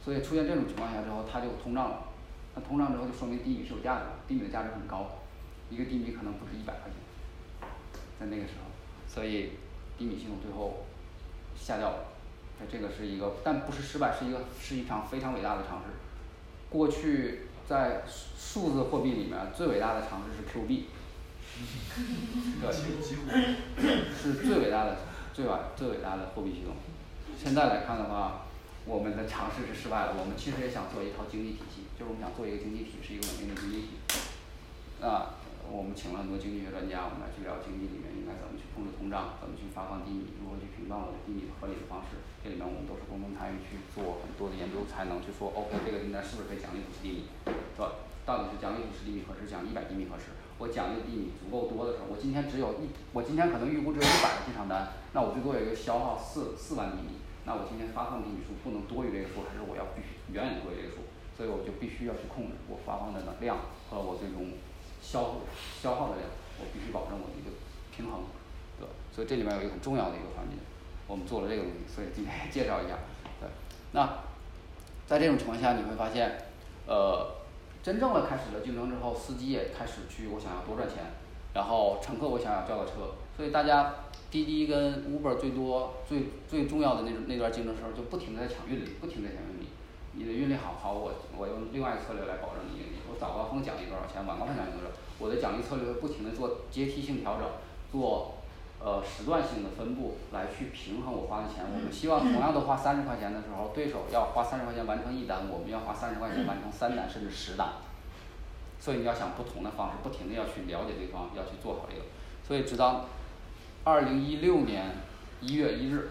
[0.01, 2.07] 所以出现这种情况下之后，它就通胀了。
[2.55, 5.05] 那通胀之后就说明低米是有价值的，低米的价值很高，
[5.69, 7.69] 一个低米可能不止一百块钱，
[8.17, 8.71] 在那个时候，
[9.05, 9.51] 所以
[9.97, 10.85] 低米系统最后
[11.57, 11.97] 下掉了。
[12.71, 15.87] 这个是一个，但不是失败，是一个是一场非常伟大的尝试。
[16.71, 20.87] 过去在数数字货币里面最伟大的尝试是 Q 币，
[22.59, 22.71] 对，
[24.15, 24.97] 是最伟大的
[25.33, 26.75] 最伟最伟大的货币系统。
[27.37, 28.45] 现在来看的话，
[28.85, 30.15] 我们的尝试是失败了。
[30.19, 33.87] 我们其实也想做一套经济体系，就是我们想做一个经济体，是一个稳定的经济体。
[35.01, 35.35] 啊，
[35.71, 42.19] 我们请了很多经济学专家，我们来去聊经济里面应该怎么去控制通胀，怎么去发放低米，如何去评断我的低米合理的方式。
[42.43, 48.03] 这里面我们都是共同参与去做很多的研究，才能去说 OK 这个订单是不是可以奖励五十厘米，是吧？
[48.27, 50.35] 到底是奖励五十厘米合适，奖励一百厘米合适？
[50.59, 61.07] 我奖励的厘米足够多的时候，我今天只有一，我今天可能预估只有一百个进场单，那我最多有一个消耗四四万厘米，那我今天发放的米数不能多于这个数，还是我要必须远远多于这个数？
[61.31, 63.57] 所以我就必须要去控制我发放的能量
[63.89, 64.51] 和我最终
[65.11, 65.35] 消
[65.81, 66.29] 消耗的量，
[66.59, 67.51] 我必须保证我的一个
[67.93, 68.23] 平衡，
[68.79, 68.87] 对？
[69.13, 70.55] 所以这里面有一个很重要的一个环节。
[71.07, 72.95] 我们做了这个东西，所以今天介绍一下。
[73.41, 73.49] 对，
[73.91, 74.23] 那
[75.05, 76.47] 在这种情况下，你会发现，
[76.87, 77.35] 呃，
[77.83, 81.11] 真正的开始了竞争之后，司机也开始去我想要多赚钱，
[81.53, 89.67] 然后乘客我想要叫个车，所以大家滴滴跟 Uber 最多最最重要的那那段竞争时候，就不停的在抢运力，不停的在抢运力。
[90.13, 93.03] 你的运力好，好，我我用另外一个策略来保证你盈利。
[93.07, 94.87] 我早高峰奖励多少钱，晚高峰奖励多少，
[95.21, 97.47] 我的奖励策略会不停的做阶梯性调整，
[97.91, 98.35] 做。
[98.83, 101.63] 呃，时段性的分布来去平衡我花的钱。
[101.63, 107.73] 我们希望同样的花三十块钱的时候，对手要花三十块钱完成一单，我们要花三十块钱完成三单甚至十单。
[108.79, 112.01] 所以你要想不同的方式，不停的要去了解对方，要去做好这个。
[112.47, 113.05] 所以直到
[113.83, 114.95] 二零一六年
[115.41, 116.09] 一月一日，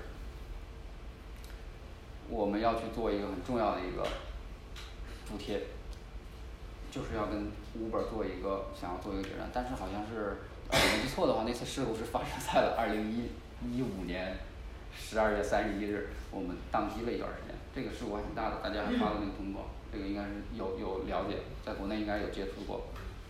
[2.29, 4.07] 我们要去做一个很重要的一个
[5.29, 5.63] 补贴，
[6.93, 10.39] 就是要跟 Uber 做一个想要做一个决战，但是好像是。
[10.73, 13.27] 我，没记错的话，那次事故是发生在了二零一
[13.75, 14.39] 一五年
[14.97, 17.51] 十二月三十一日，我们宕机了一段时间。
[17.75, 22.83] 这个事故还挺大的，大家还发了那个通告，这个应该是有有了解，在国内应该有接触过。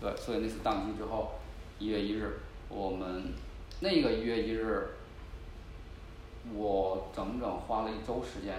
[0.03, 1.33] 对，所以那次宕机之后，
[1.79, 3.33] 一月一日，我们
[3.81, 4.89] 那个一月一日，
[6.55, 8.55] 我整整花了一周时间，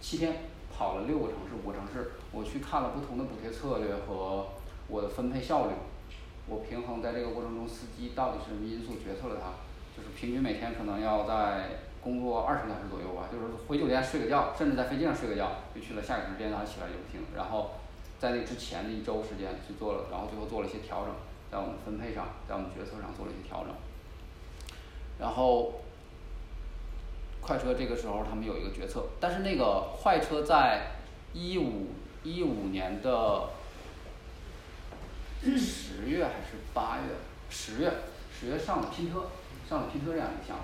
[0.00, 0.36] 七天
[0.74, 4.46] 跑了六个城市，五个城市，我去看了不同的补贴策略和
[4.90, 5.72] 我的分配效率。
[6.46, 9.54] 我平衡在这个过程中，司机到底是什么因素决策了他？
[9.96, 17.22] 就是平均每天可能要在工作二十个小时左右吧，就是回酒店睡个觉，甚至在飞机上睡个觉，就去了下一个城市，第二天起来就不行。
[17.36, 17.78] 然后
[18.18, 21.14] 在那之前的一周时间去做了，然后最后做了一些调整，
[21.52, 23.72] 在我们分配上，在我们决策上做了一些调整。
[25.20, 25.82] 然后
[27.40, 30.86] 快车这个时候他们有一个决策，但是那个快车在
[31.32, 31.94] 一五
[32.24, 33.50] 一五年的。
[35.42, 37.14] 十月还是八月？
[37.48, 37.92] 十月，
[38.32, 39.26] 十月上了拼车，
[39.68, 40.62] 上了拼车这样一个项目，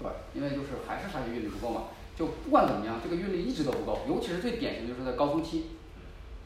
[0.00, 1.84] 对，因为就是还是发现运力不够嘛，
[2.14, 5.70] 就不管怎么样，这个运力一直都不够，尤其是最典型就是在高峰期，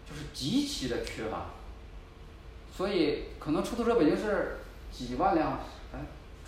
[0.09, 1.47] 就是极其的缺乏，
[2.73, 4.59] 所以可能出租车北京市
[4.93, 5.59] 几万辆，
[5.93, 5.99] 哎，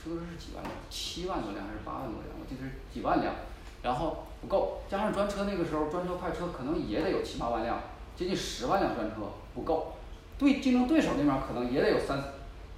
[0.00, 0.72] 出租车是几万辆？
[0.88, 2.36] 七万多辆还是八万多辆？
[2.38, 3.34] 我记得是几万辆，
[3.82, 7.80] 然后不够，加上专车那个时候专车快车可能也得有七八万辆，
[8.16, 9.16] 接近十万辆专车
[9.52, 9.93] 不够。
[10.38, 12.22] 对竞争对手那边可能也得有三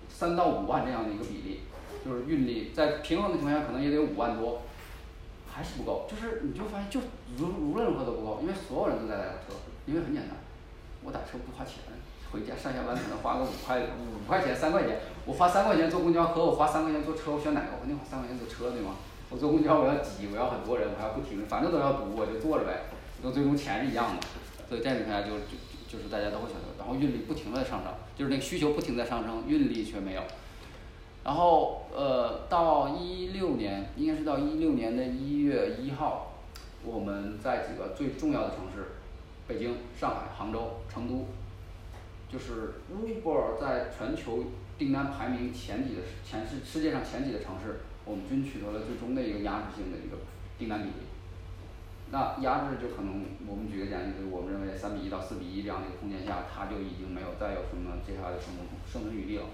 [0.09, 1.61] 三到五万这样的一个比例，
[2.05, 4.63] 就是运力在平衡的情况下可能也得五万多，
[5.51, 6.07] 还是不够。
[6.09, 7.01] 就是你就发现就
[7.39, 9.57] 无无论如何都不够，因为所有人都在打车，
[9.87, 10.37] 因为很简单，
[11.03, 11.81] 我打车不花钱，
[12.31, 17.67] 回家上下班可能花个五块五块钱三块钱，我花三块钱坐公交和我花三块钱坐车，我选哪个？
[17.77, 18.97] 我肯定花三块钱坐车对吗？
[19.29, 22.87] 我坐公交我要挤，我要很多人，我还要不停，反正都要堵，我就坐着呗，
[23.23, 24.23] 都最终钱是一样的，
[24.69, 25.59] 所以这样下来就就
[25.97, 30.23] 就是大家都会选择，然后运力不停的在上涨，就是那个需求不停在上升，运力却没有。
[31.25, 36.35] 然后呃，到一六年，应该是到一六年的一月一号，
[36.85, 38.93] 我们在几个最重要的城市，
[39.49, 41.27] 北京、上海、杭州、成都，
[42.31, 44.45] 就是 Uber 在全球
[44.79, 50.17] 订单排名前几的前世世界上前几的城市，我们均取得了最终的一个压制性的一个
[50.59, 51.16] 订单比例。
[52.11, 59.45] 那压制就可能我们举个简单例子，我们认为三比一到四比一这样的一个空间下，它就已经没有再有什么接下来的生存生存余地了。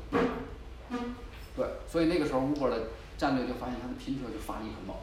[1.57, 4.97] 对，所以那个时候 Uber 的战略就发现它的拼车就发力很猛，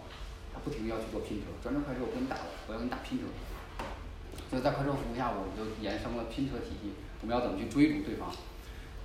[0.53, 3.26] 它不停的要去做拼车，专车快车我跟你打了，我要跟你打拼车。
[4.49, 8.30] 所以在快车服务下，我们就衍生了拼车体系，我们要怎么去追逐对方？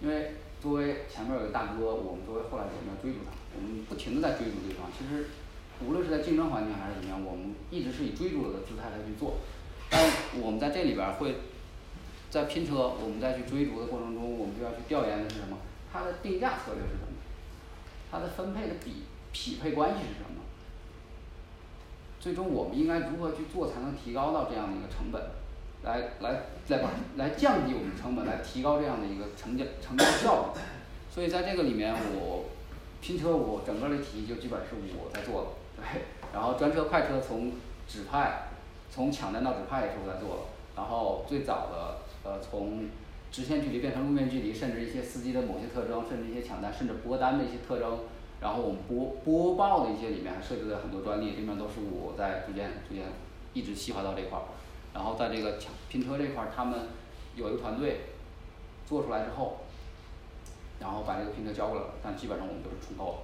[0.00, 4.88] 因为作为前面有个大哥，我们作为后来者我们要追逐他，我们不停的在追逐对方。
[4.92, 5.28] 其实
[5.86, 9.36] 无论是在竞争环境还是怎么样，我们一直是以追逐的姿态来去做。
[9.90, 10.02] 但
[10.40, 11.36] 我们在这里边儿会，
[12.31, 15.59] 在拼车，我们在去追逐的过程中，我们就要去调研的是什么？
[15.93, 17.19] 它的定价策略是什么？
[18.11, 20.43] 它的分配的比匹配关系是什么？
[22.20, 25.23] 最终我们应该如何去做才能提高到这样的一个成本，
[25.82, 30.61] 来来来把来降低我们成本，来提高这样的一个成交成交效率。
[31.11, 32.47] 所以在这个里面，我
[33.01, 35.48] 拼车我整个的体系就基本是我在做了，
[36.32, 37.52] 然后专车快车从
[37.86, 38.48] 指派，
[38.90, 40.43] 从抢单到指派也是我在做了。
[40.77, 42.89] 然后最早的呃从
[43.31, 48.01] 直线距离变成路面距离，甚至一些司机的某些特征，甚至一些抢单，甚至拨单的一些特征。
[48.40, 53.05] 然后我们播播报的一些里面还涉及了很多专利，这面都是我在逐渐逐渐
[53.52, 54.44] 一直细化到这块儿。
[54.93, 56.89] 然后在这个抢拼车这块儿，他们
[57.35, 58.01] 有一个团队
[58.86, 59.61] 做出来之后，
[60.78, 63.19] 然后把这个拼车交过来了，但基本上我们都是重构了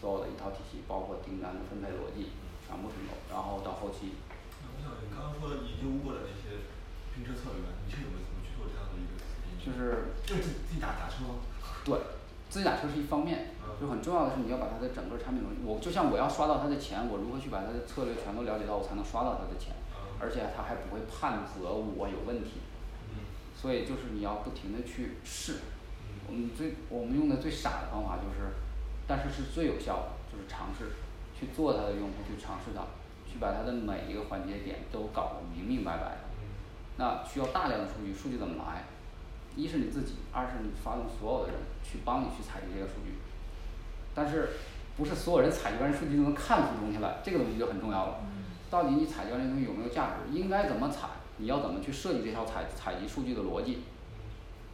[0.00, 2.32] 所有的一套体系，包括订单的分配逻辑
[2.64, 4.16] 全部重构，然后到后期。
[4.64, 6.64] 我想你刚刚说的你用过的那些
[7.12, 9.20] 拼车策略，你是怎么怎么去做这样的一个
[9.60, 11.44] 就是就是自己打打车吗？
[11.84, 11.94] 对。
[12.50, 19.76] 自己打车是一方面，就很重要的是你要把它的整个产品逻辑，我就像我要刷到他的钱，我如何去把他的策略全都了解到，我才能刷到他的钱，
[20.18, 22.58] 而且他还不会判责我有问题。
[23.54, 25.60] 所以就是你要不停的去试，
[26.26, 28.50] 我们最我们用的最傻的方法就是，
[29.10, 30.92] 但是是最有效的，就是尝试
[31.36, 32.86] 去做它的用户去尝试它，
[33.26, 36.18] 去把它的每一个环节点都搞得明明白白的。
[36.96, 38.84] 那需要大量的数据，数据怎么来？
[39.56, 43.18] 一是你自己，二是你发动所有的人去帮你去采集这个数据，
[44.14, 44.50] 但是
[44.96, 48.20] 不是所有人采集完数据就能看出东西来，这个东西就很重要了。
[48.70, 50.38] 到底你采集完这东西有没有价值？
[50.38, 51.08] 应该怎么采？
[51.38, 53.80] 你要怎么去设计这条采采集数据的逻辑？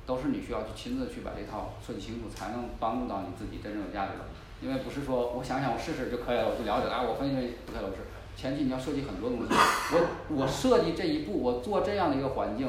[0.06, 4.24] 都是你需要去亲自去把这套设计清楚，才能帮助到你自己真正有价值的。
[4.62, 8.06] 因为不是说我想想我试试就可以了，我就了解了，啊我分析不太合适。
[8.36, 12.68] 前期你要设计很多东西，我我设计这一步，我做这样的一个环境。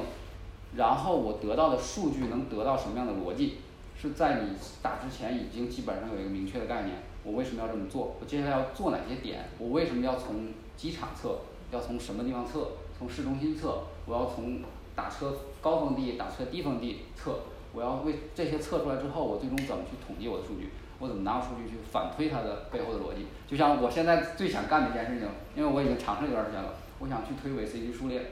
[0.75, 3.57] 然后我得到的数据能得到什么样的逻辑？
[3.99, 4.49] 是在你
[4.81, 6.97] 打之前已经基本上有一个明确的概念。
[7.23, 8.15] 我为什么要这么做？
[8.19, 9.49] 我接下来要做哪些点？
[9.57, 11.39] 我为什么要从机场测？
[11.71, 12.71] 要从什么地方测？
[12.97, 13.83] 从市中心测？
[14.05, 14.61] 我要从
[14.95, 17.39] 打车高峰地、打车低峰地测？
[17.73, 20.69] 我要为这些测出来之后，我最终怎么去统计我的数据？
[20.99, 23.27] 我怎么拿数据去反推它的背后的逻辑？
[23.45, 28.31] 就像我现在最想干的一件事情，因为我已经尝试一段时间了，我想去推伪随机数列，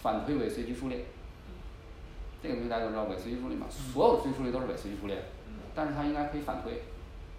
[0.00, 1.04] 反推伪随机数列。
[2.42, 5.24] 这个东西大家都知道伪随机数列嘛，所有的随机数列都是伪随机数列，
[5.74, 6.80] 但是它应该可以反推，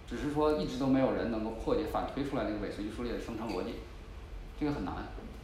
[0.06, 3.74] 只是说一直都没有人能够破解反推出来那个伪随机数列的生成逻辑，
[4.60, 4.94] 这个很难，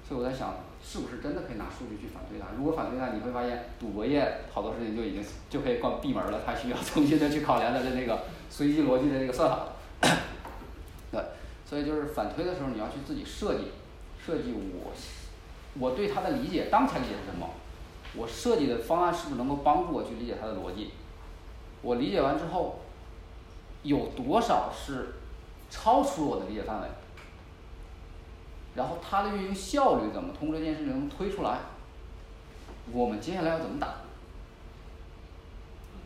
[0.07, 0.55] 所以我在想
[0.87, 2.49] 是不是真的可以拿数据去反推它？
[2.57, 9.69] 如果反推它，你会发现赌博业好多事情就已经就可以关闭门了，它需要重新的去考量它的那个随机逻辑的这个算法。
[11.11, 11.21] 对，
[11.65, 13.73] 所以就是反推的时候你要去自己设计，
[14.25, 14.93] 设计我
[15.81, 17.51] 我对它的理解当前理解是什么？
[18.17, 20.91] 我设计的方案是不是能够帮助我去理解它的逻辑？
[21.83, 22.81] 我理解完之后，
[23.83, 25.15] 有多少是
[25.71, 26.89] 超出我的理解范围？
[28.75, 31.59] 然后它的运营效率怎么通过这件事情能推出来？
[32.93, 33.95] 我们接下来要怎么打？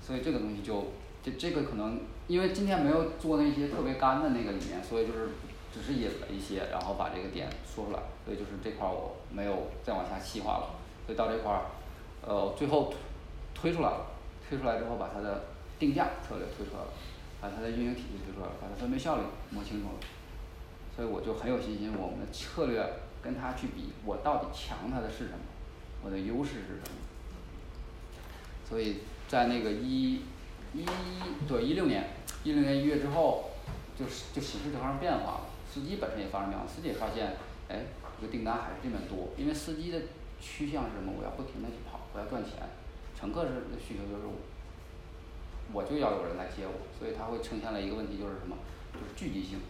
[0.01, 0.93] 所以这个东西就
[1.23, 5.31] 这这个可能，因为今天没有做那些特别干的那个里面，所以就是
[5.73, 10.71] 只是引了一些，然后把这个点说出来，所以就是这块儿我没有再往下细化了，
[11.07, 11.63] 所以到这块儿。
[12.21, 12.93] 呃，最后
[13.55, 14.07] 推出来了，
[14.47, 15.45] 推出来之后把它的
[15.79, 16.89] 定价策略推出来了，
[17.41, 19.95] 把它的运营体系推出来了，把它分配效率摸清楚了，
[20.99, 22.85] 所以我就很有信心，我们的策略
[23.23, 25.39] 跟他去比，我到底强他的是什么，
[26.03, 26.99] 我的优势是什么？
[28.69, 28.97] 所以
[29.29, 30.23] 在那个一
[30.75, 30.85] 一
[31.47, 32.11] 对一六年
[32.43, 33.51] 一六年一月之后，
[33.97, 35.41] 就是就形势就发生变化了，
[35.73, 37.37] 司机本身也发生变化，司机也发现，
[37.69, 37.87] 哎，
[38.21, 40.03] 这个订单还是这么多，因为司机的
[40.41, 41.13] 趋向是什么？
[41.17, 42.55] 我要不停的去跑，我要赚钱，
[43.15, 44.27] 乘客是需求就是
[45.73, 48.57] 我就要有人来接我，所以他会呈现了一个问题就是什么？
[48.93, 49.61] 就是聚集性，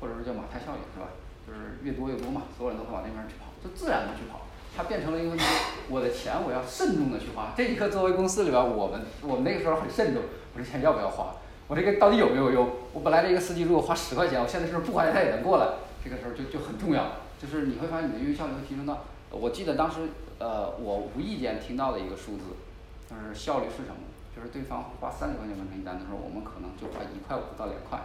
[0.00, 1.08] 或者是叫马太效应是吧？
[1.46, 4.42] 就是越多越多嘛，所有人都会往那边去跑，就自然的去跑。
[4.76, 5.44] 它变成了一个问题，
[5.88, 7.54] 我的钱我要慎重的去花。
[7.56, 10.22] 这一刻作为公司里边，我们我们那个时候很慎重，
[10.54, 11.36] 我这钱要不要花？
[11.68, 12.68] 我这个到底有没有用？
[12.92, 15.66] 我本来这个司机如果花十块钱，我现在是不是不花钱他也能过来？
[16.04, 19.04] 这个时候就就很重要，就是你会发现你的运营效率会提升到。
[19.30, 22.60] 我记得当时呃我无意间听到的一个数字，
[23.08, 24.04] 就是效率是什么？
[24.36, 27.98] 就是对方花三十块钱完成一单的时候，我们可能就花一块五到两块，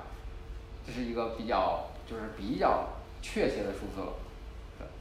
[0.85, 2.89] 这是一个比较就是比较
[3.21, 4.13] 确切的数字了。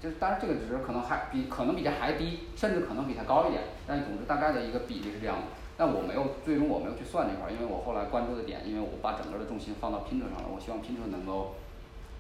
[0.01, 5.43] 就是当然这个值可能还比可能比这还低，甚至可能比它高一点，但总之大概的一个比例是这样的。
[5.77, 11.55] 但我没有最终我没有去算这块，因为我后来关注的点，因为我把整个的重心放到拼车上了，我希望拼车能够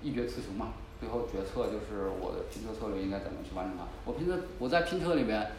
[0.02, 3.84] 一决雌雄嘛，最后决策就是我的拼车策略应该怎么去完成它。
[4.06, 5.52] 我拼车我在拼车里面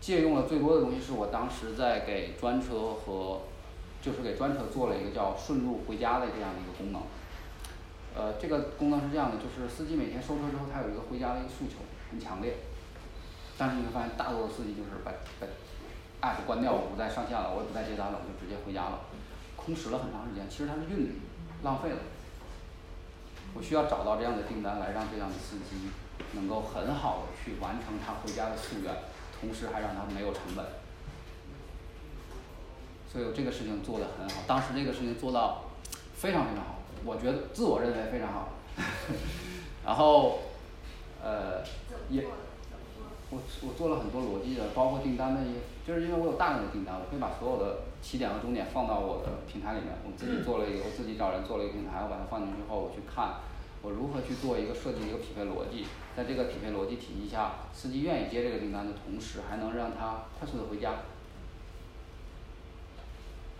[0.00, 3.42] 借用了最多的东西是我当时在给专车和
[4.00, 7.02] 就是给专车做了一个叫顺路回家的这样的一个功能。
[8.14, 12.54] 呃这个功能是这样的，就是司机每天收车之后，他有一个回家的一个诉求很强烈，
[13.58, 15.46] 但是你会发现大多数司机就是把把
[16.22, 19.00] app 关掉，我不再上线了，我也不再接单了，我就直接回家了，
[19.56, 21.20] 空驶了很长时间，其实它是运力
[21.62, 21.98] 浪费了。
[23.54, 25.90] 我需要找到这样的订单来让这样的司机
[26.32, 28.94] 能够很好的去完成他回家的夙愿，
[29.40, 30.64] 同时还让他没有成本。
[33.06, 35.64] 所以我这个事情做得很好，当时这个事情做到
[36.16, 36.73] 非常非常好。
[37.04, 38.48] 我觉得自我认为非常好，
[39.84, 40.38] 然后
[41.22, 41.62] 呃
[42.08, 42.24] 也
[43.30, 45.54] 我我做了很多逻辑的，包括订单的一，
[45.86, 53.40] 就是因为我有大量的订单，我可以把所有的起点和终点放到我的平台里面，我自己做了一个，我自己找人做了一个平台，我把它放进去后，我去看
[53.82, 55.84] 我如何去做一个设计一个匹配逻辑，
[56.16, 61.04] 在这个匹配逻辑体系下，司机愿意接这个订单的同时，还能让他快速的回家。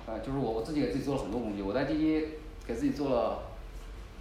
[0.06, 2.28] 呃就是我我自己给自己做了很多工具，我在滴滴
[2.66, 3.42] 给自己做了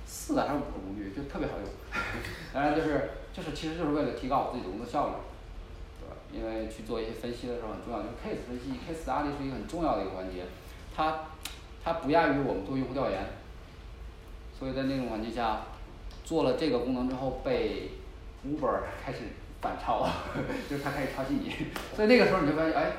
[0.06, 1.68] 四个还是五个工具就特别好用，
[2.54, 5.14] 当然就是就是其实就是为了提高我自己的工作效率，
[6.02, 6.16] 对吧？
[6.32, 10.44] 因为去做一些分析的时候很重要，就是 case 分析 case 案例是一个很重要的一个环节，
[10.96, 11.20] 它
[11.84, 13.26] 它不亚于我们做用户调研，
[14.58, 15.62] 所以在那种环境下
[16.24, 17.92] 做了这个功能之后被
[18.46, 19.20] Uber 开始
[19.62, 20.08] 反超，
[20.70, 21.50] 就是它开始抄袭你，
[21.96, 22.92] 所以那个时候你就发现诶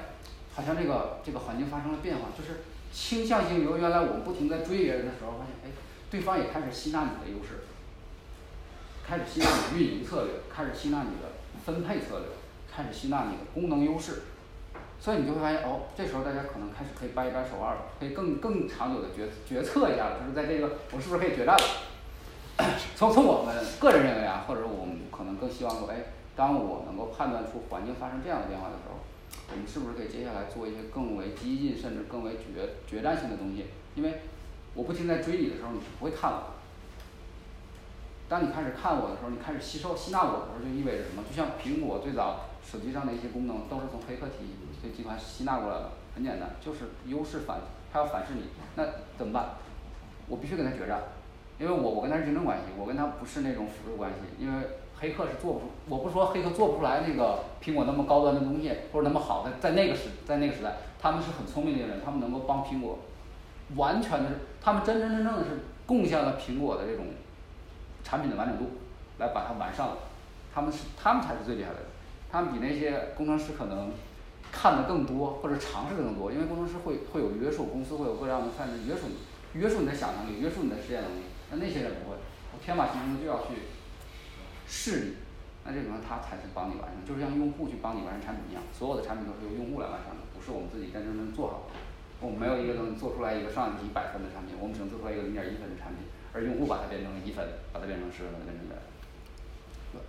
[0.54, 2.60] 好像这个这个环境发生了变化，就是
[2.94, 5.74] 倾向性由原来我们不停在追别人的时候，发现哎
[6.10, 7.64] 对方也开始吸纳你的优势，
[9.04, 11.34] 开始吸纳你的运营策略，开始吸纳你的
[11.66, 12.28] 分配策略，
[12.72, 14.22] 开始吸纳你的功能优势，
[15.00, 21.64] 所以你就会发现哦这时候大家可能开始可以掰一掰手腕了，可以更更长久的决决策一下了，就是在这个我是不是可以决战了？
[22.94, 29.03] 从从我们个人认为啊，或者我们可能更希望说哎当我能够判断出环境发生这样的变化的时候，
[29.52, 34.20] 我们是不是可以接下来做一些更为激进，甚至更为决决战性的东西，因为
[34.74, 36.54] 我不停在追你的时候，你是不会看我。
[38.28, 41.22] 当你开始看我的时候，你开始吸收吸纳我的时候，就意味着什么？
[41.28, 47.60] 就像苹果最早手机上的一些功能都是从黑客体这集团吸纳过来的，很简单，就是优势反
[47.92, 48.44] 它要反噬你，
[48.76, 48.84] 那
[49.18, 49.56] 怎么办？
[50.26, 51.02] 我必须跟他决战，
[51.60, 54.66] 因为我我跟他是竞争关系，我跟他不是那种辅助关系，因为
[55.04, 63.00] 黑客是做不出，我不说黑客做不出来那个苹果那么高端的东西，或者那么好的在那个时在那个时代，他们是很聪明的人，他们能够帮苹果
[63.76, 67.08] 完全的是他们真真正正的是贡献了苹果的这种
[68.02, 68.70] 产品的完整度，
[69.18, 69.98] 来把它完善了，
[70.54, 71.84] 他们是他们才是最厉害的人，
[72.32, 73.92] 他们比那些工程师可能
[74.50, 82.16] 看的更多或者尝试的更多，因为工程师会会有约束，公司会有各样的限制约束你，约束你的想象力，约束你的实验能力，但那些人不会，
[82.52, 83.73] 我天马行空就要去
[84.66, 85.14] 势力，
[85.64, 91.68] 那这里面他才是帮你完成，就像用户去帮你完成产品一样，所有的产品都是由用户来完成的，不是我们自己真真正正做好，
[92.20, 96.04] 我们没有一个能做出来一个上一级百分的产品，我们只能做出来一个零点一分的产品。
[96.34, 100.02] 而用户把它变成了一分，把它变成十分，变成百分。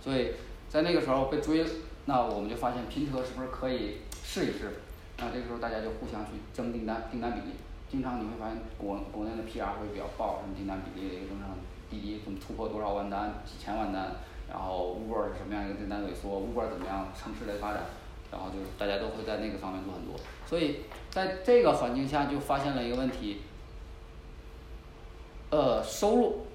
[0.00, 1.66] 所以在那个时候被追，
[2.04, 4.78] 那我们就发现拼车是不是可以试一试？
[5.18, 7.56] 那这个时候大家就互相去争订单，订单比例，
[7.90, 11.50] 经常你会发现国国内的 P R 会比较爆，什么订单比例的一个增长，
[11.92, 14.16] 滴滴怎么突破多少万单，几千万单，
[14.50, 17.84] 然后 Uber 是什么样一个订单萎缩，Uber 怎么样城市的发展，
[18.32, 20.14] 然后就是大家都会在那个方面做很多，
[20.46, 23.42] 所以在这个环境下就发现了一个问题。
[25.50, 26.46] 呃收入，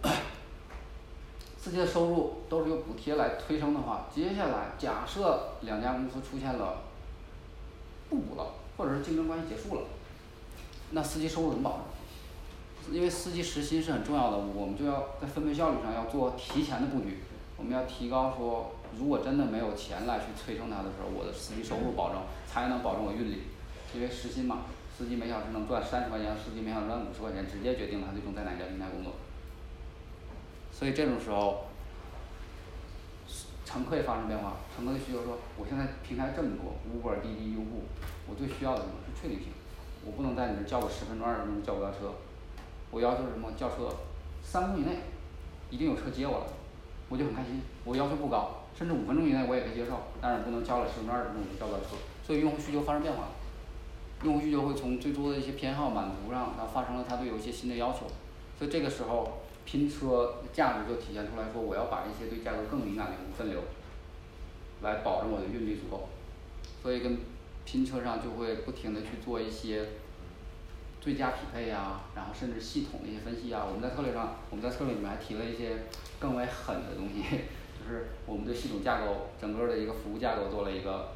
[1.55, 6.81] 司机的收入都是由补贴来推升的话，接下来假设两家公司出现了
[8.09, 9.81] 互补了，或者是竞争关系结束了，
[10.89, 11.81] 那司机收入怎么保证？
[12.91, 17.19] 因为司机实薪是很重要的，我们就要在分配效率上要做提前的布局，
[17.57, 23.43] 我们要提高说，如果真的没有钱来去催生它的时候，我的司机收入保证才能保证我运力，
[23.93, 24.65] 因为时薪嘛，
[24.97, 29.14] 司机每小时能赚三十块钱，司机每小时赚五十块钱，直接决定了他最终在哪家平台工作。
[30.72, 31.65] 所以这种时候，
[33.65, 37.84] 乘客也发生变化，乘客的需求说，我现在平台这么多，Uber、滴滴、优步，
[38.30, 39.51] 我最需要的什么是确定性，
[40.05, 42.14] 我不能在你这儿叫个十分钟二十分钟叫不到车，
[42.91, 43.89] 我要求什么叫车
[44.43, 45.01] 三分钟以内
[45.69, 46.45] 一定有车接我了，
[47.09, 53.30] 我就很开心，我要求不高，甚至五分钟以内我也可以接受，但是不能叫了十分钟二十分钟叫不到车，所以用户需求发生变化了，
[54.23, 58.07] 用户需求会从最初的一些偏好满足上，然后发生了他对有一些新的要求，
[58.57, 63.59] 所以这个时候拼车价值就体现出来说，我要把一些对价格更敏感的用户分流，
[64.81, 66.07] 来保证我的运力足够，
[66.81, 67.18] 所以跟
[67.65, 69.89] 拼车上就会不停的去做一些
[71.07, 75.88] 最佳匹配呀，然后甚至系统的一些分析呀，我们在策略上我们在策略里面还提了一些
[76.19, 77.23] 更为狠的东西，
[77.79, 81.15] 就是我们对系统架构整个的一个服务架构做了一个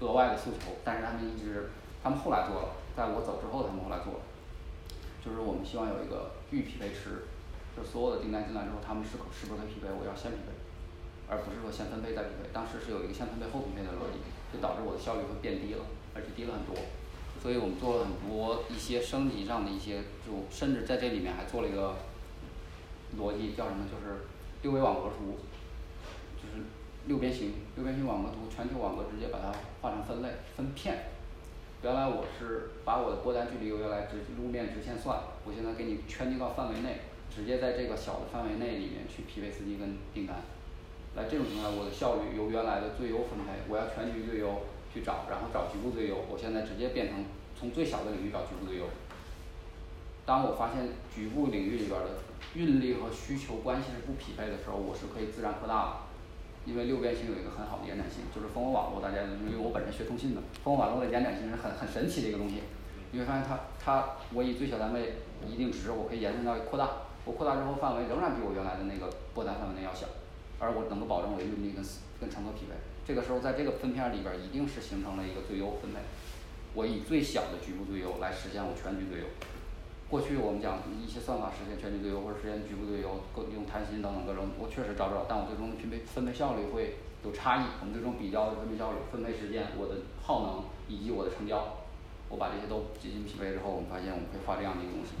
[0.00, 1.70] 额外的诉求，但是他们一直
[2.02, 4.20] 他们后来做了，在我走之后他们后来做了，
[5.24, 7.30] 就是我们希望有一个预匹配池，
[7.78, 10.50] 就所有的订单进来之后，他们是可是不是可以匹配，我要先匹配，
[11.30, 14.18] 而不是说先分配再匹配，当时是有一个先分配后匹配的逻辑，
[14.50, 16.74] 就导致我的效率会变低了，而且低了很多。
[17.42, 21.96] 所以我们做了很多一些升级上的一些，就甚至在这里面还做了一个
[23.18, 24.26] 逻辑叫什么就是
[24.62, 25.38] 六维网格图，
[26.36, 26.64] 就是
[27.06, 31.10] 六边形六边形网格图，全球网格直接把它划成分类分片。
[31.82, 37.00] 原来我是把我的拨单距离由原来直路面直线算，我现在给你圈定到范围内，
[37.34, 40.36] 直接在这个小的范围内里面去匹配司机跟订单。
[41.16, 44.60] 来这种情况下，我的效率由原来的最优分配，我要全局最优
[44.92, 47.24] 去找，然后找局部最优，我现在直接变成
[47.58, 48.86] 从最小的领域找局部最优。
[50.26, 52.20] 当我发现局部领域里边的
[52.54, 55.90] 运力和需求关系是不匹配的时候，我是可以自然扩大的。
[56.66, 62.60] 因为六边形有一个很好的延展性，就是蜂窝网络，大家因为我本身学通信的，蜂窝网络的延展性是很很神奇的一个东西。
[63.12, 70.06] 你会发现它它我以最小单位一定值，我可以延伸到扩大，我扩大之后范围仍然比我原来的那个波单范围内要小，
[70.60, 71.82] 而我能够保证我的运力跟
[72.20, 72.76] 跟乘客匹配，
[73.06, 76.00] 这个时候在这个分片里边一定是形成了一个最优分配。
[76.74, 79.26] 我以最小的局部最优来实现我全局最优。
[80.08, 91.86] 过去我们讲一些算法实现全局最优或者实现局部最优，各用弹心等等各种，我确实找不着，但我最终的匹配分配效率会有差异，我们最终比较的分配效率分配时间，我的耗能以及我的成交，
[92.28, 95.18] 我把这些都进行匹配之后，我们发现我们会发这样的一个东西。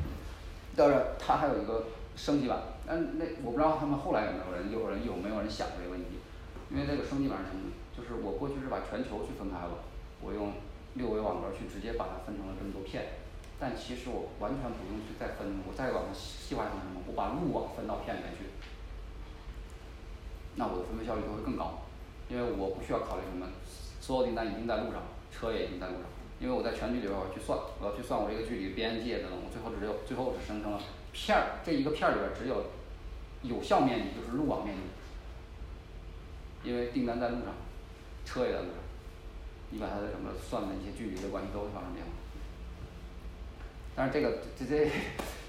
[0.74, 6.19] 当然它还有一个升级版，但那我不知道他们后来有没有人有人有没有人想过这个问题，
[6.70, 7.72] 因为这个升级版是什么？
[7.90, 9.82] 就是我过去是把全球去分开了，
[10.22, 10.54] 我用
[10.94, 13.18] 六维网格去直接把它分成了这么多片，
[13.58, 18.46] 但其实我完全不用去再分，我再往上细化成什么，我把路网分到片里面去，
[20.54, 21.82] 那我的分配效率就会更高，
[22.30, 23.50] 因为我不需要考虑什么，
[24.00, 25.02] 所有订单已经在路上，
[25.34, 26.06] 车也已经在路上，
[26.38, 30.78] 因为我在全局里边我要去算，我要去算我这个距离边界等等，我最后只有最后只生成了
[31.12, 32.70] 片儿这一个片儿里边只有
[33.42, 34.82] 有效面积就是路网面积。
[36.62, 37.54] 因为订单在路上，
[38.24, 38.76] 车也在路上，
[39.70, 42.12] 你把它的什么算的一些距离的关系都会发生变化。
[43.96, 44.90] 但是这个这这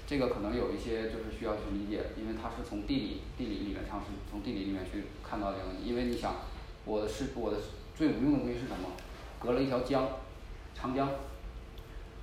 [0.06, 6.36] 这个可能有一些就是需要去理解，因为它是从地理地理里面尝试从地理里面去看到这个问题，因为你想
[6.84, 7.58] 我的是我的
[7.96, 8.90] 最无用的东西是什么？
[9.38, 10.08] 隔了一条江，
[10.74, 11.08] 长江，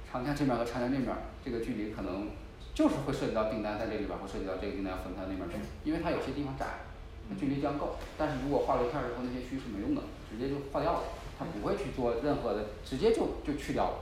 [0.10, 2.30] 长江这边和长江那边这个距离可能
[2.74, 6.66] 就是会涉及到订单在这里边会涉及到这个订单要分到那边去，因为它有些地方窄，
[7.36, 10.02] 距离将够，但是如果划了一片之后，那些区是没用的，
[10.32, 11.04] 直接就划掉了，
[11.38, 13.98] 它不会去做任何的直接就就去掉了，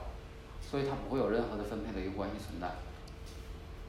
[0.62, 2.76] 所以它不会有任何的分配的一个关系存在。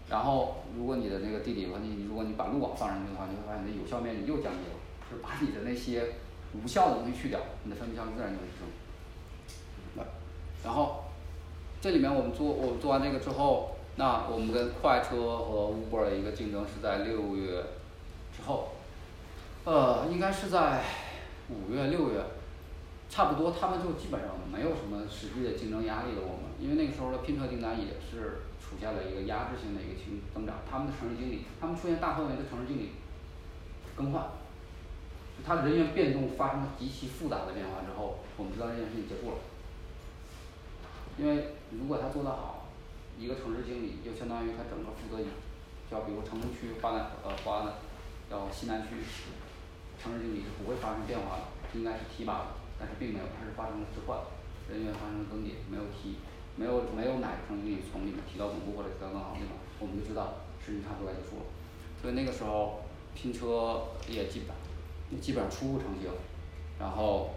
[0.09, 4.77] 然后如果你的那个地理问题，如果你把路网放上去的话，你会发现你的有效面积又降低了，
[5.11, 6.15] 就把你的那些
[6.55, 8.67] 无效的东西去掉，你的分配效率自然就会提升。
[10.65, 11.05] 然后
[11.81, 17.63] 这里面我们做我们做完这个之后，那我们跟快车和 Uber 的一个竞争是在六月
[18.35, 18.71] 之后，
[19.69, 20.83] 呃应该是在
[21.51, 22.25] 五月六月，
[23.11, 32.93] 差不多他们就基本上没有什么实际的竞争压力了我们，因为那个时候的拼车订单也是出现了一个压制性的一个情增长，他们的城市经理他们出现大范围的城市经理
[33.95, 34.25] 更换，
[35.45, 39.37] 他人员变动发生了极其复杂的变化之后，我们知道这件事情结束了。
[41.19, 42.73] 因为如果他做得好，
[43.19, 45.21] 一个城市经理就相当于他整个负责
[45.93, 47.75] 叫比如城区华南呃华南
[48.31, 48.97] 叫西南区
[50.03, 51.45] 城市经理是不会发生变化的，
[51.75, 52.47] 应该是提拔的，
[52.79, 54.19] 但是并没有它是发生了置换。
[54.69, 56.19] 人员发生了更迭，没有提
[56.57, 61.43] 没有没有哪个城市经理从里面提到总部或者提到更好的地方，我们就知道事情差不多该结束了。
[62.01, 62.83] 所以那个时候
[63.15, 66.11] 拼车也基本基本上初步成型，
[66.79, 67.31] 然后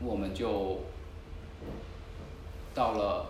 [0.00, 0.80] 我们就
[2.74, 3.26] 到了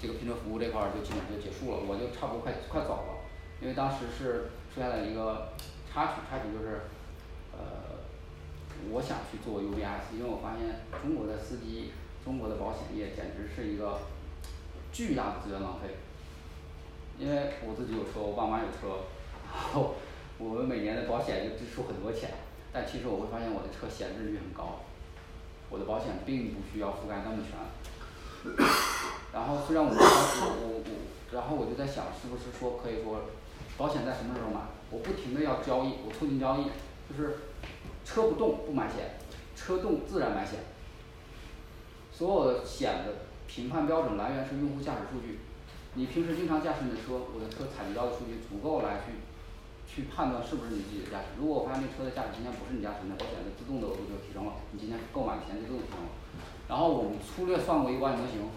[0.00, 3.14] 这个拼车服务这块儿就基本就结束了，我就差不多快快走了，
[3.60, 5.48] 因为当时是出现了一个
[5.96, 6.82] 插曲插曲就是
[7.56, 8.04] 呃
[8.92, 11.92] 我想去做 U V S，因为我发现中国的司机，
[12.22, 14.00] 中国的保险业简直是一个
[14.92, 15.96] 巨大的资源浪费。
[17.18, 19.08] 因为我自己有车，我爸妈有车，
[19.48, 19.94] 然后
[20.36, 22.28] 我们每年的保险就支出很多钱，
[22.74, 24.84] 但其实我会发现我的车闲置率很高，
[25.70, 27.56] 我的保险并不需要覆盖那么全。
[29.32, 30.92] 然后虽然我当时我我
[31.32, 33.24] 然后我就在想是不是说可以说
[33.78, 34.60] 保险在什么时候买，
[34.96, 36.72] 我不停的要交易，我促进交易，
[37.04, 37.52] 就是
[38.02, 39.20] 车不动不买险，
[39.54, 40.60] 车动自然买险。
[42.10, 45.44] 所有的险的评判标准来源是用户驾驶数据，
[45.92, 49.20] 你平时经常驾驶你的车，我的车采集到的数据足够来去
[49.84, 56.08] 去判断是不是你自己的驾驶，如果我发现这车的驾驶今天不是你驾驶，那保险的自动的额度就提升了，你今天购买的钱就自动提升了。
[56.72, 58.48] 然后我们粗略算过一个保险模型，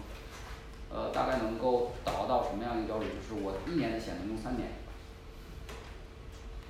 [0.88, 4.79] 呃大概能够达到什么样一个标准，就是我一年的险能用三年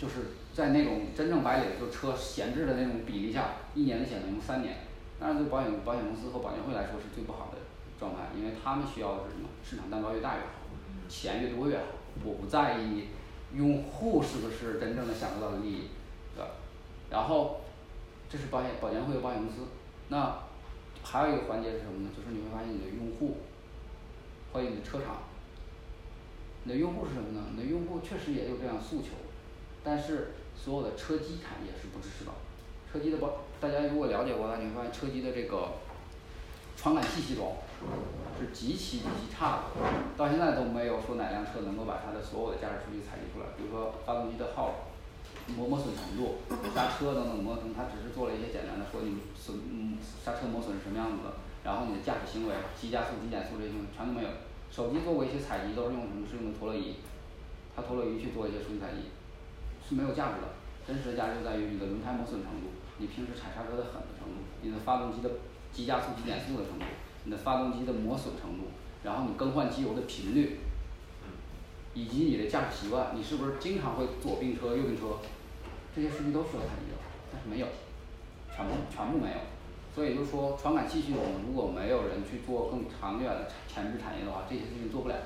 [0.01, 4.79] 就是在那种真正白领就车闲置的那种比例下，一年的险能用三年，
[5.21, 7.59] 但是对保险保险公司和保监会来说是最不好的
[7.99, 9.51] 状态，因为他们需要的是什么？
[9.63, 10.65] 市场蛋糕越大越好，
[11.07, 11.85] 钱越多越好，
[12.25, 13.09] 我不在意
[13.55, 15.83] 用户是不是真正的享受到的利益，
[16.35, 16.49] 对吧？
[17.11, 17.61] 然后
[18.31, 19.69] 这是保险保监会和保险公司，
[20.09, 20.39] 那
[21.05, 22.09] 还有一个环节是什么呢？
[22.17, 23.37] 就是你会发现你的用户
[24.51, 25.19] 和你的车厂
[26.65, 27.49] 你的用户是什么呢？
[27.53, 29.09] 你的用户确实也有这样诉求，
[29.83, 32.31] 但是所有的车机产业是不支持的。
[32.91, 35.79] 车机的包大家如果了解过的话，你会发现车机的这个
[36.77, 37.57] 传感器系统
[38.39, 39.81] 是极其极其差的，
[40.17, 44.91] 到现在都没有说哪辆车能够把它的所有的驾驶数据采集出来，比如说发动机的耗
[45.55, 46.43] 磨磨损程度，
[46.75, 54.29] 刹车等等磨损，它只是做了一些简单的说你损嗯刹车磨损是什么样子的，然后你的驾驶行为急加速急减速这些东西全都没有，
[54.71, 56.97] 手机做过一些采集，都是用什么是用的陀螺仪，
[57.77, 59.13] 它陀螺仪去做一些数据采集
[59.91, 60.55] 是没有价值的，
[60.87, 65.29] 真实的价值就在于你的轮胎磨损程度，你平时踩刹车的狠的程度，你的发动机的
[65.73, 66.85] 急加速急减速的程度，
[67.25, 68.71] 你的发动机的磨损程度，
[69.03, 70.61] 然后你更换机油的频率
[71.93, 75.19] 以及你的驾驶习惯，你是不是经常会左并车右并车，
[75.93, 76.97] 这些数据都需要采集的，
[77.33, 77.67] 但是没有
[78.55, 79.39] 全部全部没有。
[79.93, 85.17] 所以就是说传感器系统如果没有人去做更长远的前置产业的话，这些事情做不了。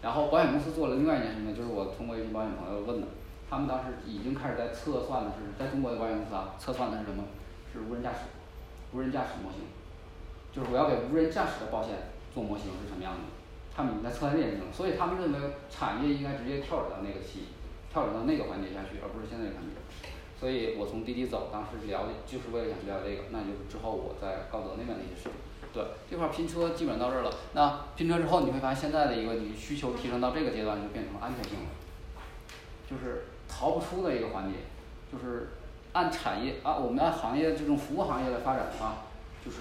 [0.00, 3.06] 然后保险公司做了另外一件事情，就是我通过一些保险朋友问的，
[3.50, 7.24] 他们当时已经开始在测算的是在中国的保险公司啊测算的是什么？
[7.72, 8.30] 是无人驾驶，
[8.92, 9.62] 无人驾驶模型，
[10.52, 13.20] 就是我要给无人驾驶的保险做模型是什么样的？
[13.74, 15.38] 他们已经在测算这件事情，所以他们认为
[15.70, 17.50] 产业应该直接跳转到那个期
[17.92, 19.74] 跳转到那个环节下去，而不是现在这个环节。
[20.38, 25.32] 所以我从滴滴走，当时了解就是为了想去了解这个，那就是之后我在高德那边的一些事情。
[25.72, 31.70] 对，这块拼车基本上到这儿了，那拼车之后你会发现现在的一个你需求提升到这个阶段就变成安全性了，
[32.90, 34.58] 就是逃不出的一个环节，
[35.10, 35.48] 就是
[35.92, 39.04] 按产业啊我们按行业这种服务行业的发展的话，
[39.44, 39.58] 就是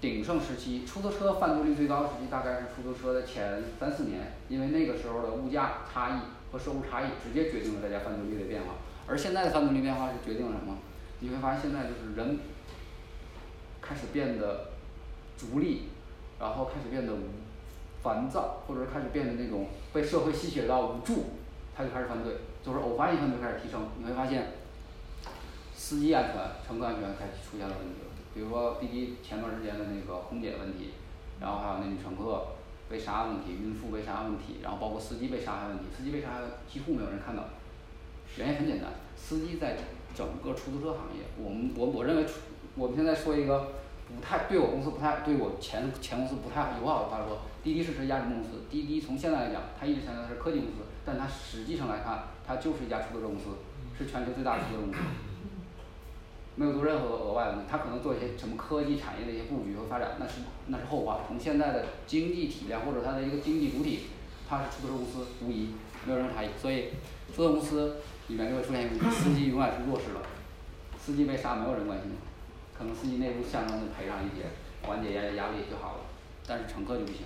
[0.00, 8.74] 鼎盛时期出租车犯罪率最高时期大概是出租车的前三四年，因为那个时候的物价差异和收入差异直接决定了大家犯罪率的变化，
[9.06, 10.78] 而现在的犯罪率变化是决定了什么？
[11.20, 12.38] 你会发现现在就是人
[13.82, 14.70] 开始变得
[15.36, 15.90] 逐利，
[16.40, 17.24] 然后开始变得无
[18.02, 21.26] 烦躁，或者开始变得那种被社会吸血到无助，
[21.76, 24.52] 他就开始犯罪，就是偶发性犯罪开始提升，你会发现
[25.74, 30.90] 司机安全乘客安全开始出现了问题了，比如说滴滴前段时间的那个空姐问题，
[31.40, 32.48] 然后还有那女乘客
[32.88, 36.28] 被杀问题，孕妇被杀问题，然后包括司机被杀害问题，司机被杀
[36.70, 37.44] 几乎没有人看到
[38.36, 39.76] 原因很简单，司机在
[40.14, 42.26] 整个出租车行业，我们我我认为
[42.76, 43.72] 我们现在说一个
[44.06, 53.44] 不太对我公司不太对我前前公司不太友好的话说，滴滴是实压根公司，滴滴从现在来讲，它一直强调它是科技公司，但它实际上来看，它就是一家出租车公司，
[53.96, 54.98] 是全球最大的出租车公司。
[56.56, 64.10] 没有做任何额外的它可能做一些什么科技产业的一些布局和发展，那是那是后话，从现在的经济体量或者它的一个经济主体，
[64.48, 65.70] 它是出租车公司无疑
[66.04, 66.90] 没有任何差异，所以
[67.32, 67.96] 出租车公司
[68.26, 70.20] 里面就会出现一个，司机永远是弱势的，
[70.98, 72.10] 司机被杀没有人关心，
[72.76, 74.50] 可能司机内部象征的赔偿一些
[74.82, 76.00] 缓解压压力就好了，
[76.44, 77.22] 但是乘客就不行，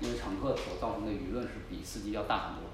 [0.00, 2.67] 因为乘客所造成的舆论是比司机要大很多。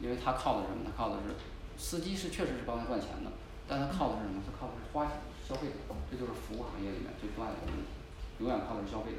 [0.00, 0.84] 因为他靠的是什么？
[0.84, 1.36] 他靠的是
[1.76, 3.30] 司机是确实是帮他赚钱的，
[3.68, 4.42] 但他靠的是什么？
[4.44, 5.76] 他靠的是花钱消费者，
[6.10, 9.18] 这就是服务行业里面最重要的一个，永远靠的是消费者。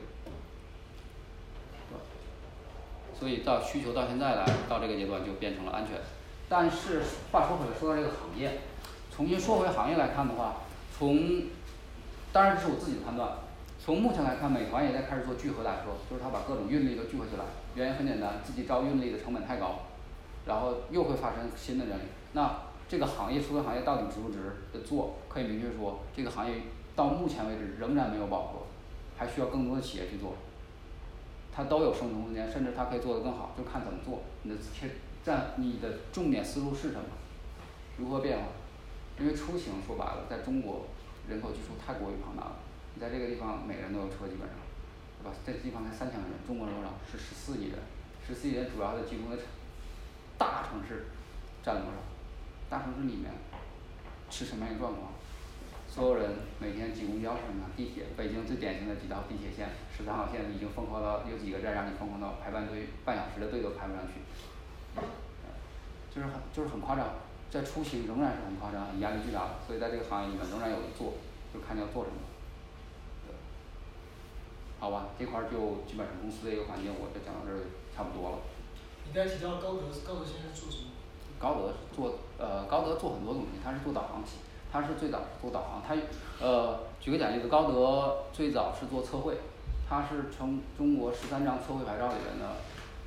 [3.14, 6.02] 所以到需求到现在来到这个阶段就变成了安全，
[6.50, 8.62] 但是话说回来，说到这个行业，
[9.16, 10.62] 重新说回行业来看的话，
[10.98, 11.44] 从
[12.34, 13.30] 当然这是我自己的判断，
[13.78, 17.44] 从目前来看，美团也在开始做聚合打车，就是它把各种运力都聚合起来，
[17.76, 19.82] 原因很简单，自己招运力的成本太高，
[20.46, 22.04] 然后又会发生新的人力，
[22.34, 24.40] 那这个行业出租行业到底值不值
[24.74, 25.16] 得做？
[25.30, 26.62] 可以明确说，这个行业
[26.96, 28.60] 到目前为止仍然没有饱和，
[29.18, 30.34] 还需要更多的企业去做。
[31.54, 34.24] 它都有生存空间，甚至它可以做得更好，就看怎么做。
[34.44, 34.90] 你的切
[35.24, 37.06] 在你的重点思路是什么？
[37.98, 38.46] 如何变化？
[39.20, 40.88] 因为出行说白了，在中国
[41.28, 42.56] 人口基数太过于庞大了。
[42.96, 44.58] 你在这个地方每人都有车，基本上，
[45.22, 45.36] 对吧？
[45.46, 46.92] 这地方才三千万人，中国人多少？
[47.06, 47.80] 是十四亿人，
[48.26, 49.38] 十四亿人主要的集中在
[50.44, 51.06] 大城市
[51.64, 51.98] 占了多少？
[52.70, 53.32] 大城市里面
[54.30, 55.12] 是什么样一个状况？
[55.88, 64.24] 所有人每天挤公交车呢，地铁，北京最典型的几条地铁线，十三号线已经疯狂到有几个站让你疯狂到排半队半小时的队都排不上去，
[66.10, 67.08] 就是很就是很夸张，
[67.50, 71.14] 在出行仍然是很夸张，压力巨大，所以在这个行业里面仍然有的做，
[71.54, 72.16] 就看你要做什么。
[74.80, 78.38] 好吧，这块儿就基本上公司的一个环境我就讲到这儿差不多了。
[79.12, 80.88] 你刚提到高德，高德现在做什么？
[81.38, 84.38] 高德做呃高德做很多东西，它是做导航器。
[84.72, 85.94] 它是最早做导航，它
[86.40, 89.36] 呃举个简例子，高德最早是做测绘，
[89.90, 92.56] 它是从中国十三张测绘牌照里边的，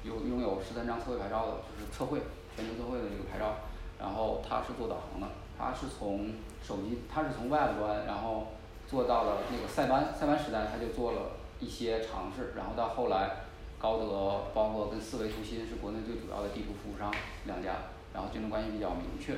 [0.02, 2.20] 有拥有十三张测绘牌照的，就是测绘
[2.54, 3.54] 全球测绘的这个牌照，
[3.98, 5.26] 然后它是做导航的，
[5.58, 8.48] 它是从手机，它是从 Web 端，然后
[8.86, 13.43] 做到了那个塞班，塞班时代它就做了一些尝试，然后到后来
[13.84, 17.12] 高德包括跟四维图新是国内最主要的地图服务商
[17.44, 19.36] 两家，然后竞争关系比较明确。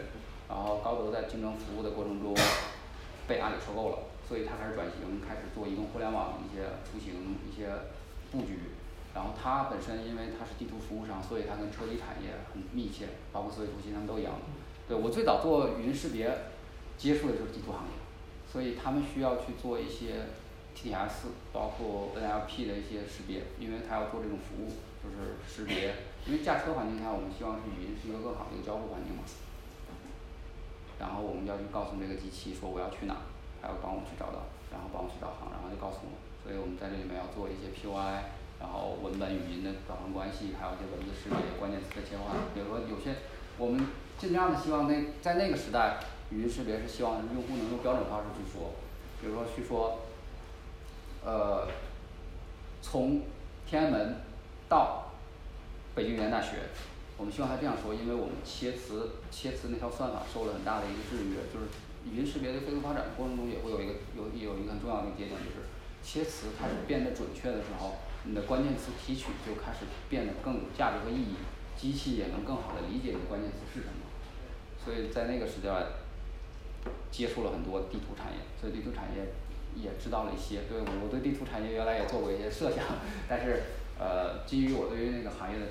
[0.48, 2.32] 然后高德在竞争服务的过程中
[3.26, 7.66] 被阿里收购了，所以他开始转型，开始做移动互联网一些出行一些
[8.30, 8.70] 布局。
[9.16, 14.34] 然后他本身因为他是地图服务商，所以他跟车机产业很密切，包括四维图新他们都一样。
[14.86, 16.30] 对我最早做语音识别
[16.96, 17.98] 接触的就是地图行业，
[18.46, 20.30] 所以他们需要去做一些
[20.76, 24.68] TTS，包括 NLP 的一些识别，因为它要做这种服务，
[25.00, 25.96] 就是识别。
[26.28, 29.24] 因为驾车环境下，我们希望是语音是一个更好的一个交互环境嘛。
[31.00, 33.24] 然后我们要去告诉这个机器说我要去哪，
[33.62, 36.12] 还要帮我去找到，然后帮我去导航，然后就告诉我。
[36.44, 38.28] 所以我们在这里面要做一些 POI，
[38.60, 42.34] 然后文本语音的导航关系，还有一些文字识别、关键词的切换。
[42.54, 43.22] 比如说有些
[43.58, 43.86] 我们
[44.18, 46.00] 尽量的希望那在那个时代，
[46.30, 48.74] 语音识别是希望用户能用标准方式去说，
[49.20, 50.05] 比如说去说，
[51.26, 51.66] 呃，
[52.80, 53.20] 从
[53.66, 54.14] 天安门
[54.68, 55.10] 到
[55.92, 56.70] 北京语言大学。
[57.18, 61.66] 我们希望他这样说，因为我们切词切词那套算法受了很大的一个制约，就是
[62.06, 65.66] 语音识别的飞速发展过程中也会有一个有有一个很重要的一个节点，就是
[65.98, 71.34] 切词开始变得准确的时候，你的关键词提取就开始变得更有价值和意义，
[71.74, 74.06] 机器也能更好的理解你的关键词是什么。
[74.78, 75.74] 所以在那个时代
[77.10, 79.26] 接触了很多地图产业，所以地图产业
[79.76, 82.84] 也知道了一些，对我对地图产业原来也做过一些设想，
[83.28, 83.62] 但是
[83.98, 85.66] 呃基于我对于那个行业的。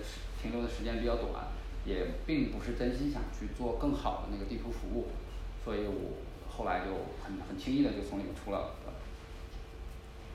[0.46, 1.48] 停留的时间比较短，
[1.86, 5.08] 也并不是真心想去做更好的那个地图服务，
[5.64, 6.92] 所以我后来就
[7.24, 8.76] 很很轻易的就从里面出来了。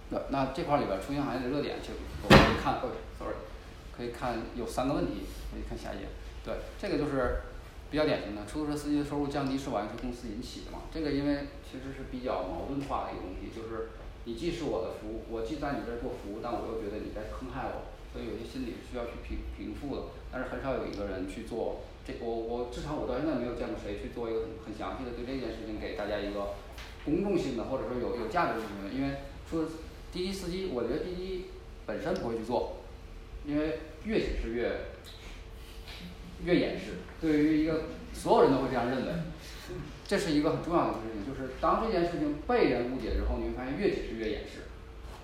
[0.09, 1.91] 那那这块里边出行行业的热点，就
[2.25, 2.81] 我们可以看
[3.17, 3.37] ，sorry，
[3.97, 5.23] 可以看有三个问题，
[5.53, 6.09] 可以看下一页。
[6.45, 7.43] 对，这个就是
[7.89, 10.81] 比较典型的，出租车司机的收入降低是网约车公司引起的嘛？
[10.93, 13.95] 这个因为其实是比较矛盾化的一个东西，就是
[14.25, 17.95] 你既是我的服务，我既在你这儿做服务，但我又觉得你在坑害我。
[18.11, 20.03] 所以有些心理是需要去平平复的，
[20.33, 26.59] 但是很少有一个人去做这，我我至少我到现在没有见过谁去做一个很很详细的对这件事情给大家一个
[27.05, 29.63] 公众性的或者说有有价值的评论，因为说
[30.11, 31.45] 滴滴司机，我觉得滴滴
[31.87, 32.83] 本身不会去做，
[33.47, 34.91] 因为越解释越
[36.45, 39.13] 越掩饰，对于一个所有人都会这样认为，
[40.11, 44.63] 这是一个很重要的事情，就是当这件事情被人误解之后，你会发现越解释越掩饰。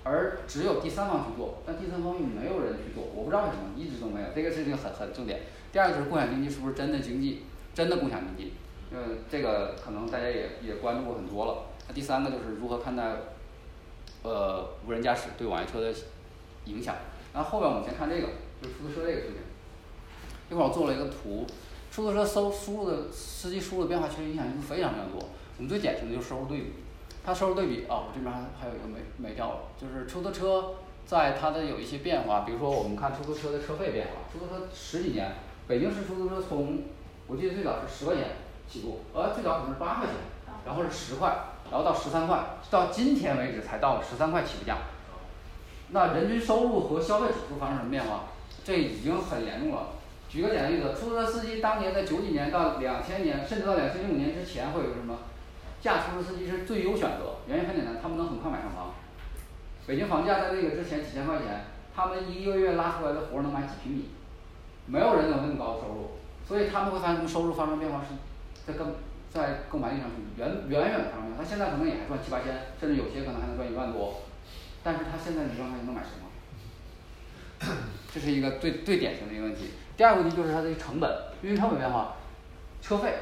[0.04, 5.40] 而只有第三方去做，但第三方又没有人去做，我不知道为什么一直都没有，这个事情很很重点。
[5.72, 7.42] 第二个就是共享经济是不是真的经济，
[7.74, 8.52] 真的共享经济？
[8.92, 11.64] 呃，这个可能大家也也关注过很多了。
[11.88, 13.02] 那第三个就是如何看待，
[14.22, 15.92] 呃，无人驾驶对网约车的
[16.66, 16.94] 影响。
[17.34, 18.28] 那后边我们先看这个，
[18.62, 19.38] 就是出租车这个事情。
[20.48, 21.44] 一会儿我做了一个图，
[21.97, 25.31] 出租车收输入的司机输入的变化其实影响因素非常非常多。
[25.56, 26.74] 我们最典型的就是收入对比。
[27.24, 30.74] 它收入对比啊，我这边还还有一个没没掉了，就是出租车
[31.06, 35.36] 在它的有一些变化，比如说我们看出租车的车费变化，出租车十几年，
[35.66, 36.82] 北京市出租车从
[37.28, 38.27] 我记得最早是十块钱
[38.68, 40.14] 起步，呃最早可能是八块钱，
[40.66, 41.35] 然后是十块，
[41.70, 44.77] 然后到十三块，到今天为止才到十三块起步价。
[45.93, 48.24] 那人均收入和消费指数发生什么变化？
[48.62, 49.95] 这已经很严重了。
[50.28, 55.18] 举个简单例子，出租车司机当年在九几年到两千年，甚至到两千零五年之前，会有什么？
[55.80, 58.94] 驾出租车司机是最优选择，原因很简单，他们能很快买上房。
[59.86, 64.10] 北京房价在那个之前几千块钱，他们一个月拉出来的活儿能买几平米，
[64.86, 68.16] 没有人有那么高的收入，所以他们会发现他们收入发生变化是
[68.66, 68.96] 在更
[69.30, 71.38] 在购买力上是远远远发生变化。
[71.38, 74.22] 他现在可能也还赚七八千，甚至有些可能还能赚一万多，
[74.82, 76.26] 但是他现在一万块钱能买什么？
[78.12, 79.70] 这是一个最最典型的一个问题。
[79.97, 81.10] 第二个问题就是它的成本，
[81.40, 82.16] 运营成本变化，
[82.82, 83.14] 车费，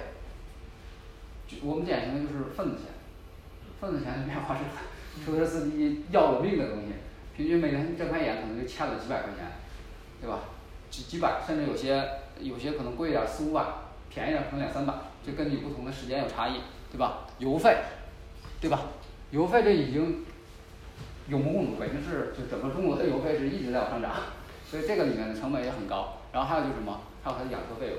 [1.46, 2.86] 就我们典型的就是份子钱，
[3.80, 6.94] 份子钱的变化是出租车司机要了命的东西，
[7.36, 9.52] 平均每天睁开眼可能就欠了几百块钱，
[10.20, 10.40] 对吧？
[10.90, 12.08] 几几百，甚至有些
[12.40, 13.64] 有些可能贵点四五百，
[14.10, 14.94] 便宜点可能两三百，
[15.24, 16.60] 就根据不同的时间有差异，
[16.90, 17.26] 对吧？
[17.38, 17.82] 油费，
[18.60, 18.80] 对吧？
[19.30, 20.24] 油费这已经
[21.28, 24.10] 有目共睹，北京市就整个中国的油费是一直在往上涨，
[24.68, 26.18] 所以这个里面的成本也很高。
[26.34, 26.98] 然后还有就是什么？
[27.22, 27.96] 还有它的养车费用，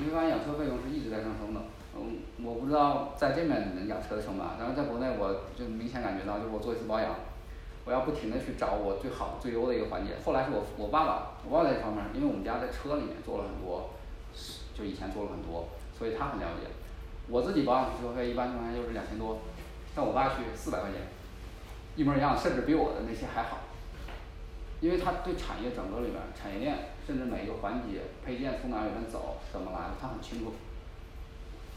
[0.00, 1.60] 你会发现养车费用是一直在上升的。
[1.94, 7.14] 嗯，我不知道在这面能养车的成本，但是在国内我就明显感觉到，就是我做一次保养，
[7.84, 10.16] 我要不停的去找我最好最优的一个环节。
[10.24, 13.90] 后来是我我爸爸，我爸爸在这方面，因为我们家在车里面做了很多，
[14.72, 16.72] 就以前做了很多，所以他很了解。
[17.28, 19.38] 我自己保养车费一般情况下就是两千多，
[19.94, 21.02] 像我爸去四百块钱，
[21.96, 23.58] 一模一样，甚至比我的那些还好。
[24.84, 30.52] 因为他对产业整个里面产业链，甚至每一个环节配件从哪里面走，怎么来，他很清楚。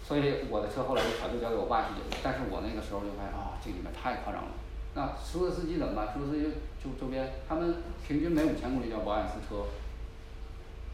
[0.03, 4.51] 所以我的车后来就全部交给我爸去解决，但是我那个时候就发现啊，这里面太夸张了。
[4.93, 6.11] 那出租车司机怎么办？
[6.11, 6.51] 出租车司机
[6.83, 7.75] 就周边，他们
[8.05, 9.63] 平均每五千公里就要保养一次车，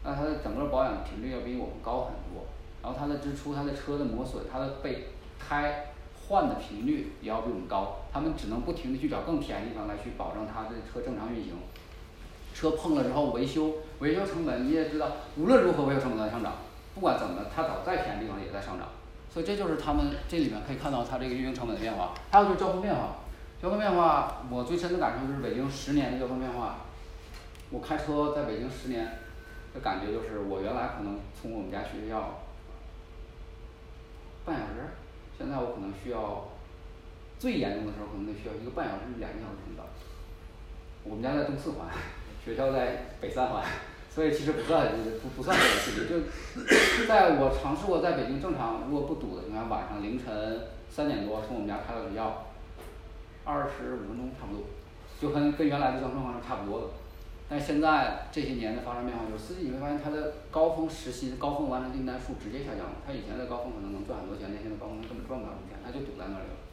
[0.04, 2.46] 那他的整个保养频率要比我们高很多，
[2.80, 5.08] 然后他的支出，他的车的磨损，他的备
[5.40, 5.90] 胎
[6.28, 11.54] 换的频率也要比我们高，他们只能不停的去找更便宜地方来去保证他的车正常运行。
[12.54, 16.52] 车碰了之后维修，维修成本你也知道，无论如何维修成本在上涨，
[16.94, 18.88] 不管怎么，它找再便宜的地方也在上涨。
[19.28, 23.16] 所以这就是他们这里面可以看到它这个运营成本的变化，还有就是交通变化。
[23.60, 26.86] 交通变化，我最深的感受就是北京十年的交通变化。
[27.70, 29.18] 我开车在北京十年
[29.72, 32.44] 的感觉就是，我原来可能从我们家去学校
[34.44, 34.94] 半小时，
[35.36, 36.46] 现在我可能需要
[37.38, 39.84] 最严重的时候可能得需要一个半小时两个小时才能到。
[41.02, 41.88] 我们家在东四环，
[42.44, 43.64] 学校在北三环，
[44.10, 44.92] 所以其实不算
[45.22, 46.08] 不不算远的距离，
[46.98, 52.46] 就在我尝试过在北京正常如果不堵的情况下，晚上凌晨三点多从我们家开到学校，
[53.44, 54.66] 二十五分钟差不多，
[55.20, 56.86] 就跟跟原来的交通状况是差不多的。
[57.48, 66.63] 但现在这些年的发生变化，就是司机你会发现他的高峰时薪、高峰完成订单数直接下降了，他以前的高峰可能能赚很多钱，那现在高峰根本赚不了什么钱，他就堵在那里了。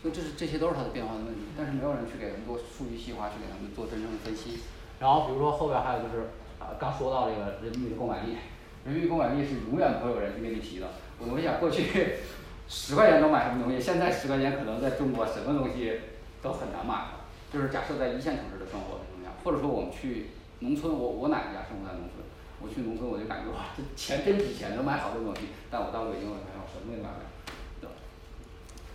[0.00, 4.60] 所以这是这些都是它的变化的问题，但是没有人去给他们做数据细化，去给他们做真正的分析。
[4.98, 8.36] 然后比如说后边还有就是啊刚说到这个人民币的购买力，
[8.84, 10.88] 人民币购买力是永远不会有人去跟你提的。
[11.18, 12.16] 我们想过去
[12.68, 16.00] 十块钱能买什么东西，现在十块钱可能在中国什么东西
[16.40, 17.20] 都很难买了。
[17.52, 22.24] 就是假设在一线城市的生活情况下，或者说我们去农村，我我奶奶家生活在农村，
[22.62, 27.26] 我去农村我就感觉哇，这钱真值钱，能买好多东西，但我到北京我发现我什么也买不了，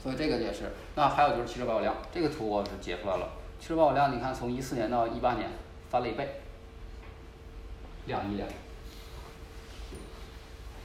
[0.06, 3.28] 所以这个也是，那还有就是汽车保有量，这个图我是截出来了。
[3.60, 5.50] 汽车保有量你看从一四年到一八年
[5.90, 6.42] 翻了一倍，
[8.06, 8.48] 两亿辆。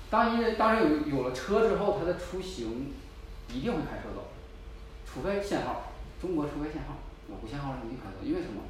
[0.08, 2.94] 当因为当然有有了车之后，它的出行
[3.52, 4.32] 一定会开车走，
[5.04, 6.96] 除非限号，中国除非限号，
[7.28, 8.62] 我不限号儿是一定开车，因为什么？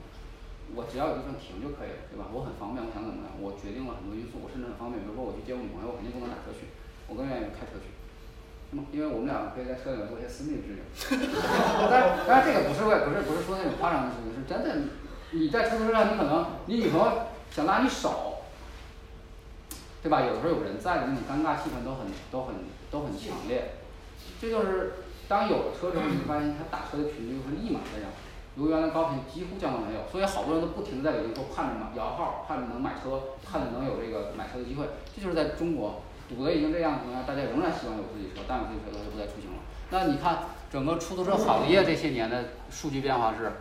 [0.75, 2.27] 我只要有地方停就可以了，对吧？
[2.35, 6.75] 我很方便，我想怎么样，我决定了很多因素，我甚至很方便，比如说我去接我女朋友，我肯定不能打车去，
[7.07, 7.87] 我更愿意开车去。
[8.73, 11.19] 那么因为我们俩可以在车里面做一些私密的事情，
[11.91, 14.89] 当然当然这个不是为不是不是说那种夸张的事情，是真的。
[15.33, 18.43] 你在出租车上，你可能你女朋友想拉你手，
[20.03, 20.23] 对吧？
[20.23, 22.55] 有的时候有人在的那种尴尬气氛都很都很
[22.91, 23.75] 都很强烈，
[24.41, 24.95] 这就是
[25.29, 28.11] 当有了车之后，你会发现他打车的频率会立马下降，
[28.57, 39.59] 由原来高频几乎降到没有，所以好多人都不停的在北京都盼着嘛摇号，盼着能买车，盼着能有这个买车的机会，这就是在中国堵得已经这样的情况下，大家仍然希望有自己车，但有自己车他就不再出行了。
[39.91, 40.39] 那你看
[40.71, 43.53] 整个出租车行业这些年的数据变化是。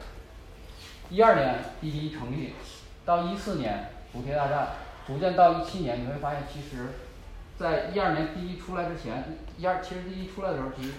[1.11, 2.53] 一二年滴滴成立，
[3.03, 4.67] 到一四年补贴大战，
[5.07, 6.89] 逐渐到一七年，你会发现其实，
[7.57, 10.91] 在一二年滴滴出来之前，一二其实滴滴出来的时候其实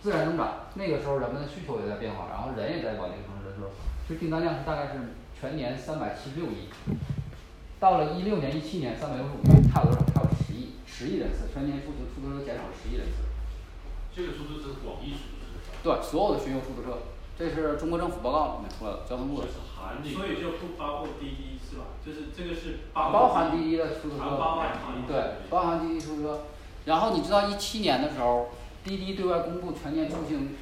[0.00, 3.68] 自然增长，那个时候人们的需求也在变化，然后人也在往那个城市的时候，
[4.08, 6.70] 其实订单量是大概是全年三百七十六亿，
[7.80, 9.98] 到了一六年一七年三百六十五亿，差多少？
[10.12, 13.24] 差有十亿，十亿人次，全年出行出租车减少了十亿人次。
[14.14, 15.64] 这个出租车是广义出租车？
[15.82, 16.98] 对，所有的巡游出租车，
[17.38, 19.48] 这是中国政府报告里面出来的，交通部的。
[19.48, 21.96] 所以就不包括滴滴是吧？
[22.04, 26.40] 就是这个是包含滴滴的出租车，包含滴滴对，包含滴滴出租车。
[26.84, 28.50] 然后你知道一七年的时候，
[28.84, 30.54] 滴滴对外公布全年出行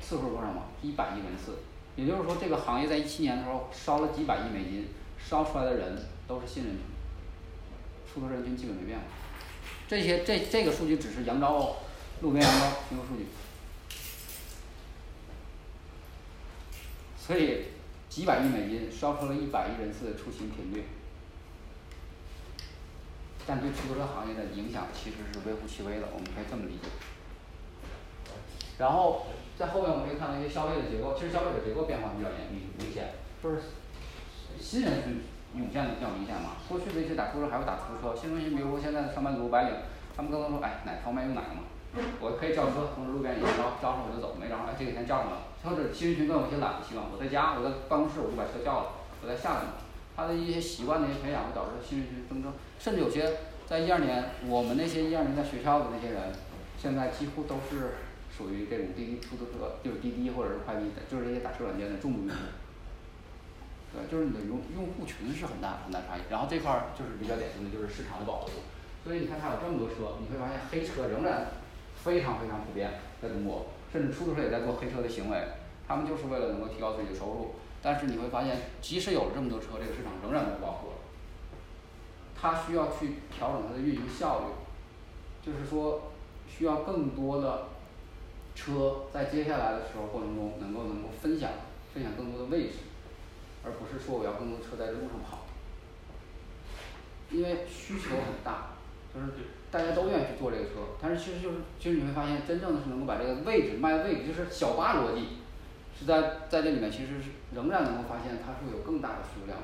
[0.00, 0.64] 次数多少吗？
[0.82, 1.58] 一百亿人次。
[1.94, 5.96] 也就是说，这个行业在一七年的时候烧了几百亿美金，烧出来的人
[6.28, 6.82] 都是新人群，
[8.12, 9.08] 出租车人群基本没变过。
[9.88, 11.76] 这些这这个数据只是扬招哦，
[12.20, 13.26] 路边扬招巡游数据。
[17.18, 17.68] 所以
[18.08, 20.84] 几百亿美金烧出了一百亿人次的出行频率，
[23.46, 26.88] 但对出租车行业的影响其实是微乎其微的，我们可以这么理解。
[28.78, 29.26] 然后
[29.58, 33.62] 在后面我们可以看到一些消费的结构，其实消费者结构变化比较严明明显，就是
[34.60, 35.20] 新人群
[35.54, 36.60] 涌现的比较明显嘛。
[36.68, 39.72] 过去的一些打出租车还会打出租车，新中心比如说现在的上班族白领，
[40.16, 41.62] 他们刚刚说哎哪方便用哪个嘛，
[42.20, 48.86] 我可以叫车从路边一招招上我就走，没招上哎这个钱叫上了，或者新人群更有些懒的习惯，我在家我在办公室我就把车叫了，
[49.22, 49.80] 我再下来嘛。
[50.18, 56.34] 他的一些习惯的一些培养会导致新人群增增，甚至有些在一二年我们那些一二年在学校的那些人，
[56.76, 58.02] 现在几乎都是
[58.36, 62.42] 属于这种滴滴出租车，就是滴滴或者是快滴，就是这些打车软件的重度用户。
[63.92, 68.60] 对，就是你的用用户群是很大很大差异，然后这块儿就是比较典型的就是市场的饱和度。
[69.04, 71.46] 所以你看它有这么多车，你会发现黑车仍然
[71.96, 75.38] 非常非常普遍在中国，甚至出租车也在做黑车的行为，
[75.86, 77.54] 他们就是为了能够提高自己的收入。
[77.80, 80.88] 但是你会发现，即使有了这么多车，这个市场仍然不饱和。
[82.40, 84.46] 它需要去调整它的运营效率，
[85.40, 86.12] 就是说
[86.46, 87.68] 需要更多的
[88.54, 91.50] 车在接下来的时候过程中能够能够分享
[91.94, 92.74] 分享更多的位置，
[93.64, 95.46] 而不是说我要更多车在路上跑。
[97.30, 98.72] 因为需求很大，
[99.12, 105.44] 就是大家都愿意去坐这个车，但是其实就是其实你会发现真正的是能够把这个位置卖位置，就是小巴逻辑，
[105.92, 109.60] 是在在这里面其实是仍然能够发现它会有更大的数量。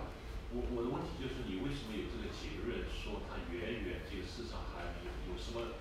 [0.52, 5.72] 我我的问题就是你为什么有这个结论说它远远这个市场还有有什么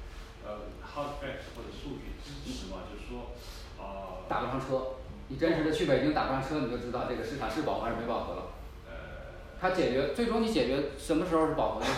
[0.47, 2.87] 呃 hard facts 或者数据支持吗？
[2.87, 3.35] 就是说
[3.75, 4.23] 啊。
[4.29, 8.43] 打不上车，你真实的去北京打不上车，你就知道这个市场是饱和还是没饱和了。
[9.59, 11.93] 它解决最终你解决什么时候是饱和就是，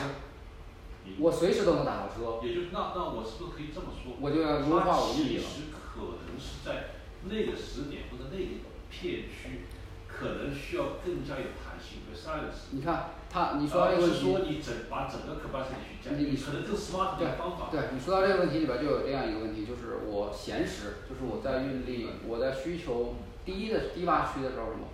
[1.19, 2.39] 我随时都能打到车。
[2.45, 4.13] 也就那那我是不是可以这么说？
[4.21, 5.41] 我就要优化我运营。
[5.41, 6.93] 它其实可能是在
[7.23, 9.65] 那个时点或者那个片区，
[10.07, 12.69] 可能需要更加有弹性和 size。
[12.69, 14.21] 你看他你说到这个问题。
[14.23, 17.67] 说你整把整个 capacity 去降低，可能更 smart 的方法。
[17.69, 24.87] 对，你说到这个问题里边就有这样一个问题，就是我闲时，就是我在运力，我在需求低的低洼区的时候什么，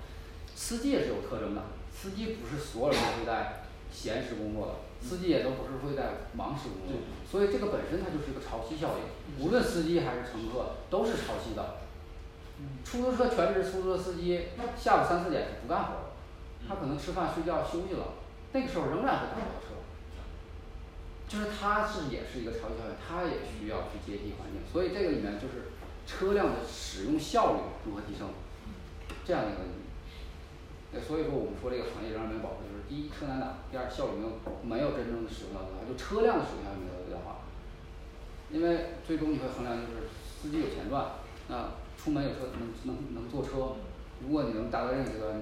[0.55, 1.61] 司机也是有特征的。
[1.93, 3.61] 司机不是所有人都会在
[3.93, 4.73] 闲时工作的，
[5.07, 6.97] 司机也都不是会在忙时工作，
[7.29, 11.77] 所以这个本身它就是一个潮汐效应，无论司机还是乘客都是潮汐的。
[12.83, 14.47] 出租车全职出租车司机
[14.77, 15.99] 下午三四点是不干活的，
[16.67, 18.20] 他可能吃饭睡觉休息了，
[18.53, 19.75] 那个时候仍然会打不到车。
[21.27, 25.71] 就是它是也是一个潮汐效应，它也需要去接替环境，所以这个里面就是
[26.05, 28.27] 车辆的使用效率如何提升，
[29.23, 29.61] 这样一个。
[30.91, 37.47] 对，所以说我们说这个行业仍然没有饱和，就是第一车难打，第二效率没有没有真正的使用到最大化，就车辆的使用效率没有最大化。
[38.51, 41.15] 因为最终你会衡量就是司机有钱赚，
[41.47, 43.79] 那出门有车能能能坐车，
[44.19, 45.39] 如果你能达到这个阶段，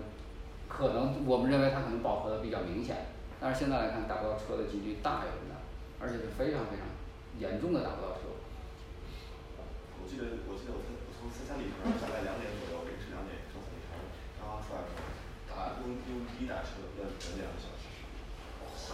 [0.69, 5.59] 可能我们认为它可能饱和的比较明显，但是现在来看打不到车的几率大有很大，
[5.99, 6.85] 而且是非常非常
[7.37, 8.37] 严重的打不到车。
[9.99, 13.99] 我记得我记得我从我从四三里屯大概两点左右凌晨两点从三里屯
[14.39, 15.09] 刚刚出来的时候。
[15.49, 17.89] 打用用滴滴打车要等两个小时，
[18.79, 18.93] 是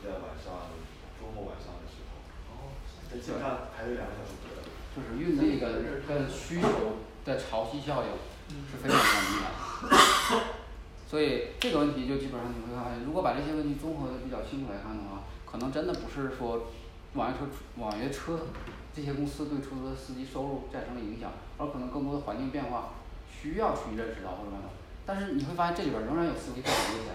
[0.00, 0.70] 在晚上
[1.20, 2.00] 周末晚上的时
[2.48, 2.70] 候，
[3.10, 4.62] 在街上排队两个小时左右。
[4.94, 8.08] 就是运力跟跟需求的潮汐效应
[8.70, 10.46] 是非常非常敏感的，
[11.06, 16.66] 所以这个问题就基本上你会发现，如果把这些问题综合的比较清楚来看的话，可能真的不是说
[17.14, 17.46] 网约车
[17.76, 18.40] 网约车
[18.92, 22.94] 这些公司对出租车司机收入产生了影响，而可能更多的环境变化
[23.30, 24.68] 需要去认识到或者什么。
[25.06, 27.14] 但是你会发现这里边仍然有司机非常危险，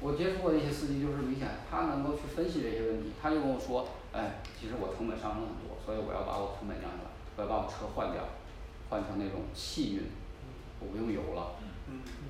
[0.00, 8.26] 我接触过的一些司机就是明显他能够去分析这些问题，他就跟我说，哎，其实我成本上升很多，所以我要把我成本降下来，我要把我车换掉，
[8.88, 10.02] 换成那种汽运，
[10.80, 11.54] 我不用油了。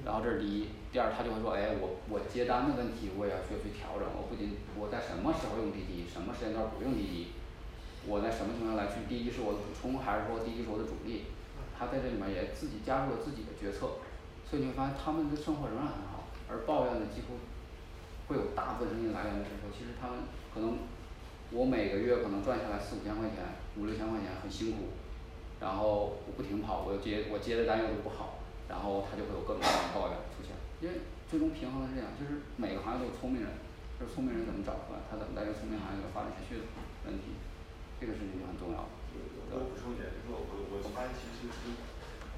[0.04, 7.16] 然后这是第一，第二他就会说，哎，我我接单的问题我也要需要去调整，我不仅我在什么时候用滴滴，什么时间段不用滴滴，
[8.10, 11.30] 我在什么情况下来去滴滴是我的补充，还是说滴滴是我的主力，
[11.78, 14.02] 他在这里面也自己加入了自己的决策。
[14.50, 17.38] 所以你会发现他们的生活仍然很好，而抱怨的几乎
[18.26, 20.90] 会有大部分声音来源的时候，其实他们可能
[21.54, 23.46] 我每个月可能赚下来四五千块钱，
[23.78, 24.90] 五六千块钱很辛苦，
[25.62, 30.18] 然后我不停跑，我接我接的单又不好，然后他就会有各种各样的抱怨。
[30.80, 33.52] 因为最终平衡的是这样，就是每个行业都有聪明人，
[34.00, 36.64] 就是聪明人怎么找出来，他怎么在这个聪明行业里发展下去的
[37.04, 37.36] 问题，
[38.00, 38.88] 这个事情就很重要。
[39.52, 41.74] 我补充一点，就是说我我发现其实是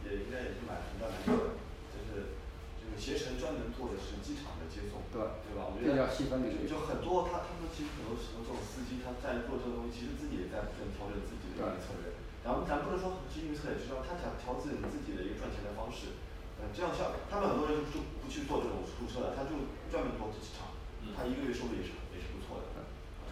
[0.09, 1.55] 也应该也是蛮蛮蛮多的，
[1.95, 2.35] 就是
[2.81, 5.71] 就是携程专门做的是机场的接送，对对吧？
[5.71, 12.11] 我觉得叫细分领域就很多他他们其实很多时候这种司机他在做这个东西，其实自己也在不断调整自己的一个策略。
[12.43, 16.17] 然后咱不能说是运营策略，就是说他想调自己自己的一个赚钱的方式。
[16.63, 19.59] 嗯，这样像他们很多人就不去做这种出租车了，他就
[19.91, 20.71] 专门做机场，
[21.19, 22.71] 他一个月收入也是也是不错的。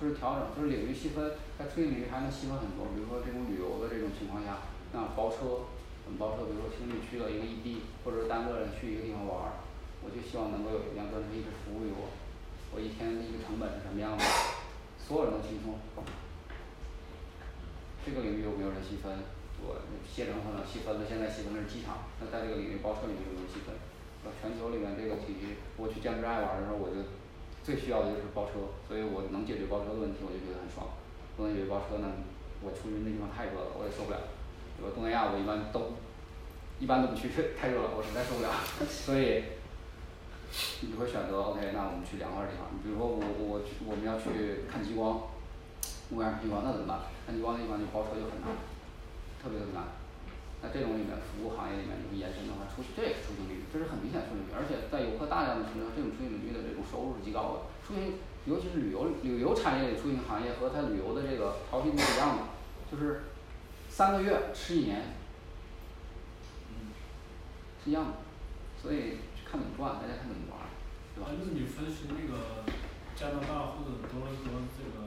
[0.00, 4.64] 就是调整，就是领域细分，在出行领域还能细分很多，比如说这种旅游的这种情况下，
[4.96, 5.68] 那包车，
[6.02, 6.48] 怎么包车？
[6.48, 9.60] 比如说情侣去了一个异地，或者是单个人去一个地方玩儿，
[10.00, 12.08] 我就希望能够有一辆专车一直服务于我，
[12.72, 14.24] 我一天的一个成本是什么样的，
[14.96, 15.76] 所有人都轻松。
[18.00, 19.12] 这个领域有没有人细分？
[19.66, 23.74] 我携程可能细分的现在细分的是机场，那在这个领域包车领域有没有细分？
[24.22, 27.08] 呃全球里面这个体系，我去柬埔寨玩的时候，我就
[27.64, 30.92] 最需要的就是包车，所以我能解决包车的问题，我就觉得很爽。
[31.36, 32.12] 不能解决包车呢，
[32.60, 34.20] 我出去那地方太热了，我也受不了。
[34.76, 35.96] 比如东南亚我一般都
[36.76, 38.52] 一般都不去， 太热了，我实在受不了。
[38.84, 39.56] 所以
[40.84, 45.32] 你会选择 O K，那我们去凉快的地方，你比如说我我我们要去看极光，
[46.12, 47.08] 公园儿看极光那怎么办？
[47.24, 48.52] 看极光的地方就包车就很难，
[49.42, 49.96] 特别的难。
[50.62, 57.72] 那这种里面服务行业里面你们延伸的话，出去这也是出行率，这是很明显出行率，而且在游客大量的情况下，这种出行领域的这种收入是极高的。
[57.80, 62.42] 出行尤其是旅游旅游产业里出行行业和它旅游的这个潮汐是一样的，
[62.92, 63.32] 就是
[63.88, 65.16] 三个月吃一年
[66.68, 66.92] 嗯
[67.82, 68.12] 是一样的，
[68.76, 70.68] 所以看怎么赚，大家看怎么玩，
[71.16, 71.32] 对吧？
[71.40, 72.68] 那你分析那个
[73.16, 74.99] 加拿大或者多伦多这个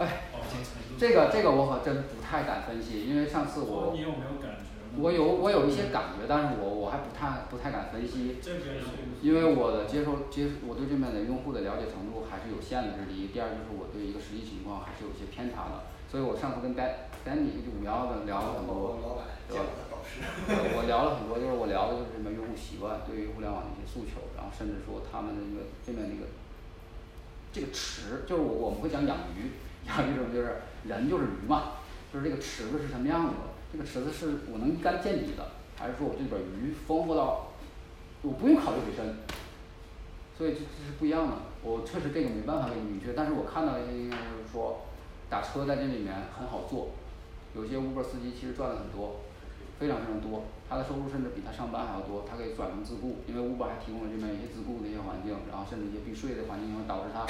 [0.00, 4.64] 租车唉饱和程度，这个这个我可真不太敢分析，因为上次我你有没有感觉
[4.96, 8.40] 我有我有一些感觉，但是我我还不太不太敢分析
[9.22, 13.28] 因为我的接受接我对这边的用户的了解程度还是有限的，这是第一。
[13.28, 18.98] 第二就是我对一个实际情况还是有些偏差的，所以我上次跟丹丹尼就五幺的聊了很多，
[19.46, 19.64] 对吧？
[20.48, 26.26] 呃我聊了很多，就是我聊的就是什么用户习惯，对于互联网的一些诉求，然后甚至说他们的一个这边的一个
[27.52, 29.54] 这个池就是我我们会讲养鱼，
[29.86, 31.72] 还有这种就是人就是鱼嘛，
[32.12, 37.48] 就是这个池子是什么样子的，这个池子是我能一竿见底的，还是说我这里边鱼丰富到
[38.22, 39.16] 我不用考虑水深，
[40.36, 44.86] 所以这这是不一样的，我确实这个没办法给你明确，但是我看到一些应该就是说
[45.28, 46.90] 打车在这里面很好做，
[47.54, 49.20] 有些 uber 司机其实赚了很多，
[49.78, 57.24] 非常非常多，他的收入甚至比他上班还要多，他可以转成自雇，因为 uber 还提供了这边一些自雇的一些环境，然后甚至一些避税的环境，会导致他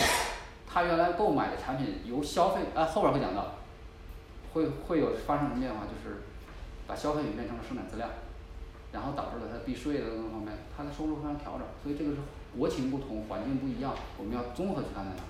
[0.72, 3.54] 他原来购买的产品由消费啊后边儿会讲到，
[4.52, 6.22] 会会有发生什么变化，就是
[6.86, 8.08] 把消费品变成了生产资料，
[8.92, 12.18] 然后导致了他避税的各个方面，他的收入发生调整，所以这个是
[12.56, 15.24] 国情不同，环境不一样，我们要综合去看待它。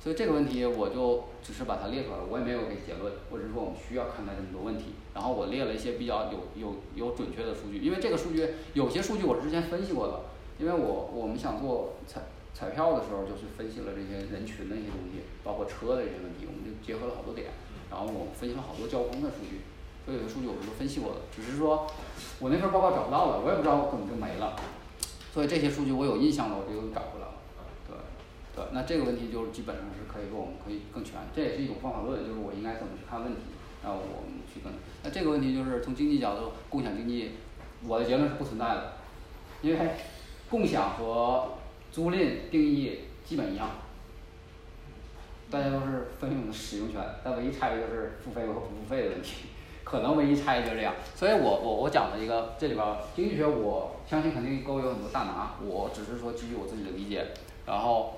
[0.00, 10.20] 所以这个问题我就只是把它列出来了，我也没有给结论，我只是说我们需要看待这么多问题，然后我列了一些比较有有有准确的数据，因为这个数据有些数据我是之前分析过的，
[10.58, 12.22] 因为我我们想做产
[12.54, 17.50] 彩票的时候，就是分析了这些人群的一些东西，包括车的一些问题，我们就结合了好多点，
[17.90, 19.66] 然后我们分析了好多交通的数据，
[20.06, 21.84] 所有些数据我们都分析过了，只是说
[22.38, 24.54] 我那份报告找不到了，我也不知道怎么就没了，
[25.32, 27.34] 所以这些数据我有印象了我就找回来了，
[27.88, 27.96] 对。
[28.54, 33.40] 对，那这个问题就是基本上是可以说我们可以更全，这也是一种方法论，就是我应该怎么去看问题，
[33.82, 34.72] 然后我们去跟。
[35.02, 37.32] 那这个问题就是从经济角度，共享经济，
[37.82, 38.92] 我的结论是不存在的，
[39.60, 39.90] 因为
[40.48, 41.54] 共享和
[41.94, 43.70] 租赁定义基本一样，
[45.48, 49.46] 大家都是分享使用权，但唯一差别就是付费和不付费的问题，
[49.84, 50.92] 可能唯一差异就是这样。
[51.14, 52.84] 所以我我我讲的一个这里边
[53.14, 57.28] 经济学，我相信肯定各位有很多大拿，我只是说基于我自己的理解，
[57.64, 58.16] 然后。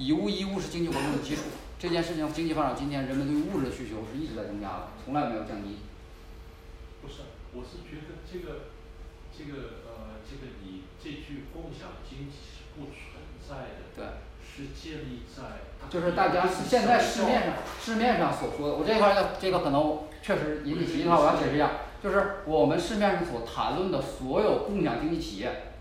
[0.00, 1.42] 以物易物是经济活动的基础，
[1.76, 5.78] 这件事情经济发展今天，人们对物质的需求是一直在增加的，从来没有降低。
[7.02, 7.14] 不是，
[7.52, 8.70] 我是觉得这个
[9.36, 12.36] 这个呃这个你这句共享经济
[12.78, 14.04] 不存在的，对，
[14.46, 15.42] 是建立在
[15.90, 21.70] 就是大家现在市面上市面上所说的，我这块儿的这个可能确实引起歧义的话，我要解释一下，
[22.02, 25.72] 就是我们市面上所谈论的所有共享经济企业，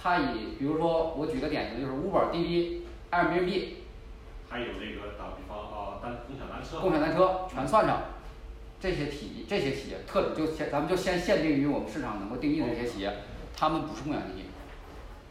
[0.00, 3.68] 它以比如说我举个典型，就是五宝、滴滴、Airbnb，
[4.48, 8.02] 还有那个打比方啊单共享单车，共享单车全算上，
[8.80, 13.18] 这些体这些企业特指就先咱们就先限定于我们市场能够定义的这些企业，
[13.54, 14.49] 他们不是共享经济。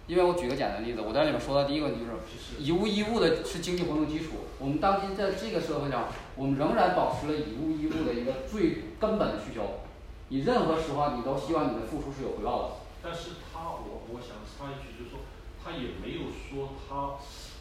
[0.10, 4.49] 因为我举个简单例子，我在里面说到第一个问题就是以物易物的是经济活动基础。
[4.57, 9.86] 我们当今在这个社会上，我们仍然保持了以物易物的一个最根本的需求。
[10.30, 12.69] 你任何时候你都希望你的付出是有回报的。
[13.03, 15.22] 但是他我我想插一句，就是说
[15.64, 17.14] 他也没有说他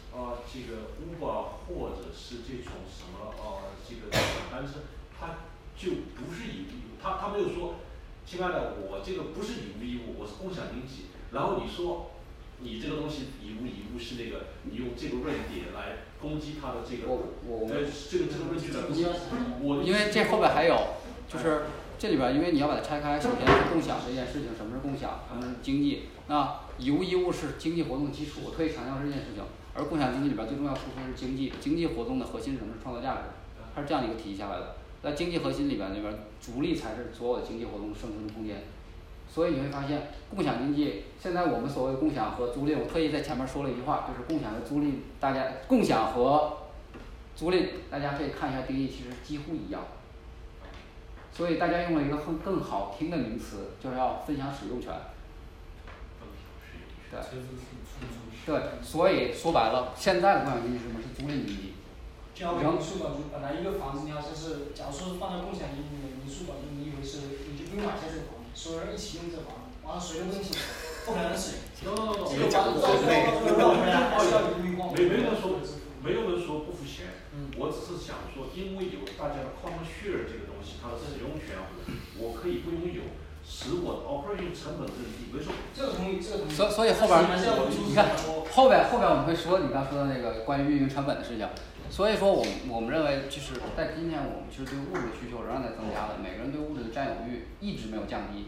[0.09, 4.09] 啊这个 Uber 或者是这种什么呃这个
[4.49, 5.45] 单车，他
[5.77, 7.75] 就不是以物，他他没有说，
[8.25, 11.13] 亲爱的，我这个不是以物易物，我是共享经济。
[11.31, 12.09] 然后你说
[12.61, 19.05] 你这个东西以物易物是那个，你用这个论点来攻击他的这个，呃这个这个论据来攻击
[19.61, 20.75] 我因为这后边还有，
[21.27, 21.63] 就是
[21.97, 26.03] 这里边儿，因为你要把它拆开，首先是共享这件事情，什么是共享，什么是经济？
[26.27, 29.43] 那以物易物是经济活动的基础，我特意强调这件事情。
[29.75, 32.73] 而共享经济里边最重要突出的是经济，经济活动的核心是什么？
[32.75, 33.21] 是创造价值，
[33.73, 34.75] 它是这样一个体系下来的。
[35.01, 38.63] 在经济核心里边那边儿，逐利才是所有的经济活动生存的空间。
[39.31, 46.57] 所以你会发现，共享经济现在我们所谓共享和租赁，我特意在前面说了一句话，就是共享和租赁，大家共享和
[47.35, 49.81] 租赁，大家可以看一下定义，其实几乎一样。
[51.31, 54.91] 所以大家用了一个更更好听的名词，就是要分享使用权。
[57.09, 57.19] 对，
[58.45, 60.99] 对，所以说白了，现在的共享经济是什么？
[61.01, 61.73] 是租赁经济。
[62.35, 68.21] 就像民宿嘛，就本来一个房子你要是是，假如说是放在共享经济里面，民宿管就你以为是你就不用买下这个
[68.53, 70.51] 所有人一起用这个房子，完了谁都不用请，
[71.05, 71.79] 不可能的事情。
[71.79, 72.75] 这个房子到最后到
[73.41, 74.91] 最后还是要你物欲光。
[74.93, 75.55] 没没有人说
[76.03, 77.07] 没有人说不付钱，
[77.57, 81.55] 我只是想说，因为有大家的 common share 这个东西，它的使用权，
[82.17, 85.27] 我可以不拥有，使我的 operation 成本更低。
[85.75, 86.51] 这个同意，这个同意。
[86.51, 87.23] 所所以后边儿，
[87.87, 88.15] 你看
[88.51, 91.47] 后边后边我们会说你刚说的那个关于运营成本的事情。
[91.89, 98.47] 所以说我们我们认为就是在今天我们其实对物质的需求仍然在增加的，每个人对物质的占有欲一直没有降低。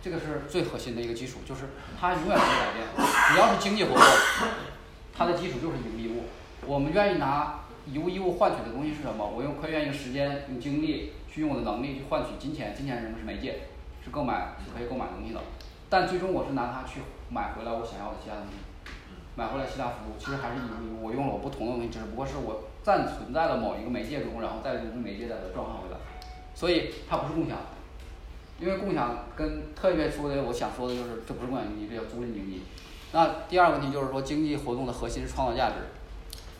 [0.00, 1.70] 这个是最核心的一个基础，就是
[2.00, 2.86] 它永远不会改变。
[3.28, 4.02] 只要是经济活动，
[5.12, 6.22] 它的基础就是以物易物。
[6.64, 9.26] 我们愿意拿以物易物换取的东西是什么？
[9.26, 13.18] 我用可以愿意时间、用精力去用我的能力去换取金钱，金钱是什么？
[13.18, 13.66] 是媒介，
[14.02, 15.40] 是购买是可以购买东西的。
[15.90, 18.67] 但最终我是拿它去买回来我想要的其他东西。
[19.38, 20.98] 买回来其他服务，其实还是以。
[21.00, 25.96] 我用了我不同的东西，只不过是我暂存在了某一个媒介中，然后再用媒介再转换回来。
[26.56, 27.56] 所以它不是共享。
[28.58, 32.66] 因为共享跟特别说的，我想说的就是这不是共享经济，这叫租赁经济。
[33.14, 35.86] 那第二个问题就是说，经济活动的核心是创造价值。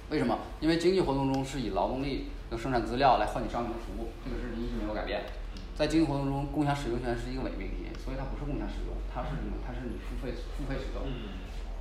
[0.09, 0.39] 为什么？
[0.63, 5.27] 因为经济活动中是以劳动力和生产资料来换取商品和服务，这个是一直没有改变。
[5.75, 9.59] 在经济活动中，共享使用权是一个伪命题，所以它不是共享使用，它是什么？
[9.67, 11.03] 它是你付费付费使用。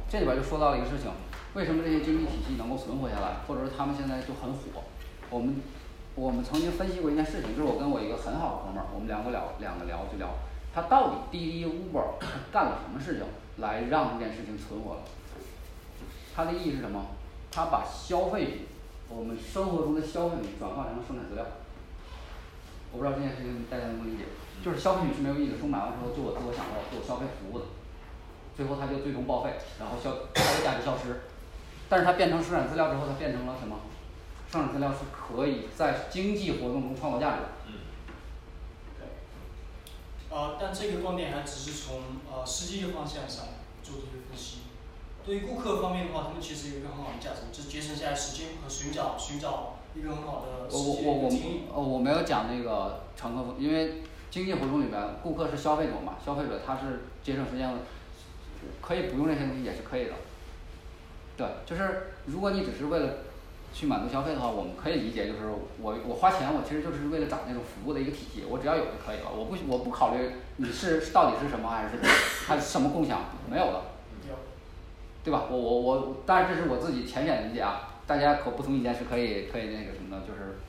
[0.10, 1.12] 这里边就说到了一个事情，
[1.54, 4.84] 为什么这些经济体系能够存活下来，或者说他们现在就很火？
[5.30, 5.56] 我们
[6.16, 10.30] 我们曾经分析过一件事情，就是我跟我一个很好的哥们儿，我们两个聊两个聊就聊，
[10.74, 12.16] 他到底滴滴 Uber
[12.52, 13.26] 干了什么事情
[13.58, 15.02] 来让这件事情存活了？
[16.34, 17.08] 它的意义是什么？
[17.52, 18.68] 他把消费品，
[19.10, 21.44] 我们生活中的消费品转化成了生产资料。
[22.94, 24.24] 我不知道这件事情大家能不能理解，
[24.64, 27.66] 就是消费品是没有意义的，说买完之后就我自我享受，做消费服务的。
[28.58, 31.22] 最后它就最终报废，然后消它的价值消失，
[31.88, 33.78] 但是它变成生产资料之后，它变成了什么？
[34.52, 37.48] 生产资料是可以在经济活动中创造价值的。
[40.30, 42.02] 呃，但这个观点还只是从
[42.32, 43.46] 呃实际的方向上
[43.84, 44.60] 做这个分析。
[45.26, 51.30] 对于顾客方面的话，他们其实有一个很好的价值，就是节省下来时间和寻找寻找一个很好的我我我
[51.74, 57.76] 我我没有讲那个乘客，因为经济活动里边，顾客是消费者嘛，消费者他是节省时间的。
[58.82, 60.14] 可以不用这些东西也是可以的，
[61.38, 63.18] 对，就是如果你只是为了
[63.74, 65.50] 去满足消费的话，我们可以理解，就是
[65.80, 71.98] 我我花钱，我其实就是为了找那种服务的一个体系，我只要有就可以了，我不我不考虑你是到底是什么还是
[72.48, 73.82] 还是什么共享，没有的，
[75.24, 75.46] 对吧？
[75.50, 80.60] 我我我，当然这是我自己浅显理解啊，大家可不同意见是可以可以那个什么的，就是。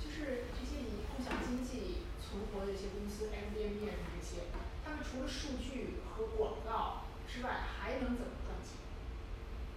[0.00, 4.48] 就是这些以共享经济存活的一些公司，Airbnb 这些，
[4.82, 6.89] 他们除了数据和广告
[7.40, 8.76] 之外，还能怎么赚钱？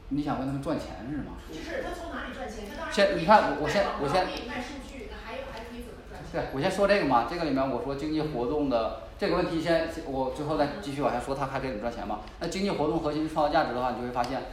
[0.09, 1.39] 你想问他们赚钱是吗？
[1.47, 2.67] 就是他从哪里赚钱？
[2.67, 6.27] 他当然先你看我先我先卖数据，那还有还可以怎么赚钱？
[6.29, 12.19] 对，我先说这个嘛，这个里面我说经济活动的这个问题先，我最后再继续往下说，它还可以怎么赚钱嘛？
[12.41, 14.43] 那经济活动核心创造价值的话，你就会发现，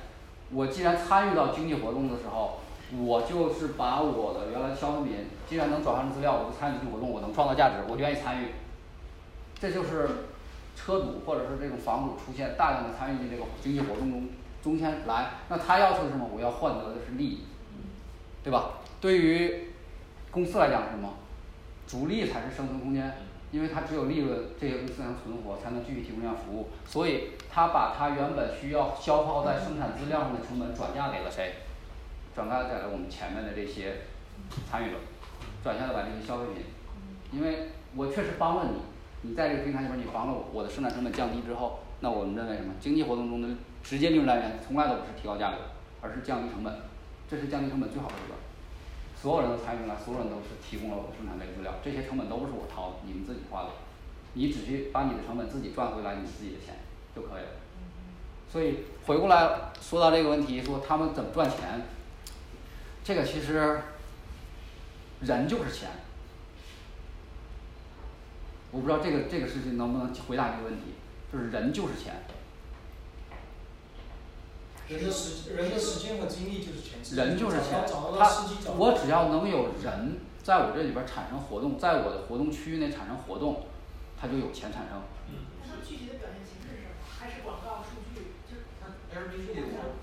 [0.54, 2.60] 我既然参与到经济活动的时候，
[2.96, 8.54] 我就是把我的原来的消费品，既然能转换成资料，我就参与经济活动，我能创造价值，我就愿意参与。
[9.60, 10.08] 这就是
[10.76, 14.28] 车主或者是这种房主出现大量的参与进这个经济活动中
[14.62, 16.28] 中间来，那他要求什么？
[16.32, 17.44] 我要换得的是利益，
[18.42, 18.78] 对吧？
[19.00, 19.68] 对于
[20.30, 21.14] 公司来讲是什么？
[21.86, 23.12] 逐利才是生存空间。
[23.52, 26.68] 因为它只有利润，这些公司才能存活，才能继续提供这样服务。
[26.86, 31.54] 所以他把他原本需要消耗在生产资料上的成本转嫁给了谁？
[32.32, 34.02] 转嫁给了我们前面的这些
[34.70, 34.98] 参与者，
[35.64, 36.64] 转嫁给了这些消费品。
[37.32, 38.82] 因为我确实帮了你，
[39.22, 42.72] 你在这个平台里边你防了我，我的生产成本降低之后，那我们认为什么？
[42.80, 43.48] 经济活动中的
[43.82, 45.58] 直接利润来源从来都不是提高价格，
[46.00, 46.74] 而是降低成本，
[47.28, 48.38] 这是降低成本最好的手段。
[49.14, 53.68] 所有人都参与进来，所有人都是提供了我的生产类资料，这些成本都不是我掏的，你们自己花的，
[54.32, 56.76] 你只需把你的成本自己赚回来，你自己的钱
[57.14, 57.60] 就可以了。
[58.50, 61.82] 所以回过来说到这个问题，说他们怎么赚钱，
[63.04, 63.82] 这个其实
[65.20, 65.90] 人就是钱。
[68.72, 70.94] 我不知道这个这个事情能不能回答这个问题，
[71.32, 72.22] 就是人就是钱。
[74.88, 76.98] 人的时人的时间和精力就是钱。
[77.14, 83.66] 人就是钱，他我只要能有人在我这里边儿产生活动，在我的活动区域内产生活动，
[84.18, 85.02] 他就有钱产生。
[85.30, 86.98] 那它具体的表现形式是什么？
[87.06, 88.34] 还是广告数据？
[88.50, 88.58] 就
[89.14, 89.94] Airbnb 我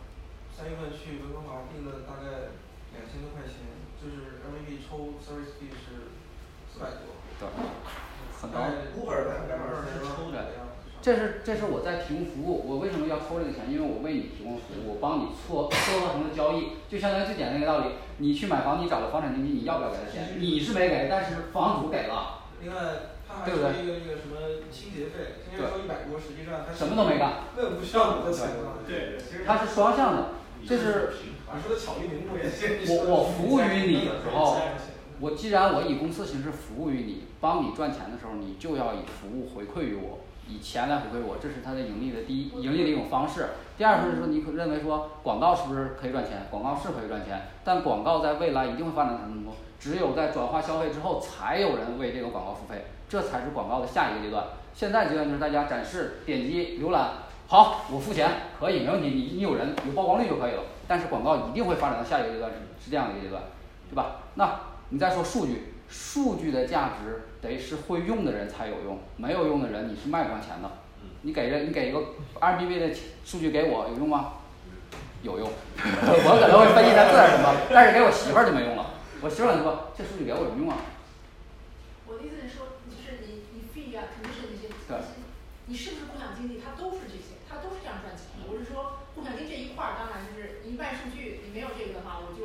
[0.55, 2.55] 三月份去温哥华订了大概
[2.95, 3.67] 两千多块钱，
[3.99, 6.15] 就是 Airbnb 抽 service fee 是
[6.71, 7.19] 四百多。
[7.39, 7.47] 对，
[8.47, 10.63] 很高大概五百百分之二十抽的。
[10.99, 13.69] 这是这是我在提供服务，我为什么要抽这个钱？
[13.69, 17.95] 因为我为你提供服务，我帮你撮撮合成了交易，就相当于最简单的一个道理。
[18.17, 20.35] 你去买房，你找了房产经纪，你要不要给他钱？
[20.39, 24.35] 你是没给，但是房主给了，另外，他还对不对收一个那个什么
[24.71, 28.83] 清洁费，清洁费收一百多，实际上他什么都没干根不需要你的钱嘛。
[28.87, 30.33] 对其实它是双向的，
[30.67, 31.13] 这是
[31.53, 32.83] 你说的巧立名目也行。
[32.89, 34.57] 我我服务于你的时候，
[35.19, 43.49] 我既然我以公司形式服务于你，帮你赚钱的时候，你就要以服务回馈于我，以钱来回馈我，这是它的盈利的第一盈利的一种方式。
[43.77, 46.47] 第二就是说，你可认为说广告是不是可以赚钱？
[46.51, 49.53] 广告是可以赚钱，但广告在未来一定会发展成什么？
[49.79, 54.45] 只有在转化消费之后，才有人为这个广告付费，这才是广告的下一个阶段。
[54.73, 57.09] 现在阶段就是大家展示、点击、浏览，
[57.47, 58.29] 好，我付钱
[58.59, 60.63] 可以没问题，你你有人有曝光率就可以了。
[60.87, 63.43] 但是广告一定会发展到下一个阶段，是是这样的一个阶段，
[63.89, 64.17] 对吧？
[64.35, 70.71] 那你再说数据，数据的价值得是会用的人才有用，没有用的人你是卖不上钱的。
[71.21, 71.99] 你给人你给一个
[72.39, 72.95] RBB 的
[73.25, 74.33] 数据给我有用吗？
[75.23, 78.95] 有用， 我可能会分析它字儿什么，但是给我媳妇儿就没用了。
[79.19, 80.77] 我媳妇儿可能说这数据给我有什么用啊？
[82.07, 84.95] 我的意思是说，就是你你 fee 啊，肯定是那些对
[85.65, 88.47] 你是不是共享经济，它都是这些，它都是这样赚钱的。
[88.47, 92.36] 我是说，共享经济这一块儿，当然就是你卖数据，你没有这个的话，我。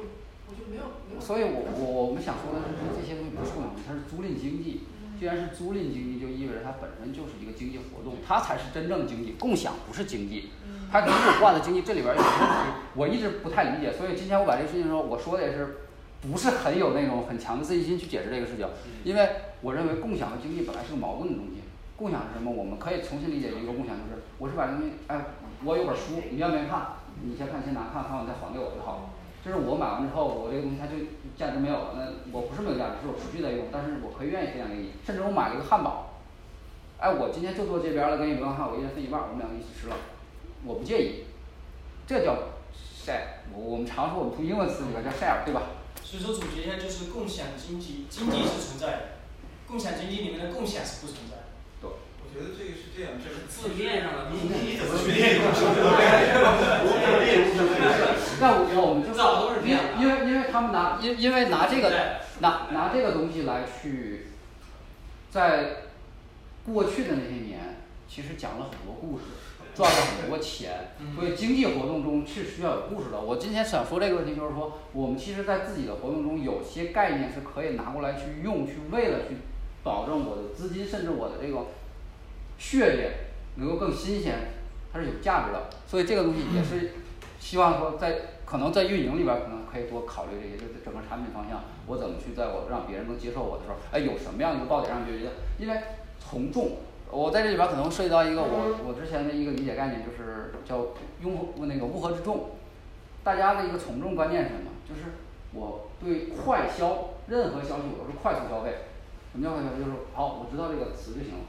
[1.21, 4.83] 所以我我我们想说的是，这些东西不是共享它是租赁经济。
[5.19, 9.37] 既然是租赁经济，就意味着它本身就是一个经济活动，它才是真正的经济。
[9.39, 10.51] 共享不是经济，
[10.91, 13.93] 它跟有关的经济这里边儿有问题， 我一直不太理解。
[13.93, 15.87] 所以今天我把这个事情说，我说的也是
[16.21, 18.67] 不是很有那种很强的自信心去解释这个事情，
[19.05, 19.31] 因为
[19.61, 21.63] 我认为共享和经济本来是个矛盾的东西。
[21.95, 22.51] 共享是什么？
[22.51, 25.23] 我们可以重新理解一个共享，就是我是把这东西，哎，
[25.63, 26.99] 我有本书，你愿不愿意看？
[27.23, 29.03] 你先看，先拿看，看完再还给我就好了。
[29.45, 30.95] 就是我买完之后，我这个东西它就
[31.37, 34.93] 价值没有了，那我不是没有价值，是我持续在用，但是我可以愿意分享给你。
[35.05, 36.23] 甚至我买了一个汉堡，
[36.99, 39.97] 哎，我今天就坐这边了，跟你不用看，我一人分一半儿，我们两个一起吃了，
[40.65, 41.25] 我不介意。
[42.07, 45.63] 这叫 share，我我们常说我们从英文词里边叫 share，对吧？
[46.05, 49.03] 所以说总结一下，就是共享经济，经济是存在的，
[49.67, 51.43] 共享经济里面的共享是不存在的。
[51.81, 51.91] 对。
[52.23, 55.43] 我觉得这个是这样，这是字面上的你你怎么去练练
[58.43, 64.27] 那我我们就是这样的因为因为他们拿因因为拿这个拿拿这个东西来去，
[65.31, 65.77] 在
[66.67, 67.77] 过去的那些年，
[68.09, 69.27] 其实讲了很多故事，
[69.77, 73.21] 赚了很多钱，所以经济活动中是需要有故事的。
[73.21, 79.37] 我今天想说这个问题，就是说我们其实，在自己的活动中，有些概念是可以拿过来去用，去为了去
[79.85, 81.67] 保证我的资金，甚至我的这个
[82.59, 83.13] 血液
[83.55, 84.35] 能够更新鲜，
[84.93, 85.71] 它是有价值的。
[85.87, 86.95] 所以这个东西也是
[87.39, 95.81] 希望说在可能在运营里边儿可能可以多考虑这些，就是整个产品方向，我怎么去在我让别人能接受我的时候，哎，有什么样一个爆点让别人觉得，因为
[96.21, 96.77] 从众，
[97.11, 100.93] 我在这里边儿可能涉及到一个我我之前的一个理解概念，就是叫
[101.25, 101.33] 拥
[101.65, 102.61] 那个乌合之众，
[103.25, 104.69] 大家的一个从众观念是什么？
[104.85, 105.17] 就是
[105.57, 108.85] 我对快消任何消息我都是快速消费，
[109.33, 109.73] 什么叫快消？
[109.81, 111.49] 就是好，我知道这个词就行了，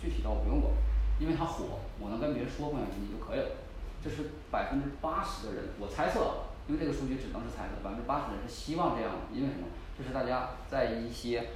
[0.00, 0.70] 具体的我不用管，
[1.18, 3.61] 因为它火，我能跟别人说共享经济就可以了。
[4.02, 9.68] 这是百分之八十的人，我猜测，因为这个数据只能是猜测，百分之八十的人是希望这样的，因为什么？
[9.96, 11.48] 这是大家在一些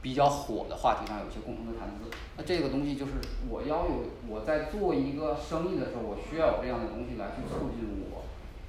[0.00, 2.08] 比较火的话题上有一些共同的谈资。
[2.36, 3.12] 那这个东西就是
[3.50, 8.24] 我要有我在做一个生意的时候，我需要有这样的东西来去促进我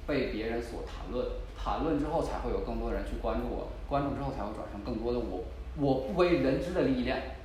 [0.06, 1.24] 被别人所谈论，
[1.56, 5.44] 谈论之后才会有更多人去关注我，关注之后才会转成更多的我
[5.78, 7.38] 我不为人知的利益链。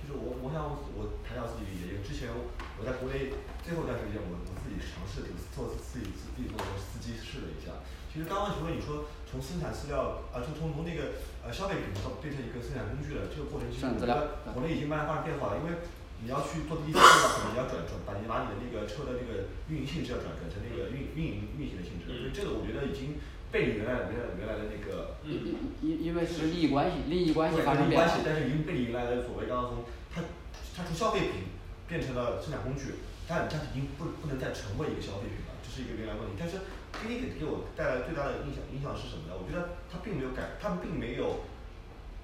[0.00, 3.28] 就是我我想我谈一下自己理解，因之前我在国内
[3.62, 5.24] 最后一段时间，我我己尝试
[5.56, 7.80] 做自己自己做的司机试了一下。
[8.12, 15.84] 其实刚刚除了你说从生产饲料啊，就从从那个呃消费品到变成一个生产工具了这个过程，其实我觉得国内已经慢慢发生变化了，因为
[16.24, 23.20] 你要去做第一批的话，可能你要转转把你把你的那个车的那个运营性质要转转成那个运运营运行的性质，所以这个我觉得已经
[23.52, 25.20] 被你原来原来原来的那个
[25.84, 28.08] 因因为是利益关系，利益关系发生变化。
[28.08, 30.24] 关系，但是已经背离原来的所谓刚刚从它
[30.72, 31.52] 它从消费品
[31.84, 32.96] 变成了生产工具，
[33.28, 36.38] 但它已经不不能再成为一个消费品了，这是一个原来问题。
[36.38, 36.62] 但是
[36.96, 39.34] 滴滴给给我带来最大的影响影响是什么呢？
[39.34, 41.44] 我觉得它并没有改，他们并没有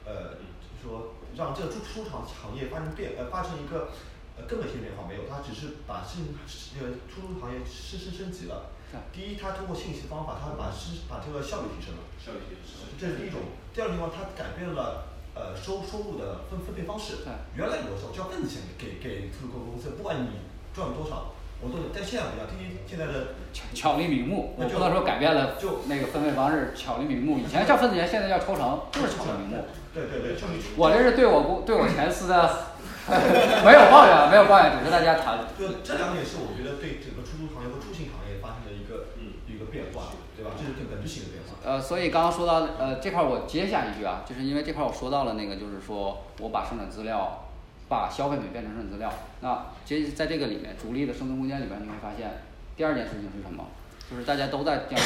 [0.05, 3.91] 呃就是说让这个出出厂行业发生变呃发生一个
[4.39, 6.33] 呃根本性变化没有，它只是把生
[6.77, 8.71] 那个出租行业升升升级了。
[9.11, 13.41] 第一，它通过信息方法，它把是把这个效率提升了，效率提升，这是第一种。
[13.73, 17.25] 第二个地方，它改变了呃收收入的分分配方式。
[17.57, 20.29] 原来有的时候交份子钱给给出租公司，不管你
[20.75, 27.39] 赚多少，我都但现在不一样，滴滴现在的巧巧立名目，我不能说改变了就那个分配方式，巧立名目。
[27.39, 29.65] 以前叫分子钱，现在叫抽成，就是巧立名目。
[29.93, 30.37] 对对对，
[30.77, 32.73] 我这是对我公对我前司的。
[33.03, 35.41] 没有抱怨，没有抱怨，只是大家谈。
[35.59, 39.11] 就这两点是我觉得对整个出租行业和出行行业发生的一个
[39.51, 40.53] 一个变化，对吧？
[40.57, 41.59] 这是本质性的变化。
[41.67, 47.51] 呃，所以刚刚说到呃这块儿，我接下一句啊，就是因为这块儿我说到了那个，就是说我把生产资料，
[47.93, 49.13] 把消费品变成生产资料。
[49.43, 52.41] 那其实在这个里面，逐利的生存空间里边，你会发现
[52.75, 53.67] 第二件事情是什么？
[54.11, 54.99] 就是大家都在降，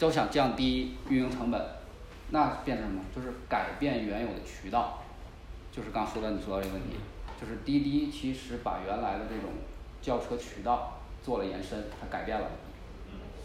[0.00, 1.62] 都想降低运营成本，
[2.30, 3.02] 那变成什么？
[3.14, 5.04] 就是改变原有的渠道，
[5.70, 6.96] 就是刚说的你说到这个问题。
[7.40, 9.52] 就是滴滴其实把原来的这种
[10.00, 12.48] 叫车渠道做了延伸，它改变了，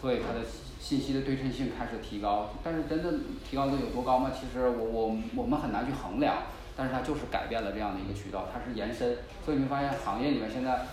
[0.00, 0.40] 所以它的
[0.80, 2.50] 信息的对称性开始提高。
[2.64, 4.32] 但是真正提高的有多高吗？
[4.34, 6.42] 其实我我我们很难去衡量。
[6.78, 9.18] 但是它就是改变了这样的一个渠道，它是延伸。
[9.44, 10.86] 所以你会发现行业里面现在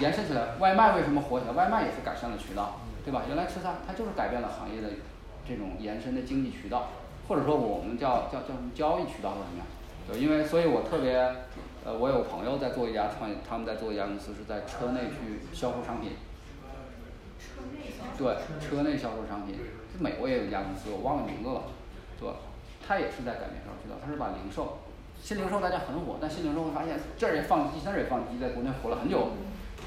[0.00, 1.52] 延伸起来，外卖为什么火起来？
[1.52, 3.22] 外卖也是改善了渠道，对吧？
[3.28, 4.88] 原来吃饭它就是改变了行业的
[5.46, 6.88] 这种延伸的经济渠道，
[7.28, 9.66] 或者说我们叫叫叫什么交易渠道或者怎么样？
[10.08, 11.30] 对，因为所以我特别。
[11.86, 16.12] 呃，我有朋友在做一家创业，他们在做一家公司，是在车内去销售商品。
[17.36, 18.24] 车内销售。
[18.24, 19.60] 对，车内销售商品。
[20.00, 21.64] 美国也有一家公司，我忘了名字了，
[22.18, 22.36] 对吧？
[22.88, 24.78] 他也是在改变销售渠道，它是把零售，
[25.24, 29.28] 新零售大家很火，但新零售会发现这儿也放机，那儿也放机，在国内火了很久，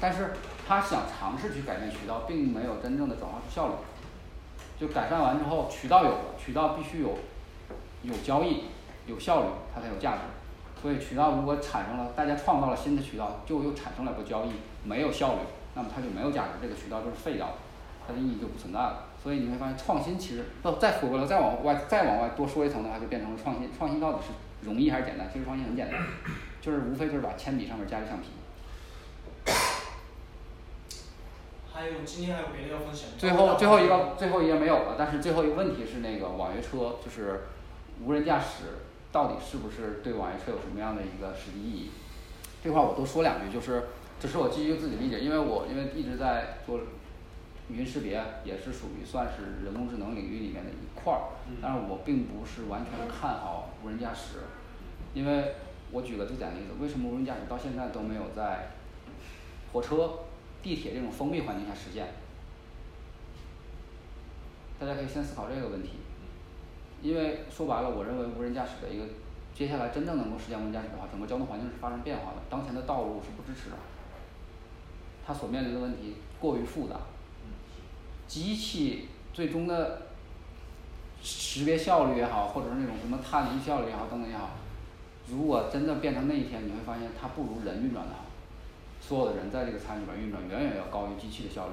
[0.00, 0.32] 但是
[0.66, 3.74] 他想尝试去改变渠道，并没有真正的转化出效率。
[4.80, 7.18] 就改善完之后，渠道有了，渠道必须有
[8.02, 8.64] 有交易，
[9.06, 10.22] 有效率，它才有价值。
[10.82, 14.50] 所以渠道如果产生了，大家创造了新的渠道，就又产生了个交易，
[14.82, 15.38] 没有效率，
[15.76, 17.52] 那么它就没有价值，这个渠道就是废掉了，
[18.08, 19.04] 它的意义就不存在了。
[19.28, 23.68] 所以你会发现，创新其实，不再回过来再往外再往外多说一层的话，就变成了创新。
[23.76, 25.28] 创新到底是容易还是简单？
[25.30, 26.02] 其实创新很简单，
[26.62, 28.28] 就是无非就是把铅笔上面加个橡皮。
[31.70, 33.10] 还有今天还有别的要分享？
[33.18, 37.48] 最后最后一个最后一页没有了，但是最后一个问题是那个网约车，就是
[38.02, 38.80] 无人驾驶。
[39.12, 41.90] 到底是不是对网约车有什么样的一个实际意义？
[42.64, 43.88] 这块儿我多说两句，就是
[44.18, 46.80] 只是我基于自己理解，因为我因为一直在做
[47.70, 54.38] 语音识别，也是属于算是人工智能领域里面的一块儿，但是我并不是完全看好无人驾驶，
[55.12, 55.54] 因为
[55.92, 58.70] 我举个最简单的例子，为什么无人驾驶到现在都没有在
[59.72, 60.20] 火车、
[60.62, 62.06] 地铁这种封闭环境下实现？
[64.80, 65.98] 大家可以先思考这个问题。
[67.02, 69.04] 因为说白了，我认为无人驾驶的一个
[69.54, 72.38] 接下来真正能够实现无人驾驶的话，整个交通环境是发生变化的。
[72.48, 73.76] 当前的道路是不支持的，
[75.26, 76.96] 它所面临的问题过于复杂。
[78.28, 80.02] 机器最终的
[81.20, 84.50] 识别效率也好，或者是那种什么探离效率也好，等等也好，
[85.26, 88.26] 如果真的变成那一天，你会发现它不如人运转的好。
[89.00, 91.72] 所有的人在这个餐里边运转，远远要高于机器的效率。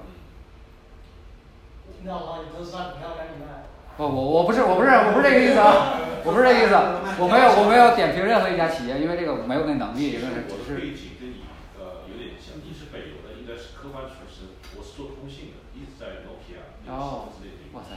[1.99, 3.67] 听到了，你特斯拉股票赶紧卖。
[3.97, 6.75] 不，我我不是我不是我不是这个意思啊，我不是这个意思，
[7.19, 11.47] 我没有我没有点评任何一家企业，因为这个没有那能力，因为我的背景跟你
[11.79, 16.63] 呃有点像，你是北邮的，应该是科班出身，我是做通信的，一直在诺基亚、
[16.97, 17.91] 哦，之类的工作。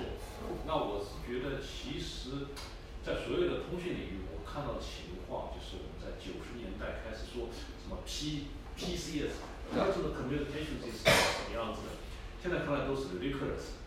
[0.66, 2.50] 那我是觉得，其实，
[3.04, 9.38] 在所有的通讯领域，我看到的情况就是我们在九十年代开始说什么 P PCS，
[9.74, 11.98] 当时的 communication 是什么样子的，
[12.42, 13.78] 现在看来都是 ridiculous。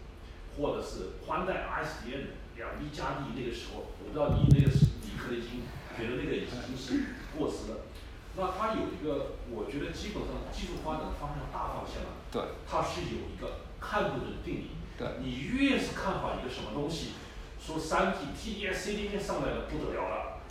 [0.57, 5.63] 或者是宽带 ISDN 两 D 加 D 那个时候，我不知道你那个是理科的已经
[5.95, 7.88] 觉得那个已经是过时了。
[8.35, 14.71] 那它有一个，我觉得基本上技术发展的方向大方向啊，对，它是有一个看不准定理。
[14.97, 17.13] 对，你越是看好一个什么东西，
[17.59, 20.41] 说三 G TD-SCDMA 上来了不得了了，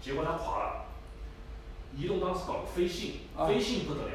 [0.00, 0.86] 结果它垮了。
[1.96, 4.12] 移动当时搞个飞信，啊飞信不得了，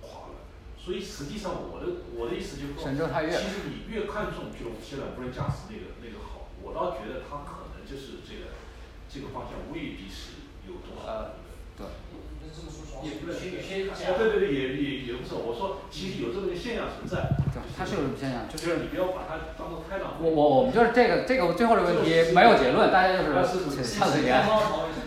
[0.00, 0.34] 垮了。
[0.76, 8.52] 所以实际上我的我的意思就是说，其实你越看重这种现在无人驾驶那个那个好，我倒觉得它可能就是这个
[9.08, 11.30] 这个方向未必是有多好。
[11.76, 11.86] 对。
[13.04, 15.38] 也不是是有些有些啊对对对，也也也不是。
[15.38, 17.30] 我说其实有这么个现象存在，
[17.76, 20.18] 它是有这种现象，就就是你不要把它当做开朗。
[20.18, 23.30] 我我我们就是这个这个最后的问题没有结论，大家就是
[23.86, 24.42] 畅所欲言，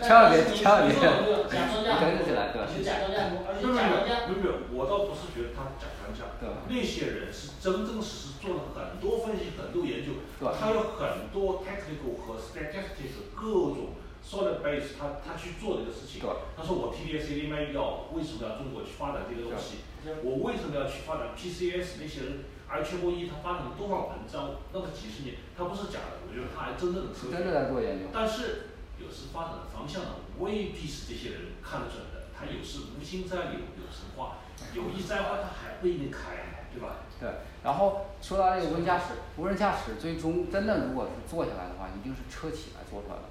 [0.00, 2.64] 千万别千万别整起来，对。
[2.82, 6.32] 假装驾而且没有假装驾没有没有，我倒不是觉得他假装驾，
[6.68, 16.22] 那些人是真真实实做了很多分析、很多研究，他有很多 technical 和 statistics 各种 solid base，他他去做这个事情。
[16.56, 19.82] 他说我 TDS ADMI 要为什么要中国去发展这个东西？
[20.22, 22.00] 我为什么要去发展 PCS？
[22.00, 24.56] 那些人 I 全国一他发展了多少文章？
[24.72, 27.36] 那么几十年，他不是假的，我觉得他还真正的科学。
[27.36, 28.06] 真的在做研究。
[28.12, 32.22] 但是有时发展的方向呢，未必是这些人看得准的。
[32.32, 34.38] 他有时无心栽柳有时花，
[34.74, 37.06] 有意栽花他还不一定开，对吧？
[37.20, 37.28] 对，
[37.62, 43.22] 然后说到这个无人驾驶，无人驾驶最终真的如果是做下来的话，一定是车企来做出来的。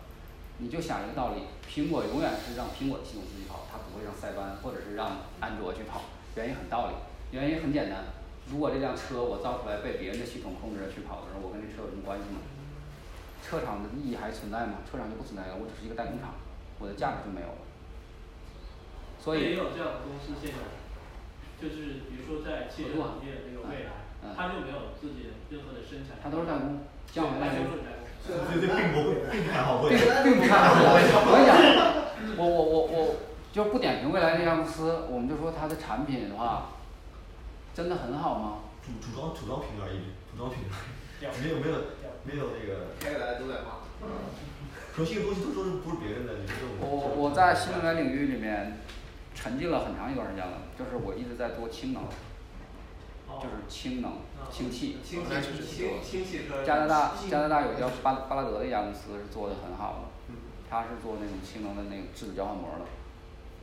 [0.62, 6.06] 你就想一个道理，苹果永远是让苹果的系统自己跑，它不会让塞班或者是让安卓去跑。
[6.38, 6.94] 原因很道理，
[7.34, 8.06] 原因很简单，
[8.46, 12.46] 如果这辆车我造出来被别人的系统控制着去跑的时候，我跟这车有什么关系吗？
[13.42, 14.86] 车厂的意义还存在吗？
[14.86, 16.38] 车厂就不存在了，我只是一个代工厂，
[16.78, 17.66] 我的价值就没有了。
[19.18, 20.62] 所以也有这样的公司现象，
[21.58, 23.98] 就是比如说在汽车行业的那个未来，
[24.38, 27.82] 它就没有自己任何的生产，它都是代工，降维代工。
[28.28, 28.96] 对对，并不
[29.32, 30.24] 并不看好未并来。
[30.24, 31.08] 并不看好未来。
[31.14, 31.56] 我跟你讲，
[32.38, 33.16] 我我我我
[33.52, 36.70] 就不点评未来这家公司，我们就说它的产品的话，
[37.74, 38.60] 真的很好吗？
[38.82, 40.74] 组组装组装品而已，组装品而
[41.22, 41.76] 已，没有没有
[42.24, 42.94] 没有那个。
[43.00, 43.82] 开来都在骂。
[44.94, 46.76] 核心的东西都都是不是别人的，你这种。
[46.82, 48.80] 我我在新能源领域里面
[49.34, 52.04] 沉浸了很长一段时间了，就是我一直在做氢能，
[53.40, 54.12] 就是氢能、
[54.50, 54.98] 氢气。
[55.04, 60.36] 氢气氢氢汽车加拿大加拿大有叫巴巴拉德的一家公司是做的很好的，
[60.70, 62.86] 它是做那种氢能的那个质子交换膜的。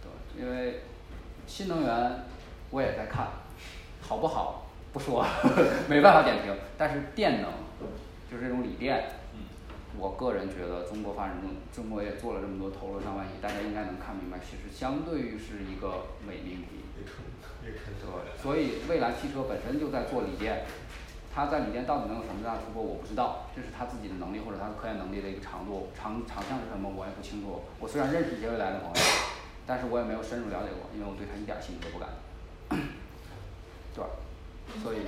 [0.03, 0.83] 对，因为
[1.47, 2.25] 新能源
[2.71, 3.29] 我也在看，
[4.01, 5.27] 好不好不说，
[5.89, 6.55] 没办法点评。
[6.77, 7.51] 但是电能
[8.31, 9.11] 就是这种锂电，
[9.99, 16.87] 我个人觉得中国发展中，中国也做了这么多，投了上万亿，大家应该能看明白，其实相对于是一个伪命题。
[17.61, 17.75] 对，
[18.41, 20.65] 所以蔚来汽车本身就在做锂电，
[21.35, 27.63] 它在锂电到底能有什么大的突破，我不知道，这是它自己的能力或者它的科研能力的一个长度，长长项是什么我也不清楚。
[27.81, 29.01] 我虽然认识一些蔚来的朋友，
[29.67, 32.09] 但是我也没有深入了解过，因为我对它一点兴趣都不感。
[33.95, 34.05] 对，
[34.83, 34.99] 所以。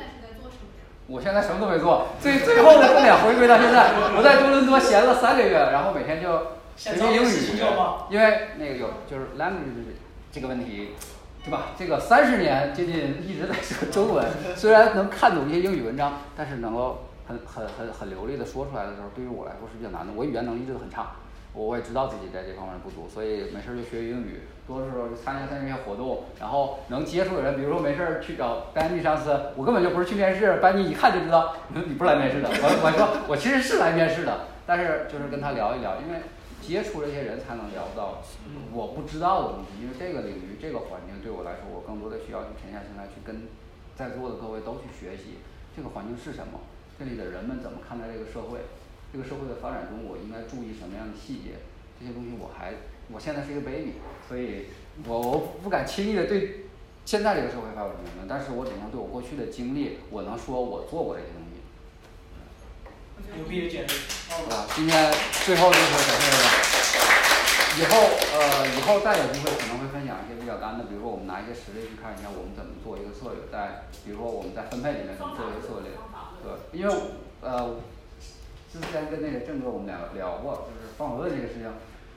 [1.10, 7.60] 我现在什么都没做，最最后的重点回归到现在，我在多伦多闲了三个月，然后每天就学习英语，
[8.08, 9.90] 因为那个有就是 language
[10.30, 10.90] 这个问题，
[11.44, 11.72] 对吧？
[11.76, 14.24] 这个三十年接近一直在说中文，
[14.54, 20.12] 虽然能看懂一些英语文章，但是能够很很很很流利的说出来的时候，对于我来说是比较难的。
[20.14, 21.10] 我语言能力真的很差，
[21.52, 32.48] 我也知道自己在这方面不足，所以没事就学英语，多的时候就参加参加一些活动，然后能接触的人，比如说没事去找班尼上司，我根本就不是去面试，班尼一看就知道 你不是来面试的。
[32.48, 36.20] 我我说我其实是来面试的，但是就是跟他聊一聊，因为
[36.62, 38.22] 接触这些人才能聊到
[38.72, 43.48] 我不知道的东西，因为这个领域这个环境对我来说，我更多的需要去沉下心来去跟
[43.96, 45.42] 在座的各位都去学习
[45.74, 46.60] 这个环境是什么，
[46.96, 48.60] 这里的人们怎么看待这个社会，
[49.12, 51.58] 这个社会的发展中我应该注意什么样的细节，
[51.98, 52.74] 这些东西我还
[53.12, 53.94] 我现在是一个 baby，
[54.28, 54.66] 所以
[55.06, 56.66] 我我不敢轻易的对
[57.04, 61.50] 现在这个社会发表评论，但是我只能对我过去的经历，我能说我做过这些东西。
[63.36, 63.90] 牛逼的简历。
[64.50, 65.12] 啊，今天
[65.44, 66.48] 最后就是感谢大家。
[67.78, 67.98] 以后
[68.34, 75.94] 呃，以后再有机会可能会分享一些比较干的，比如说我们拿一些实例去看一下我们怎么做一个策略，在比如说我们在分配里面怎么做一个策略，
[76.42, 76.94] 对，因为
[77.40, 77.76] 呃
[78.72, 81.66] 之前跟那个郑哥我们俩聊过，就是方法论这个事情，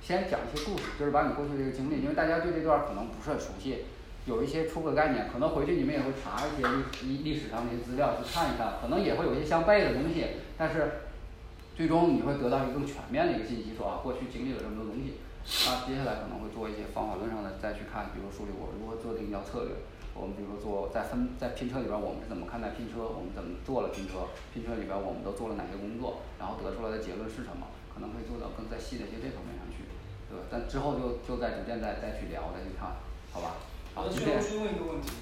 [0.01, 3.85] 先讲一些故事，就是把你过去这个经历，因为大家对这段可能不是很熟悉，
[4.25, 6.67] 有一些初步的概念，可能回去你们也会查一些
[7.01, 11.09] 历历历史上的一些资料去看一看，可能也会有一些相悖的东西，但是
[11.75, 15.17] 最终你会得到一个更全面的一个信息，说啊过去经历了这么多东西。
[15.65, 19.73] 那接下来可能会做一些方法论上的再去看，比如梳理我如何做这个营销策略。
[20.13, 29.89] 我们比如说做在分在拼车里边，我们是怎么看待拼车，我们怎么做了拼车，拼车里边我们都做了哪些工作，然后得出来的结论是什么，可能会做到更在细的一些这方面上去，
[30.29, 30.45] 对吧？
[30.49, 33.01] 但之后就就再逐渐再再去聊，再去看，
[33.33, 33.57] 好吧？
[33.93, 35.13] 好，最今天后追问一个问题，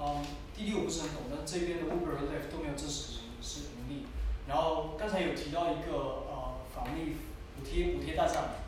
[0.00, 0.24] 嗯，
[0.56, 4.06] 滴滴我不是很懂，但这边的 Uber 和 Lyft 都没有正式是是盈利。
[4.48, 7.16] 然后刚才有提到一个呃返利
[7.56, 8.60] 补贴补贴大战，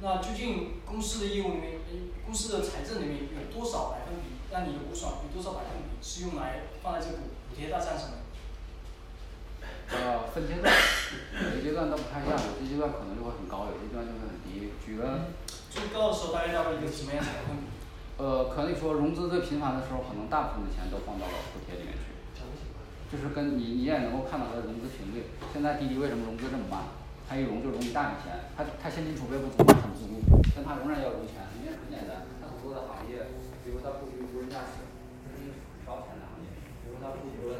[0.00, 1.78] 那究竟公司的业务里面
[2.24, 8.18] 公司的财政里面有多少百分比，让你有估算有多少百分比是用来放在这个补补贴大战上的？
[9.90, 10.66] 呃，分阶段，
[11.34, 14.70] 每个阶段都不太一样，有些阶段可能就会很高，有些阶段就会很低。
[14.84, 15.34] 举个
[15.70, 17.66] 最高的时候大概到了一个什么样的百分比？
[18.18, 22.10] 呃，可以说融资最频繁的时候，可能大部分的钱都放到了补贴里面去。
[23.10, 25.34] 就是跟你你也能够看到它的融资频率。
[25.50, 26.86] 现在滴滴为什么融资这么慢？
[27.26, 30.06] 它一融就融一大笔钱，它它现金储备不足，很足，
[30.54, 33.26] 但它仍然要融钱，原因很简单，它很多的行业，
[33.66, 34.86] 比如它布局无人驾驶，
[35.26, 36.54] 这是一个很烧钱的行业，
[36.86, 37.58] 比如它布局了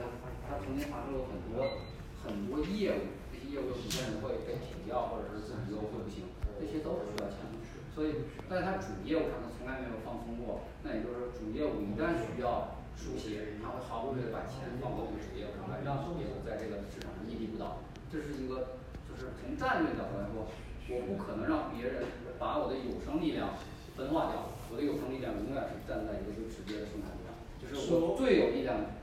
[0.61, 1.81] 它它曾经发生了很多
[2.21, 6.29] 很多业务，这些业务有些人会被停掉，或者是自己业务会不行，
[6.61, 7.57] 这些都是需要钱的。
[7.97, 17.81] 所以在它主业务上它从来没有放松过，那也就是说主业务一旦需要书写，他会毫不犹豫的把钱放到这个主业务上来，让主业务在这个市场上屹立不倒。
[18.13, 18.77] 这是一个
[19.09, 20.45] 就是从战略角度来说，
[20.93, 22.05] 我不可能让别人
[22.37, 23.57] 把我的有生力量
[23.97, 29.00] 分化掉，我的有生力量永远是站在一个最直接的生产力上，就是我最有力量的。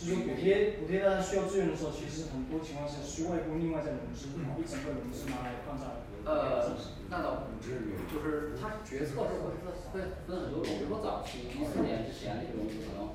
[0.00, 6.72] 是说补贴补贴大家需要资源的时候，其实很多情况下需外部另外再融资，然后一整个融资拿来放在呃，
[7.08, 9.52] 那倒不至于，就是它决策是会
[9.92, 13.12] 会分很多种，比如说早期一四年之前那些融资可能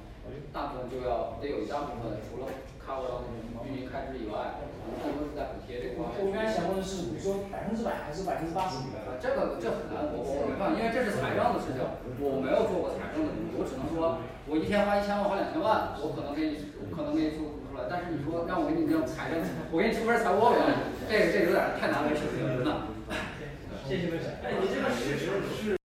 [0.53, 2.49] 大部分就要得有一大部分除了
[2.85, 6.14] cover 到那种运营开支以外，可能更多是在补贴这块儿。
[6.22, 8.77] 我刚才想问的是，你说百分之百还是百分之八十？
[8.93, 11.81] 啊，这个这很难，我我没办法，因为这是财政的事情，
[12.22, 19.41] 我没有做过财政的东西，我只能说，我一天花一千万，花两千万，我可能给你，我可能给你做不出来，但是你说让我给你这种财政，
[19.73, 20.61] 我给你出份财务报表，
[21.09, 22.69] 这个这有点太难为情了，真的。
[23.85, 24.30] 谢谢分享。
[24.41, 25.84] 哎，你这个事实是。